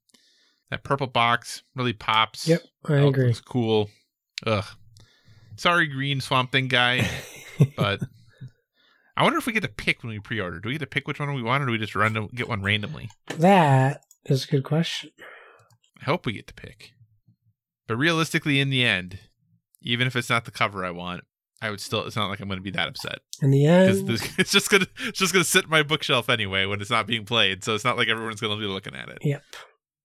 [0.70, 2.48] That purple box really pops.
[2.48, 3.26] Yep, I elk agree.
[3.28, 3.90] looks cool.
[4.46, 4.64] Ugh.
[5.56, 7.08] Sorry, green swamp thing guy,
[7.76, 8.00] but
[9.16, 10.58] I wonder if we get to pick when we pre-order.
[10.58, 12.48] Do we get to pick which one we want, or do we just random get
[12.48, 13.08] one randomly?
[13.36, 15.10] That is a good question.
[16.00, 16.90] I hope we get to pick.
[17.86, 19.20] But realistically, in the end,
[19.82, 21.22] even if it's not the cover I want,
[21.62, 22.04] I would still.
[22.06, 24.70] It's not like I'm going to be that upset In the because end, it's just
[24.70, 27.62] gonna it's just gonna sit in my bookshelf anyway when it's not being played.
[27.64, 29.18] So it's not like everyone's going to be looking at it.
[29.22, 29.42] yep,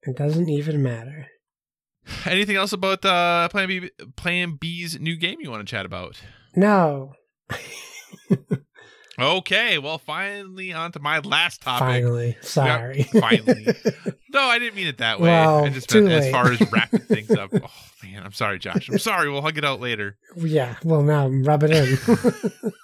[0.04, 1.28] it doesn't even matter.
[2.26, 3.90] Anything else about uh, Plan B?
[4.16, 6.22] Plan B's new game you want to chat about?
[6.56, 7.14] No,
[9.20, 11.88] Okay, well, finally on to my last topic.
[11.88, 13.04] finally, sorry.
[13.20, 13.68] finally.
[14.32, 15.30] No, I didn't mean it that way.
[15.30, 17.52] Well, I just too meant as far as wrapping things up.
[17.54, 17.68] Oh
[18.04, 18.90] man, I'm sorry, Josh.
[18.90, 19.30] I'm sorry.
[19.30, 20.18] We'll hug it out later.
[20.36, 21.98] yeah, well now rub it in.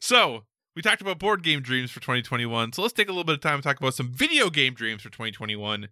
[0.00, 0.44] So
[0.76, 2.72] we talked about board game dreams for 2021.
[2.72, 5.02] So let's take a little bit of time to talk about some video game dreams
[5.02, 5.88] for 2021.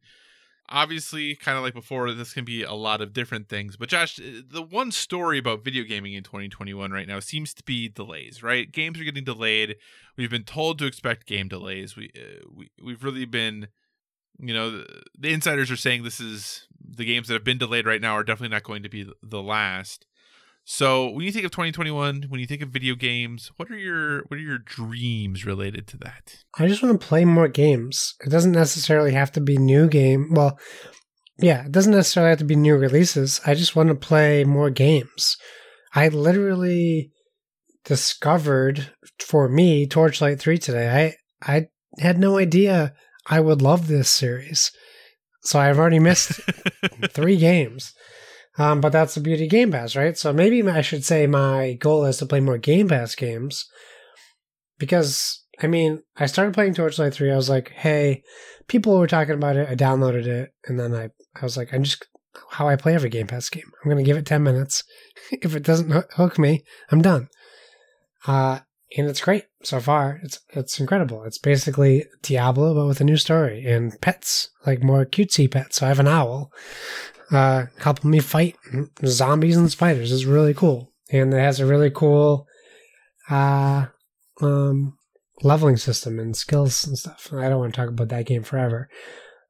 [0.70, 3.77] Obviously, kind of like before, this can be a lot of different things.
[3.77, 7.62] But Josh, uh, the one story about video gaming in 2021 right now seems to
[7.62, 8.43] be delays.
[8.43, 9.77] Right, games are getting delayed.
[10.16, 11.97] We've been told to expect game delays.
[11.97, 13.69] We uh, we we've really been,
[14.39, 17.86] you know, the, the insiders are saying this is the games that have been delayed
[17.86, 20.07] right now are definitely not going to be the last.
[20.70, 24.24] So when you think of 2021, when you think of video games, what are your
[24.24, 26.45] what are your dreams related to that?
[26.59, 28.15] I just want to play more games.
[28.20, 30.35] It doesn't necessarily have to be new game.
[30.35, 30.59] Well,
[31.39, 33.40] yeah, it doesn't necessarily have to be new releases.
[33.47, 35.39] I just want to play more games.
[35.95, 37.12] I literally
[37.86, 41.16] discovered for me Torchlight 3 today.
[41.40, 41.69] I I
[41.99, 42.93] had no idea
[43.27, 44.70] I would love this series.
[45.40, 46.43] So I've already missed
[47.09, 47.95] three games.
[48.59, 50.18] Um, but that's the beauty of Game Pass, right?
[50.18, 53.66] So maybe I should say my goal is to play more Game Pass games
[54.78, 57.32] because I mean, I started playing Torchlight 3.
[57.32, 58.22] I was like, hey,
[58.68, 59.68] people were talking about it.
[59.68, 60.52] I downloaded it.
[60.66, 62.06] And then I, I was like, I'm just
[62.51, 63.64] how I play every Game Pass game.
[63.82, 64.85] I'm going to give it 10 minutes.
[65.32, 67.28] if it doesn't hook me, I'm done.
[68.26, 68.60] Uh,
[68.97, 70.20] and it's great so far.
[70.22, 71.24] It's it's incredible.
[71.24, 75.76] It's basically Diablo, but with a new story and pets, like more cutesy pets.
[75.76, 76.51] So I have an owl,
[77.30, 78.56] uh, helping me fight
[79.05, 80.12] zombies and spiders.
[80.12, 82.46] It's really cool, and it has a really cool,
[83.30, 83.86] uh,
[84.40, 84.96] um,
[85.42, 87.32] leveling system and skills and stuff.
[87.32, 88.88] I don't want to talk about that game forever,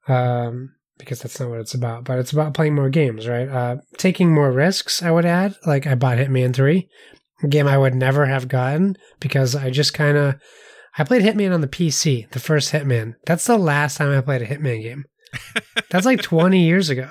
[0.06, 2.05] um, because that's not what it's about.
[2.05, 3.48] But it's about playing more games, right?
[3.48, 5.02] Uh, taking more risks.
[5.02, 6.88] I would add, like I bought Hitman Three,
[7.42, 10.34] a game I would never have gotten because I just kind of.
[10.96, 13.14] I played Hitman on the PC, the first Hitman.
[13.24, 15.05] That's the last time I played a Hitman game.
[15.90, 17.09] That's like 20 years ago.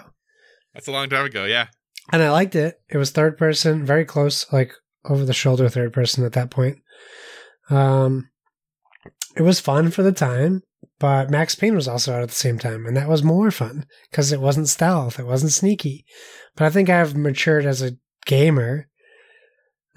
[0.74, 1.46] That's a long time ago.
[1.46, 1.68] Yeah.
[2.12, 2.80] And I liked it.
[2.90, 4.74] It was third person, very close, like
[5.06, 6.78] over the shoulder third person at that point.
[7.70, 8.30] Um,
[9.36, 10.62] it was fun for the time,
[11.00, 13.86] but Max Payne was also out at the same time, and that was more fun
[14.10, 16.06] because it wasn't stealth, it wasn't sneaky.
[16.56, 18.88] But I think I've matured as a gamer,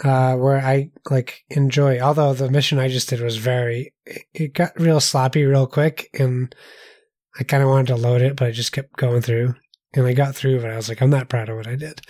[0.05, 2.01] uh, where I like enjoy.
[2.01, 6.09] Although the mission I just did was very, it- it got real sloppy real quick,
[6.18, 6.55] and
[7.38, 9.55] I kind of wanted to load it, but I just kept going through,
[9.94, 12.00] and I got through, but I was like, I'm not proud of what I did.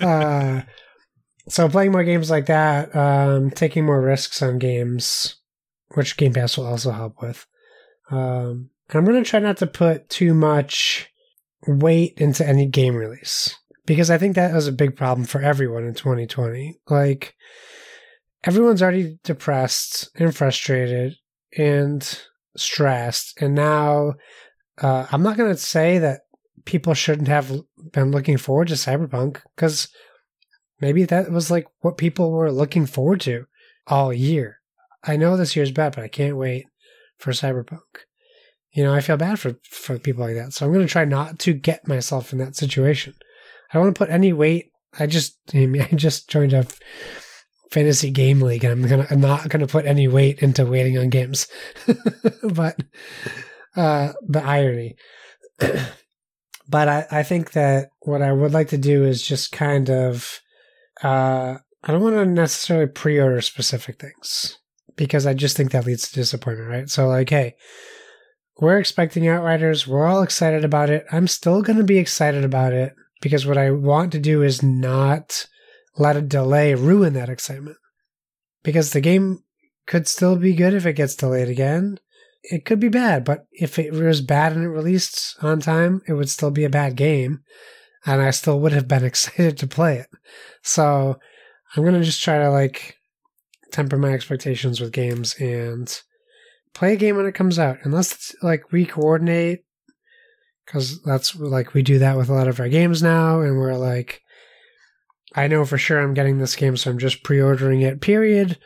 [0.00, 0.62] uh,
[1.48, 5.36] so playing more games like that, um, taking more risks on games,
[5.94, 7.46] which Game Pass will also help with.
[8.10, 11.08] Um, I'm going to try not to put too much
[11.66, 13.54] weight into any game release
[13.86, 16.78] because I think that was a big problem for everyone in 2020.
[16.88, 17.34] Like,
[18.44, 21.16] everyone's already depressed and frustrated
[21.56, 22.20] and
[22.56, 23.40] stressed.
[23.40, 24.14] And now,
[24.80, 26.22] uh, I'm not going to say that
[26.64, 27.52] people shouldn't have
[27.92, 29.88] been looking forward to Cyberpunk because
[30.80, 33.46] maybe that was like what people were looking forward to
[33.86, 34.58] all year.
[35.02, 36.66] I know this year's bad, but I can't wait
[37.18, 37.80] for Cyberpunk.
[38.72, 41.04] You know, I feel bad for for people like that, so I'm going to try
[41.04, 43.14] not to get myself in that situation.
[43.70, 44.70] I don't want to put any weight.
[44.98, 46.66] I just I, mean, I just joined a
[47.72, 50.98] fantasy game league, and I'm gonna I'm not going to put any weight into waiting
[50.98, 51.48] on games.
[52.42, 52.78] but
[53.76, 54.96] uh, the irony.
[56.68, 60.40] but I, I think that what I would like to do is just kind of
[61.02, 64.58] uh, I don't want to necessarily pre-order specific things
[64.96, 66.90] because I just think that leads to disappointment, right?
[66.90, 67.54] So like, hey,
[68.58, 69.86] we're expecting Outriders.
[69.86, 71.06] We're all excited about it.
[71.10, 74.62] I'm still going to be excited about it because what I want to do is
[74.62, 75.46] not
[75.96, 77.78] let a delay ruin that excitement.
[78.62, 79.42] Because the game
[79.86, 81.98] could still be good if it gets delayed again.
[82.42, 86.14] It could be bad, but if it was bad and it released on time, it
[86.14, 87.40] would still be a bad game.
[88.06, 90.08] And I still would have been excited to play it.
[90.62, 91.18] So
[91.76, 92.96] I'm to just try to like
[93.72, 96.00] temper my expectations with games and
[96.74, 97.78] play a game when it comes out.
[97.82, 99.64] Unless it's like we coordinate,
[100.64, 103.40] because that's like we do that with a lot of our games now.
[103.40, 104.22] And we're like,
[105.34, 108.58] I know for sure I'm getting this game, so I'm just pre ordering it, period.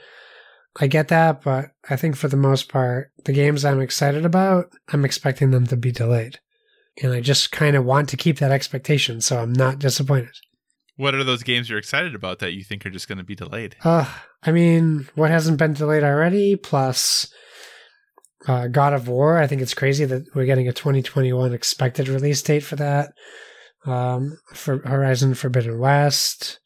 [0.80, 4.72] I get that, but I think for the most part, the games I'm excited about,
[4.92, 6.40] I'm expecting them to be delayed.
[7.02, 10.34] And I just kind of want to keep that expectation, so I'm not disappointed.
[10.96, 13.34] What are those games you're excited about that you think are just going to be
[13.34, 13.76] delayed?
[13.84, 17.32] Uh, I mean, what hasn't been delayed already, plus
[18.46, 19.38] uh, God of War.
[19.38, 23.12] I think it's crazy that we're getting a 2021 expected release date for that.
[23.86, 26.58] Um, for Horizon Forbidden West.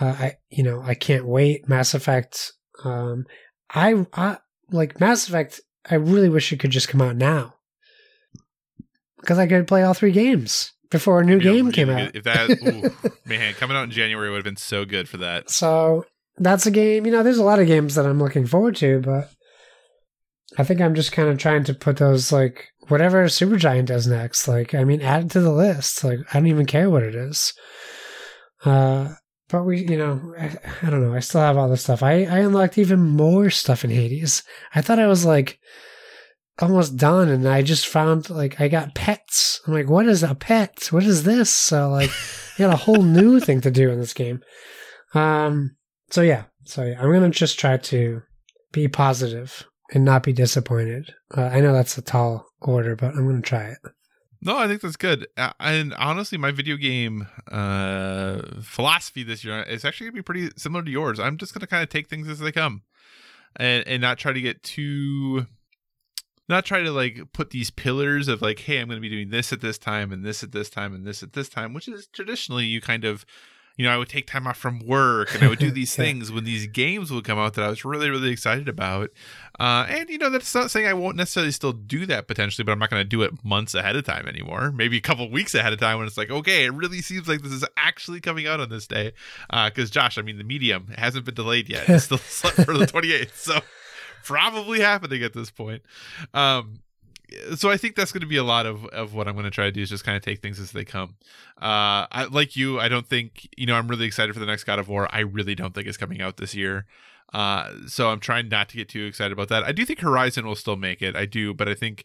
[0.00, 1.68] Uh, I, you know, I can't wait.
[1.68, 2.52] Mass Effect.
[2.84, 3.26] Um,
[3.74, 4.38] I, I
[4.70, 5.60] like Mass Effect.
[5.88, 7.54] I really wish it could just come out now
[9.20, 12.14] because I could play all three games before a new You game came out.
[12.14, 12.50] If that,
[13.06, 15.50] ooh, man, coming out in January would have been so good for that.
[15.50, 16.06] So
[16.36, 17.06] that's a game.
[17.06, 19.30] You know, there's a lot of games that I'm looking forward to, but
[20.58, 24.46] I think I'm just kind of trying to put those like whatever Supergiant does next.
[24.46, 26.04] Like, I mean, add it to the list.
[26.04, 27.54] Like, I don't even care what it is.
[28.64, 29.14] Uh,
[29.52, 31.14] but we, you know, I, I don't know.
[31.14, 32.02] I still have all this stuff.
[32.02, 34.42] I I unlocked even more stuff in Hades.
[34.74, 35.60] I thought I was like
[36.58, 39.60] almost done, and I just found like I got pets.
[39.66, 40.88] I'm like, what is a pet?
[40.90, 41.50] What is this?
[41.50, 42.10] So like,
[42.58, 44.40] I got a whole new thing to do in this game.
[45.12, 45.76] Um.
[46.10, 46.44] So yeah.
[46.64, 48.22] So yeah, I'm gonna just try to
[48.72, 51.12] be positive and not be disappointed.
[51.36, 53.78] Uh, I know that's a tall order, but I'm gonna try it.
[54.44, 55.28] No, I think that's good.
[55.36, 60.50] Uh, And honestly, my video game uh, philosophy this year is actually gonna be pretty
[60.56, 61.20] similar to yours.
[61.20, 62.82] I'm just gonna kind of take things as they come,
[63.54, 65.46] and and not try to get too,
[66.48, 69.52] not try to like put these pillars of like, hey, I'm gonna be doing this
[69.52, 72.08] at this time and this at this time and this at this time, which is
[72.08, 73.24] traditionally you kind of.
[73.76, 76.04] You know, I would take time off from work and I would do these Yeah.
[76.04, 79.10] things when these games would come out that I was really, really excited about.
[79.58, 82.72] Uh, and you know, that's not saying I won't necessarily still do that potentially, but
[82.72, 84.72] I'm not going to do it months ahead of time anymore.
[84.72, 87.42] Maybe a couple weeks ahead of time when it's like, okay, it really seems like
[87.42, 89.12] this is actually coming out on this day.
[89.50, 93.34] Because Josh, I mean, the medium hasn't been delayed yet; it's still for the 28th,
[93.36, 93.60] so
[94.24, 95.82] probably happening at this point.
[96.34, 96.80] Um,
[97.56, 99.50] so I think that's going to be a lot of, of what I'm going to
[99.50, 101.16] try to do is just kind of take things as they come.
[101.60, 104.64] Uh, I, like you, I don't think you know I'm really excited for the next
[104.64, 105.08] God of War.
[105.10, 106.86] I really don't think it's coming out this year.
[107.32, 109.64] Uh, so I'm trying not to get too excited about that.
[109.64, 111.16] I do think Horizon will still make it.
[111.16, 112.04] I do, but I think,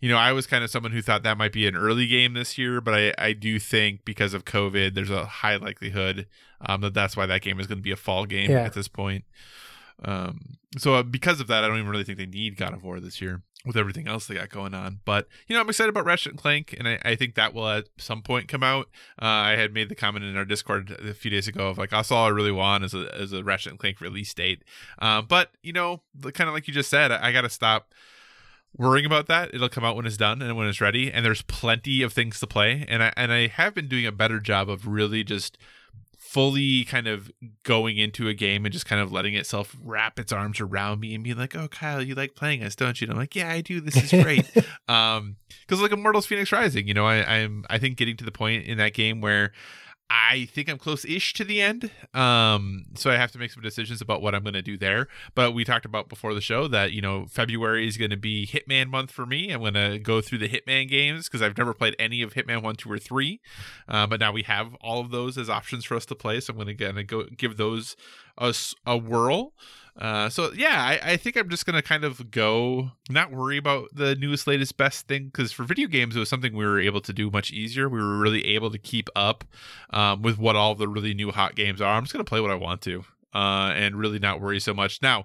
[0.00, 2.34] you know, I was kind of someone who thought that might be an early game
[2.34, 6.26] this year, but I, I do think because of COVID, there's a high likelihood
[6.60, 8.64] um, that that's why that game is going to be a fall game Yeah.
[8.64, 9.24] at this point.
[10.04, 12.84] Um, so uh, because of that, I don't even really think they need God of
[12.84, 15.00] War this year with everything else they got going on.
[15.04, 17.68] But you know, I'm excited about Ratchet and Clank, and I, I think that will
[17.68, 18.88] at some point come out.
[19.20, 21.90] Uh, I had made the comment in our Discord a few days ago of like
[21.90, 24.62] that's all I really want is a is a Ratchet and Clank release date.
[25.00, 27.92] Um, but you know, kind of like you just said, I, I got to stop
[28.78, 29.52] worrying about that.
[29.52, 32.38] It'll come out when it's done and when it's ready, and there's plenty of things
[32.40, 32.84] to play.
[32.88, 35.58] And I and I have been doing a better job of really just
[36.36, 37.32] fully kind of
[37.62, 41.14] going into a game and just kind of letting itself wrap its arms around me
[41.14, 43.50] and be like, "Oh, Kyle, you like playing us, don't you?" And I'm like, "Yeah,
[43.50, 43.80] I do.
[43.80, 44.46] This is great."
[44.88, 48.32] um, because like Immortals Phoenix Rising, you know, I, I'm I think getting to the
[48.32, 49.52] point in that game where
[50.08, 51.90] I think I'm close-ish to the end.
[52.14, 55.08] Um, so I have to make some decisions about what I'm going to do there.
[55.34, 58.46] But we talked about before the show that you know February is going to be
[58.46, 59.50] Hitman month for me.
[59.50, 62.62] I'm going to go through the Hitman games because I've never played any of Hitman
[62.62, 63.40] one, two, or three.
[63.88, 66.38] Uh, but now we have all of those as options for us to play.
[66.40, 67.96] So I'm going to go give those
[68.38, 68.54] a
[68.86, 69.52] a whirl.
[69.98, 73.88] Uh, so yeah, I, I think I'm just gonna kind of go, not worry about
[73.94, 77.00] the newest, latest, best thing, because for video games it was something we were able
[77.00, 77.88] to do much easier.
[77.88, 79.44] We were really able to keep up
[79.90, 81.96] um, with what all the really new hot games are.
[81.96, 83.04] I'm just gonna play what I want to,
[83.34, 85.00] uh, and really not worry so much.
[85.00, 85.24] Now,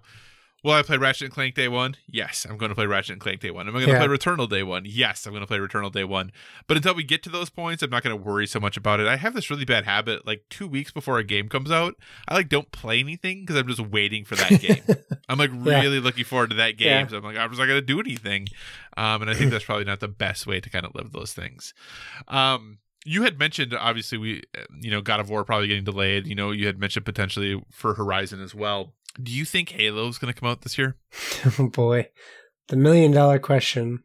[0.63, 1.95] will I play Ratchet and Clank Day One?
[2.07, 3.67] Yes, I'm going to play Ratchet and Clank Day One.
[3.67, 4.05] Am I going to Yeah.
[4.05, 4.83] play Returnal Day One?
[4.85, 6.31] Yes, I'm going to play Returnal Day One.
[6.67, 8.99] But until we get to those points, I'm not going to worry so much about
[8.99, 9.07] it.
[9.07, 11.95] I have this really bad habit, like two weeks before a game comes out,
[12.27, 14.83] I like don't play anything because I'm just waiting for that game.
[15.29, 15.81] I'm like Yeah.
[15.81, 16.88] really looking forward to that game.
[16.88, 17.07] Yeah.
[17.07, 18.47] So I'm like, I'm just not going to do anything.
[18.97, 21.33] Um, and I think that's probably not the best way to kind of live those
[21.33, 21.73] things.
[22.27, 24.43] Um, you had mentioned obviously we
[24.79, 26.27] you know God of War probably getting delayed.
[26.27, 28.93] You know, you had mentioned potentially for Horizon as well.
[29.21, 30.95] Do you think Halo is going to come out this year?
[31.59, 32.09] oh boy,
[32.67, 34.03] the million dollar question.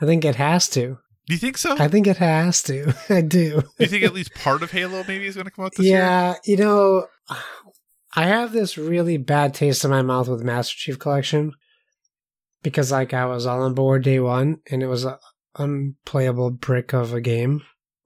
[0.00, 0.98] I think it has to.
[1.26, 1.76] Do you think so?
[1.78, 2.94] I think it has to.
[3.08, 3.62] I do.
[3.62, 5.86] do you think at least part of Halo maybe is going to come out this
[5.86, 5.98] year?
[5.98, 7.06] yeah, you know,
[8.16, 11.52] I have this really bad taste in my mouth with Master Chief Collection
[12.62, 15.16] because, like, I was all on board day one, and it was an
[15.56, 17.62] unplayable brick of a game.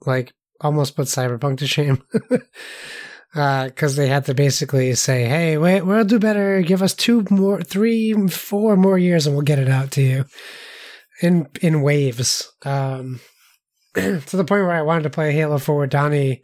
[0.06, 2.02] Like, almost put Cyberpunk to shame.
[3.38, 6.60] Because they had to basically say, "Hey, wait, we'll do better.
[6.62, 10.24] Give us two more, three, four more years, and we'll get it out to you."
[11.20, 13.20] in in waves um,
[13.94, 16.42] to the point where I wanted to play Halo 4 with Donnie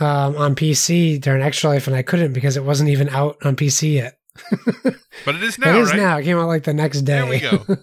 [0.00, 3.56] um, on PC during Extra Life, and I couldn't because it wasn't even out on
[3.56, 4.14] PC yet.
[5.24, 5.96] But it is now, it is right?
[5.96, 6.18] now.
[6.18, 7.14] It came out like the next day.
[7.14, 7.78] There we go.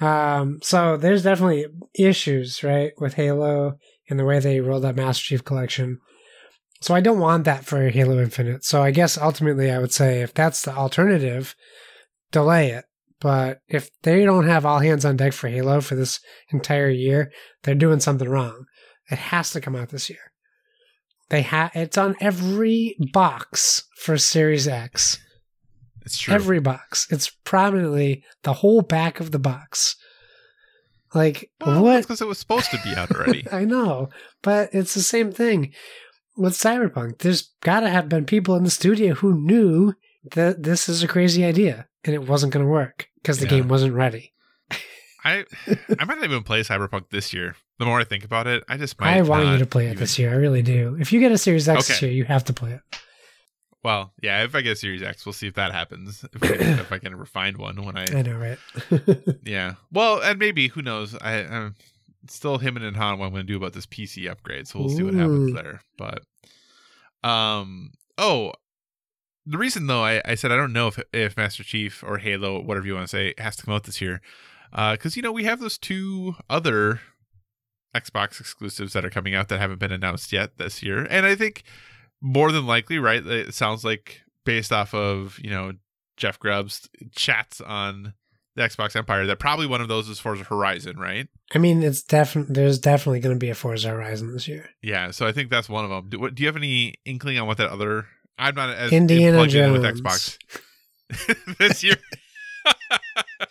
[0.06, 1.64] um, so there's definitely
[1.94, 5.98] issues, right, with Halo and the way they rolled out Master Chief Collection.
[6.80, 8.64] So I don't want that for Halo Infinite.
[8.64, 11.54] So I guess ultimately I would say if that's the alternative,
[12.30, 12.84] delay it.
[13.20, 16.20] But if they don't have all hands on deck for Halo for this
[16.52, 17.32] entire year,
[17.64, 18.66] they're doing something wrong.
[19.10, 20.32] It has to come out this year.
[21.30, 25.18] They have it's on every box for Series X.
[26.02, 26.34] It's true.
[26.34, 27.06] Every box.
[27.10, 29.96] It's prominently the whole back of the box.
[31.12, 32.02] Like well, what?
[32.02, 33.46] Because it was supposed to be out already.
[33.52, 34.10] I know,
[34.42, 35.72] but it's the same thing
[36.38, 37.18] with Cyberpunk.
[37.18, 39.94] There's got to have been people in the studio who knew
[40.32, 43.50] that this is a crazy idea and it wasn't going to work because the Yeah.
[43.50, 44.32] game wasn't ready.
[45.24, 45.44] I
[45.98, 47.56] I might not even play Cyberpunk this year.
[47.78, 49.16] The more I think about it, I just might.
[49.16, 50.30] I want you to play it even- this year.
[50.30, 50.96] I really do.
[51.00, 52.80] If you get a Series X this year, you have to play it.
[53.84, 54.42] Well, yeah.
[54.44, 56.24] If I get a Series X, we'll see if that happens.
[56.34, 56.46] If, I-
[56.80, 58.58] if I can ever find one when I I know, right?
[59.44, 59.74] Yeah.
[59.92, 61.14] Well, and maybe who knows?
[61.16, 61.74] I, I'm
[62.28, 64.88] still him and Han what I'm going to do about this PC upgrade, so we'll
[64.88, 65.80] see what happens there.
[65.96, 66.22] But
[67.24, 68.52] um, oh,
[69.46, 72.60] the reason though I, I said I don't know if if Master Chief or Halo,
[72.60, 74.20] whatever you want to say, has to come out this year,
[74.72, 77.00] Uh because you know we have those two other
[77.96, 81.34] Xbox exclusives that are coming out that haven't been announced yet this year, and I
[81.34, 81.62] think
[82.20, 83.24] more than likely, right?
[83.26, 85.72] It sounds like based off of you know
[86.16, 88.14] Jeff Grubb's chats on
[88.58, 91.28] the Xbox Empire that probably one of those is Forza Horizon, right?
[91.54, 94.68] I mean, it's definitely there's definitely going to be a Forza Horizon this year.
[94.82, 96.08] Yeah, so I think that's one of them.
[96.08, 98.06] Do, what, do you have any inkling on what that other?
[98.38, 100.38] I'm not as Indiana plugged in with Xbox
[101.58, 101.96] this year.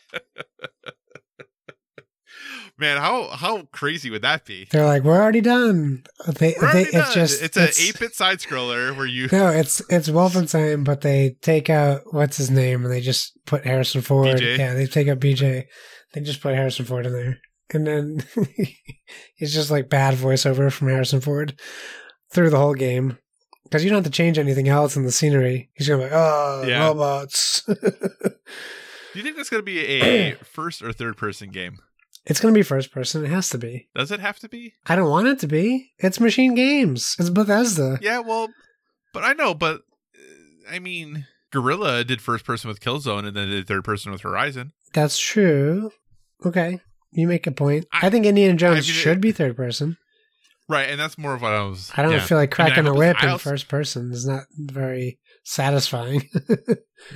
[2.80, 4.68] Man, how how crazy would that be?
[4.70, 6.04] They're like, we're already done.
[6.28, 7.14] They, We're they, already it's done.
[7.14, 11.38] just it's an eight bit side scroller where you No, it's it's Wolfenstein, but they
[11.42, 14.28] take out what's his name and they just put Harrison Ford.
[14.38, 14.58] BJ?
[14.60, 15.66] Yeah, they take out BJ.
[16.14, 17.38] They just put Harrison Ford in there,
[17.74, 18.24] and then
[19.38, 21.60] it's just like bad voiceover from Harrison Ford
[22.32, 23.18] through the whole game
[23.64, 25.70] because you don't have to change anything else in the scenery.
[25.74, 26.86] He's gonna be like, oh, Yeah.
[26.86, 27.64] robots.
[29.14, 31.80] Do you think that's going to be a first or third person game?
[32.30, 33.24] It's gonna be first person.
[33.26, 33.88] It has to be.
[33.96, 34.74] Does it have to be?
[34.86, 35.92] I don't want it to be.
[35.98, 37.16] It's Machine Games.
[37.20, 37.98] It's Bethesda.
[38.02, 38.50] Yeah, well,
[39.14, 43.50] but I know, but uh, I mean, Guerrilla did first person with Killzone and then
[43.50, 44.74] did third person with Horizon.
[44.94, 45.92] That's true.
[46.46, 46.82] Okay,
[47.12, 47.88] you make a point.
[47.94, 49.98] I, I- think Indiana Jones mean, it- should be third person.
[50.70, 51.94] Right, and that's more of what I was.
[51.96, 52.26] I don't yeah.
[52.26, 55.18] feel like I mean, I cracking a whip in also- first person is not very
[55.44, 56.30] satisfying.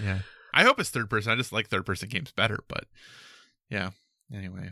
[0.02, 0.20] Yeah,
[0.54, 1.32] I hope it's third person.
[1.32, 2.86] I just like third person games better, but
[3.70, 3.90] yeah.
[4.34, 4.72] Anyway,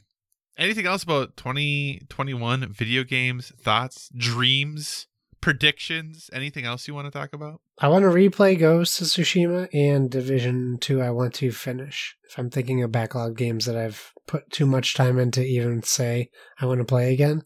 [0.60, 3.52] anything else about twenty twenty one video games?
[3.60, 5.08] Thoughts, dreams,
[5.42, 6.30] predictions?
[6.34, 7.62] Anything else you want to talk about?
[7.80, 12.18] I want to replay Ghost of Tsushima and Division 2 I want to finish.
[12.30, 16.30] If I'm thinking of backlog games that I've put too much time into even say
[16.60, 17.44] I want to play again.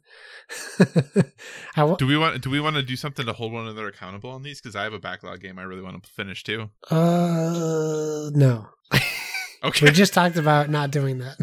[0.80, 2.42] I w- Do we want?
[2.42, 4.60] Do we want to do something to hold one another accountable on these?
[4.60, 6.70] Because I have a backlog game I really want to finish too.
[6.90, 8.70] uh no.
[9.64, 9.86] Okay.
[9.86, 11.38] we just talked about not doing that.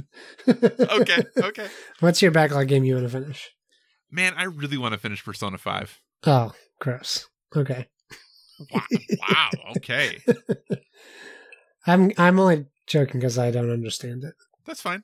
[1.01, 1.24] okay.
[1.38, 1.68] Okay.
[2.01, 3.51] What's your backlog game you want to finish?
[4.10, 5.98] Man, I really want to finish Persona 5.
[6.26, 7.26] Oh, gross.
[7.56, 7.86] Okay.
[8.72, 8.82] Wow.
[9.28, 9.51] wow.
[9.78, 10.18] Okay.
[11.86, 14.34] I'm I'm only joking because I don't understand it.
[14.66, 15.02] That's fine.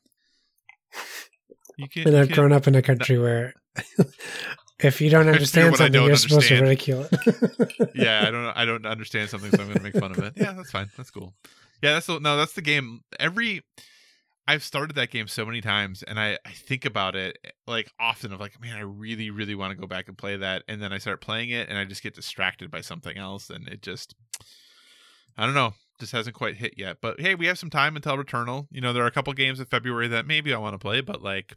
[1.78, 2.08] You can.
[2.08, 3.54] And I've grown up in a country where
[4.80, 7.90] if you don't understand something, don't you're supposed to ridicule it.
[7.94, 8.46] yeah, I don't.
[8.46, 10.34] I don't understand something, so I'm going to make fun of it.
[10.36, 10.90] Yeah, that's fine.
[10.96, 11.32] That's cool.
[11.82, 12.36] Yeah, that's the, no.
[12.36, 13.00] That's the game.
[13.20, 13.62] Every
[14.48, 17.90] I've started that game so many times, and I I think about it eh, like
[17.98, 20.80] often of like, man, I really really want to go back and play that, and
[20.80, 23.82] then I start playing it, and I just get distracted by something else, and it
[23.82, 24.14] just
[25.36, 25.74] I don't know.
[25.98, 26.98] Just hasn't quite hit yet.
[27.00, 28.68] But hey, we have some time until Returnal.
[28.70, 31.00] You know, there are a couple games in February that maybe I want to play,
[31.00, 31.56] but like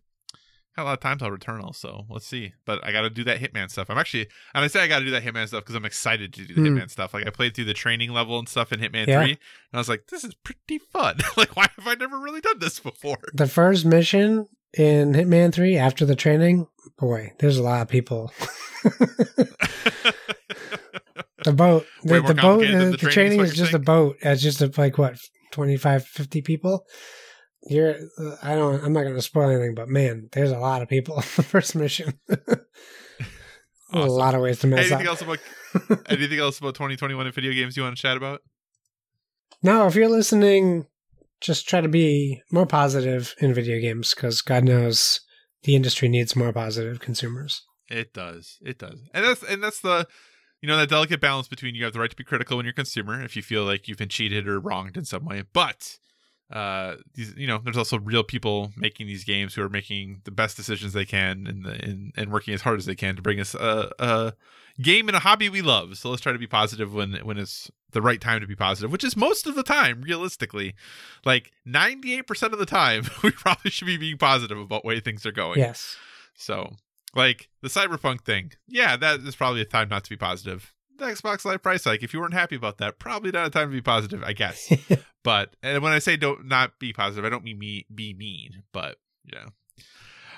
[0.75, 2.53] got a lot of time till Returnal, so let's see.
[2.65, 3.89] But I got to do that Hitman stuff.
[3.89, 6.33] I'm actually, and I say I got to do that Hitman stuff because I'm excited
[6.33, 6.77] to do the Hmm.
[6.77, 7.13] Hitman stuff.
[7.13, 9.23] Like I played through the training level and stuff in Hitman Yeah.
[9.23, 9.39] Three, and
[9.73, 11.17] I was like, this is pretty fun.
[11.37, 13.17] like, why have I never really done this before?
[13.33, 14.47] The first mission
[14.77, 16.67] in Hitman 3 after the training,
[16.97, 18.31] boy, there's a lot of people.
[21.45, 24.17] The boat, the, the boat, the, the training is training is just a boat.
[24.21, 25.17] It's just a, like what
[25.51, 26.85] 25, 50 people.
[27.63, 27.95] You're,
[28.41, 31.15] I don't, I'm not going to spoil anything, but man, there's a lot of people
[31.17, 32.19] on the first mission.
[33.91, 35.19] A lot of ways to mess anything up.
[35.19, 35.39] else about
[36.09, 38.41] anything else about 2021 in video games you want to chat about?
[39.63, 40.85] No, if you're listening,
[41.41, 45.21] just try to be more positive in video games because God knows
[45.63, 47.63] the industry needs more positive consumers.
[47.89, 48.59] It does.
[48.61, 48.99] It does.
[49.13, 50.07] And that's and that's the
[50.61, 52.71] you know that delicate balance between you have the right to be critical when you're
[52.71, 55.97] a consumer if you feel like you've been cheated or wronged in some way, but
[56.51, 60.31] uh these you know there's also real people making these games who are making the
[60.31, 63.21] best decisions they can and the, and, and working as hard as they can to
[63.21, 64.33] bring us a, a
[64.81, 67.69] game and a hobby we love so let's try to be positive when when it's
[67.91, 70.73] the right time to be positive which is most of the time realistically
[71.25, 75.31] like 98% of the time we probably should be being positive about way things are
[75.31, 75.97] going Yes.
[76.35, 76.73] so,
[77.15, 80.73] like the cyberpunk thing, yeah, that is probably a time not to be positive.
[80.99, 83.69] The Xbox Live price hike, if you weren't happy about that, probably not a time
[83.69, 84.71] to be positive, I guess.
[85.23, 88.63] but and when I say don't not be positive, I don't mean me be mean,
[88.73, 89.47] but you know.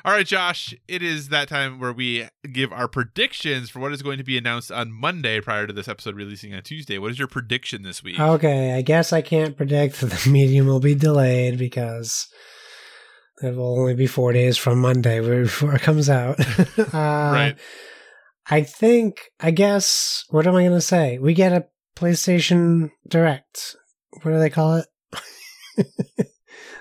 [0.04, 4.02] All right, Josh, it is that time where we give our predictions for what is
[4.02, 6.98] going to be announced on Monday prior to this episode releasing on Tuesday.
[6.98, 8.20] What is your prediction this week?
[8.20, 12.28] Okay, I guess I can't predict that the medium will be delayed because
[13.44, 16.40] it will only be four days from Monday before it comes out.
[16.80, 17.56] uh, right.
[18.50, 21.20] I think, I guess, what am I going to say?
[21.20, 23.76] We get a PlayStation Direct.
[24.22, 24.88] What do they call it?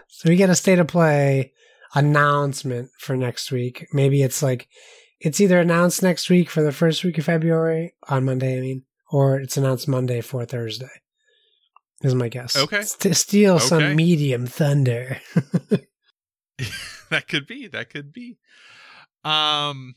[0.09, 1.53] so we get a state of play
[1.95, 3.87] announcement for next week.
[3.93, 4.69] Maybe it's like,
[5.21, 8.85] it's either announced next week for the first week of February, on Monday, I mean,
[9.11, 10.89] or it's announced Monday for Thursday.
[12.03, 12.57] Is my guess.
[12.57, 12.83] Okay.
[13.01, 13.67] To steal Okay.
[13.67, 15.21] some medium thunder.
[17.11, 17.69] that could be.
[17.69, 18.39] That could be.
[19.23, 19.97] Um,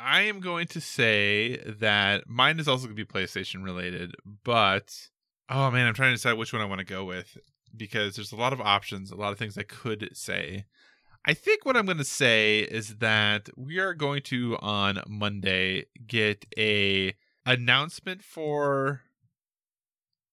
[0.00, 4.14] I am going to say that mine is also going to be PlayStation related,
[4.44, 5.08] but
[5.50, 7.36] oh man, I'm trying to decide which one I want to go with
[7.76, 10.66] because there's a lot of options, a lot of things I could say.
[11.24, 15.86] I think what I'm going to say is that we are going to on Monday
[16.06, 17.14] get a
[17.44, 19.02] announcement for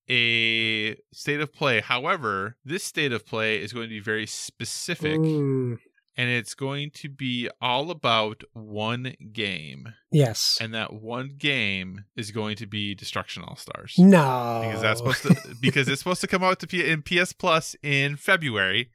[0.09, 1.81] a state of play.
[1.81, 5.79] However, this state of play is going to be very specific Mm,
[6.17, 9.93] and it's going to be all about one game.
[10.11, 10.57] yes.
[10.61, 13.95] And that one game is going to be Destruction All Stars.
[13.97, 14.61] no.
[14.65, 17.75] Because that's supposed to because it's supposed to come out to P- in PS Plus
[17.83, 18.89] in February.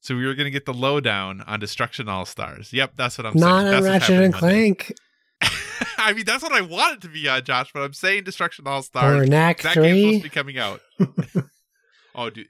[0.00, 2.72] So we were going to get the lowdown on Destruction All Stars.
[2.72, 3.74] Yep, that's what I'm Not saying.
[3.74, 4.94] what's Ratchet and Clank
[5.98, 7.70] I mean, that's what I want it to be on, Josh.
[7.72, 9.28] But I'm saying Destruction All or Stars.
[9.28, 10.22] Knack That game's supposed to 3.
[10.22, 10.80] be coming out.
[12.14, 12.48] oh, dude.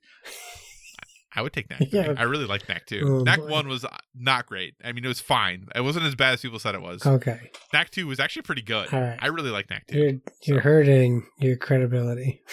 [1.39, 2.15] I would take Knack Yeah.
[2.16, 3.02] I really like Knack too.
[3.05, 3.40] Oh, Knack.
[3.40, 4.74] 1 was uh, not great.
[4.85, 5.69] I mean, it was fine.
[5.74, 7.06] It wasn't as bad as people said it was.
[7.06, 7.51] Okay.
[7.73, 8.93] Knack 2 was actually pretty good.
[8.93, 9.19] All right.
[9.20, 9.98] I really like Knack 2.
[9.98, 10.12] You're
[10.44, 12.43] you're hurting your credibility.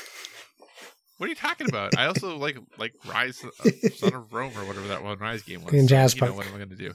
[1.18, 1.98] What are you talking about?
[1.98, 5.64] I also like like Ryse of Son of Rome or whatever that one Ryse game
[5.64, 5.74] was.
[5.74, 6.38] And So, Jazz you know, Punk.
[6.38, 6.94] what am I going to do?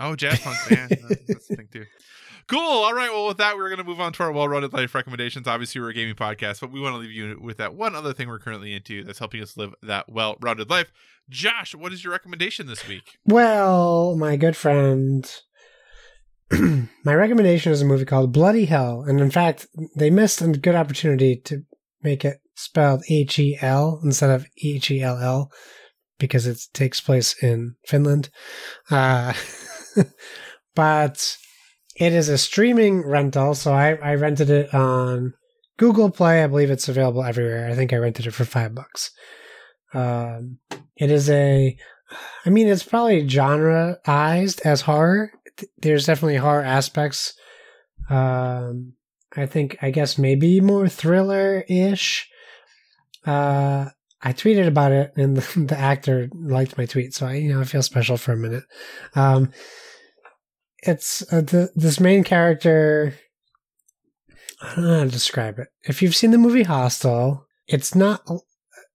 [0.00, 0.88] Oh, Jazzpunk, man.
[1.28, 1.84] That's the thing, too.
[2.46, 2.60] Cool.
[2.60, 3.10] All right.
[3.10, 5.46] Well, with that, we're going to move on to our well rounded life recommendations.
[5.46, 8.12] Obviously, we're a gaming podcast, but we want to leave you with that one other
[8.12, 10.92] thing we're currently into that's helping us live that well rounded life.
[11.28, 13.18] Josh, what is your recommendation this week?
[13.24, 15.30] Well, my good friend,
[16.50, 20.74] my recommendation is a movie called Bloody Hell, and in fact, they missed a good
[20.74, 21.62] opportunity to
[22.02, 25.52] make it spelled H E L instead of H E L L
[26.18, 28.28] because it takes place in Finland.
[28.90, 29.32] Uh,
[30.74, 31.36] but
[32.00, 35.34] it is a streaming rental, so I, I rented it on
[35.76, 36.42] Google Play.
[36.42, 37.68] I believe it's available everywhere.
[37.68, 39.10] I think I rented it for five bucks.
[39.92, 40.60] Um,
[40.96, 41.76] it is a,
[42.46, 45.30] I mean, it's probably genreized as horror.
[45.76, 47.34] There's definitely horror aspects.
[48.08, 48.94] Um,
[49.36, 52.30] I think, I guess maybe more thriller ish.
[53.26, 53.90] Uh,
[54.22, 57.60] I tweeted about it, and the, the actor liked my tweet, so I, you know,
[57.60, 58.64] I feel special for a minute.
[59.14, 59.52] Um,
[60.82, 63.14] it's uh, the, this main character.
[64.62, 65.68] I don't know how to describe it.
[65.84, 68.22] If you've seen the movie Hostel, it's not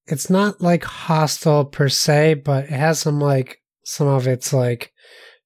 [0.07, 4.91] it's not like Hostel per se, but it has some like some of its like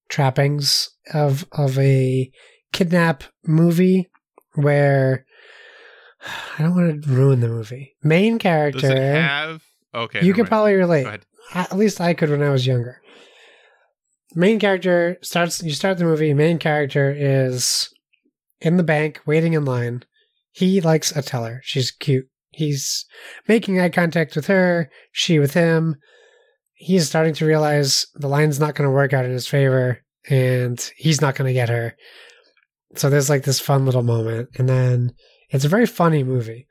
[0.10, 2.32] trappings of of a
[2.74, 4.10] kidnap movie
[4.56, 5.26] where
[6.57, 7.95] I don't want to ruin the movie.
[8.03, 9.64] Main Does character, it have.
[9.94, 10.24] Okay.
[10.24, 10.49] you could mind.
[10.49, 11.07] probably relate.
[11.53, 13.02] At least I could when I was younger.
[14.35, 15.61] Main character starts.
[15.64, 16.34] You start the movie.
[16.34, 17.93] Main character is
[18.61, 20.03] in the bank waiting in line.
[20.51, 21.61] He likes a teller.
[21.64, 22.27] She's cute.
[22.51, 23.06] He's
[23.47, 24.89] making eye contact with her.
[25.11, 25.95] She with him.
[26.73, 29.99] He's starting to realize the line's not going to work out in his favor,
[30.30, 31.95] and he's not going to get her.
[32.95, 35.14] So there's like this fun little moment, and then
[35.49, 36.68] it's a very funny movie.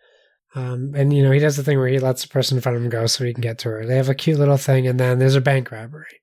[0.54, 2.76] Um, and you know he does the thing where he lets the person in front
[2.76, 3.86] of him go so he can get to her.
[3.86, 6.20] They have a cute little thing, and then there's a bank robbery.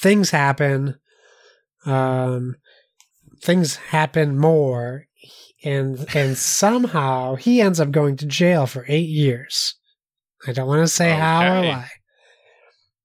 [0.00, 0.96] Things happen.
[1.84, 2.56] Um,
[3.42, 5.04] things happen more,
[5.64, 9.74] and and somehow he ends up going to jail for eight years.
[10.46, 11.90] I don't want to say how or why.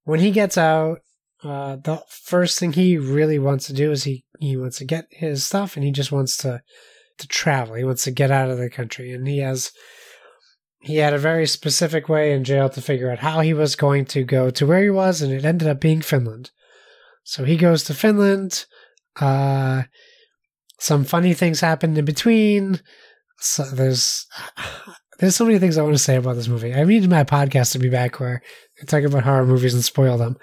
[0.03, 0.99] When he gets out,
[1.43, 5.05] uh, the first thing he really wants to do is he he wants to get
[5.11, 6.61] his stuff, and he just wants to
[7.17, 7.75] to travel.
[7.75, 9.71] He wants to get out of the country, and he has
[10.81, 14.05] he had a very specific way in jail to figure out how he was going
[14.05, 16.51] to go to where he was, and it ended up being Finland.
[17.25, 18.65] So he goes to Finland.
[19.19, 19.83] Uh,
[20.79, 22.79] some funny things happen in between.
[23.39, 24.27] So there's
[25.19, 26.73] there's so many things I want to say about this movie.
[26.73, 28.41] I need my podcast to be back where
[28.81, 30.37] I talk about horror movies and spoil them.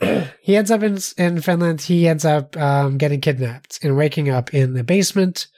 [0.40, 1.82] he ends up in in Finland.
[1.82, 5.48] He ends up um, getting kidnapped and waking up in the basement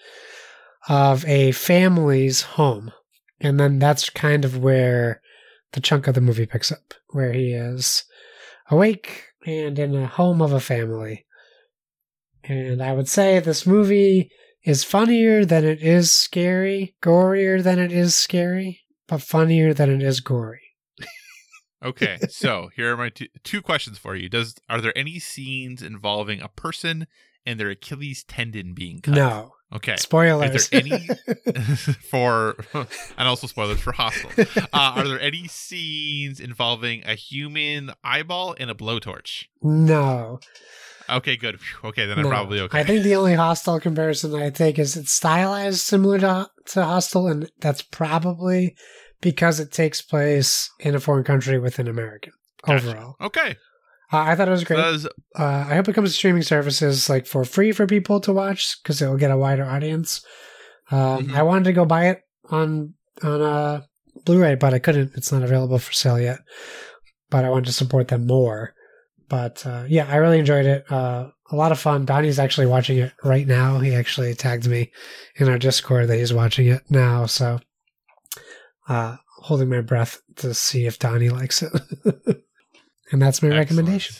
[0.88, 2.90] of a family's home,
[3.38, 5.20] and then that's kind of where
[5.72, 8.04] the chunk of the movie picks up, where he is
[8.70, 11.24] awake and in a home of a family.
[12.44, 14.30] And I would say this movie
[14.62, 20.02] is funnier than it is scary, gorier than it is scary, but funnier than it
[20.02, 20.60] is gory.
[21.80, 24.28] Okay, so here are my two, two questions for you.
[24.28, 27.06] Does are there any scenes involving a person
[27.46, 29.14] and their Achilles tendon being cut?
[29.14, 29.52] No.
[29.74, 29.96] Okay.
[29.96, 30.68] Spoilers.
[30.72, 30.90] Any
[32.10, 34.30] for and also spoilers for Hostel?
[34.72, 39.44] Uh, are there any scenes involving a human eyeball and a blowtorch?
[39.62, 40.40] no.
[41.10, 41.58] Okay, good.
[41.82, 42.28] Okay, then I'm no.
[42.28, 42.80] probably okay.
[42.80, 47.28] I think the only Hostel comparison I take is it's stylized similar to, to Hostel,
[47.28, 48.76] and that's probably
[49.22, 52.32] because it takes place in a foreign country with an American
[52.62, 52.88] Gotcha.
[52.90, 53.16] overall.
[53.22, 53.56] okay.
[54.10, 54.76] Uh, I thought it was great.
[54.76, 55.10] Does uh,
[55.68, 59.02] I hope it comes to streaming services like for free for people to watch because
[59.02, 60.24] it will get a wider audience.
[60.90, 61.34] Um, Mhm.
[61.34, 63.82] I wanted to go buy it on on uh,
[64.24, 65.12] Blu-ray, but I couldn't.
[65.14, 66.38] It's not available for sale yet.
[67.30, 68.72] But I wanted to support them more.
[69.28, 70.90] But uh, yeah, I really enjoyed it.
[70.90, 72.06] Uh, a lot of fun.
[72.06, 73.78] Donnie's actually watching it right now.
[73.78, 74.90] He actually tagged me
[75.36, 77.26] in our Discord that he's watching it now.
[77.26, 77.60] So,
[78.88, 81.72] uh, holding my breath to see if Donnie likes it.
[83.12, 84.16] and that's my recommendation.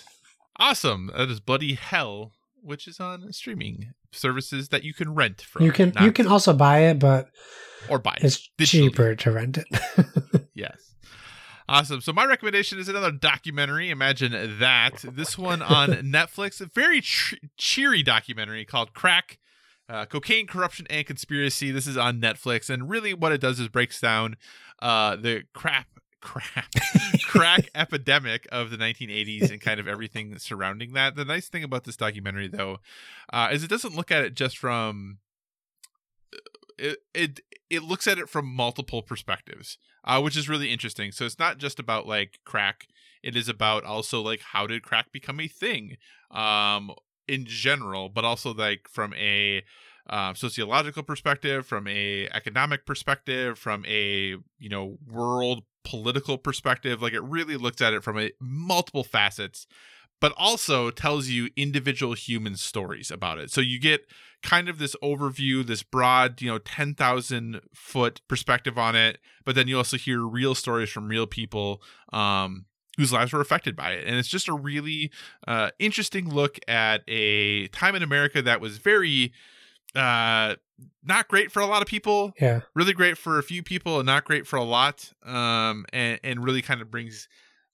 [0.56, 1.10] Awesome.
[1.16, 2.32] That is Bloody Hell,
[2.62, 5.64] which is on streaming services that you can rent from.
[5.64, 7.28] You can you can also buy it, but
[7.88, 8.24] or buy it.
[8.24, 8.66] it's digitally.
[8.90, 9.66] cheaper to rent it.
[10.54, 10.94] Yes.
[11.68, 12.00] Awesome.
[12.00, 13.90] So my recommendation is another documentary.
[13.90, 15.04] Imagine that.
[15.04, 19.38] This one on Netflix, a very ch- cheery documentary called Crack.
[19.88, 21.70] Uh, cocaine, corruption, and conspiracy.
[21.70, 24.36] This is on Netflix, and really, what it does is breaks down
[24.82, 25.86] uh, the crap,
[26.20, 26.66] crap,
[27.24, 31.16] crack epidemic of the 1980s and kind of everything surrounding that.
[31.16, 32.78] The nice thing about this documentary, though,
[33.32, 35.18] uh, is it doesn't look at it just from
[36.78, 37.40] it it
[37.70, 41.12] it looks at it from multiple perspectives, uh, which is really interesting.
[41.12, 42.86] So it's not just about like crack;
[43.22, 45.96] it is about also like how did crack become a thing,
[46.30, 46.92] um,
[47.26, 49.62] in general, but also like from a
[50.08, 57.00] uh, sociological perspective, from a economic perspective, from a you know world political perspective.
[57.00, 59.66] Like it really looks at it from a multiple facets,
[60.20, 63.50] but also tells you individual human stories about it.
[63.50, 64.02] So you get
[64.42, 69.66] kind of this overview, this broad, you know, 10,000 foot perspective on it, but then
[69.66, 71.80] you also hear real stories from real people
[72.12, 72.66] um,
[72.98, 74.06] whose lives were affected by it.
[74.06, 75.10] And it's just a really
[75.46, 79.32] uh, interesting look at a time in America that was very
[79.98, 80.56] uh,
[81.04, 82.60] not great for a lot of people, yeah.
[82.74, 86.44] really great for a few people, and not great for a lot, um, and, and
[86.44, 87.28] really kind of brings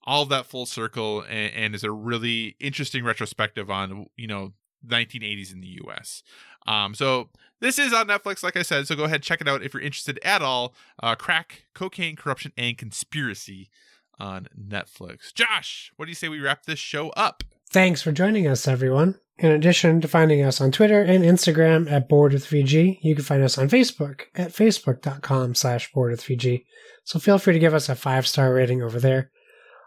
[0.05, 4.53] all of that full circle and, and is a really interesting retrospective on, you know,
[4.87, 6.23] 1980s in the US.
[6.67, 7.31] Um, so
[7.61, 8.87] this is on Netflix, like I said.
[8.87, 10.75] So go ahead, check it out if you're interested at all.
[11.03, 13.71] Uh, Crack, Cocaine, Corruption, and Conspiracy
[14.19, 15.33] on Netflix.
[15.33, 17.43] Josh, what do you say we wrap this show up?
[17.75, 19.17] Thanks for joining us, everyone.
[19.37, 23.25] In addition to finding us on Twitter and Instagram at Board with VG, you can
[23.25, 26.67] find us on Facebook at facebook.com slash Board with VG.
[27.03, 29.33] So feel free to give us a five star rating over there.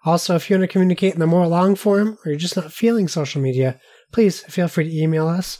[0.04, 2.74] Also, if you want to communicate in the more long form or you're just not
[2.74, 3.80] feeling social media,
[4.12, 5.60] please feel free to email us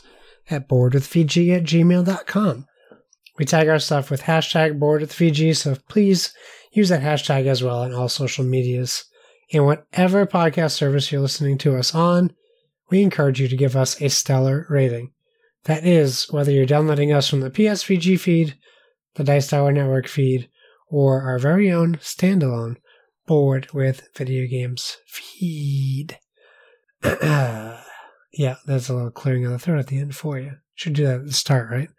[0.50, 2.66] at boardwithvg at gmail.com.
[3.38, 6.34] We tag our stuff with hashtag boardwithvg, so please
[6.72, 9.06] use that hashtag as well on all social medias.
[9.52, 12.32] And whatever podcast service you're listening to us on,
[12.90, 15.12] we encourage you to give us a stellar rating.
[15.64, 18.56] That is, whether you're downloading us from the PSVG feed,
[19.14, 20.48] the Dice Tower Network feed,
[20.88, 22.76] or our very own standalone
[23.26, 26.18] Board with Video Games feed.
[27.02, 27.76] yeah,
[28.66, 30.52] that's a little clearing of the throat at the end for you.
[30.74, 31.90] Should do that at the start, right?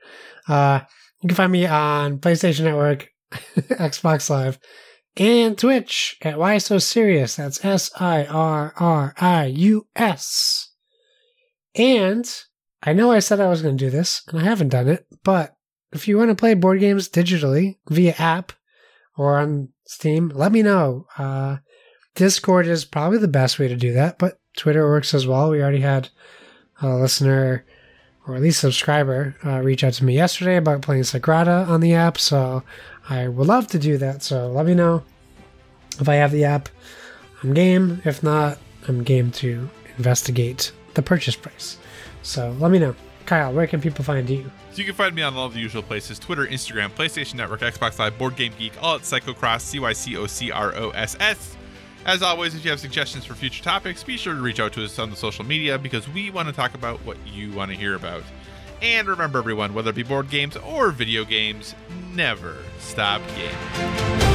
[0.47, 0.81] Uh,
[1.21, 4.57] you can find me on PlayStation Network, Xbox Live,
[5.17, 7.35] and Twitch at Why So Serious.
[7.35, 10.71] That's S I R R I U S.
[11.75, 12.29] And
[12.81, 15.05] I know I said I was going to do this, and I haven't done it,
[15.23, 15.55] but
[15.91, 18.53] if you want to play board games digitally via app
[19.17, 21.07] or on Steam, let me know.
[21.17, 21.57] Uh,
[22.15, 25.49] Discord is probably the best way to do that, but Twitter works as well.
[25.49, 26.09] We already had
[26.81, 27.65] a listener
[28.27, 31.95] or at least subscriber uh, reach out to me yesterday about playing Sagrada on the
[31.95, 32.63] app, so
[33.09, 34.21] I would love to do that.
[34.21, 35.03] So let me know
[35.99, 36.69] if I have the app.
[37.41, 38.01] I'm game.
[38.05, 38.57] If not,
[38.87, 41.77] I'm game to investigate the purchase price.
[42.21, 42.95] So let me know.
[43.25, 44.51] Kyle, where can people find you?
[44.71, 47.99] So you can find me on all the usual places Twitter, Instagram, PlayStation Network, Xbox
[47.99, 51.15] Live, Board Game Geek, all at Cycocross, C Y C O C R O S
[51.19, 51.55] S.
[52.05, 54.83] As always, if you have suggestions for future topics, be sure to reach out to
[54.83, 57.77] us on the social media because we want to talk about what you want to
[57.77, 58.23] hear about.
[58.81, 61.75] And remember, everyone, whether it be board games or video games,
[62.13, 64.28] never stop gaming.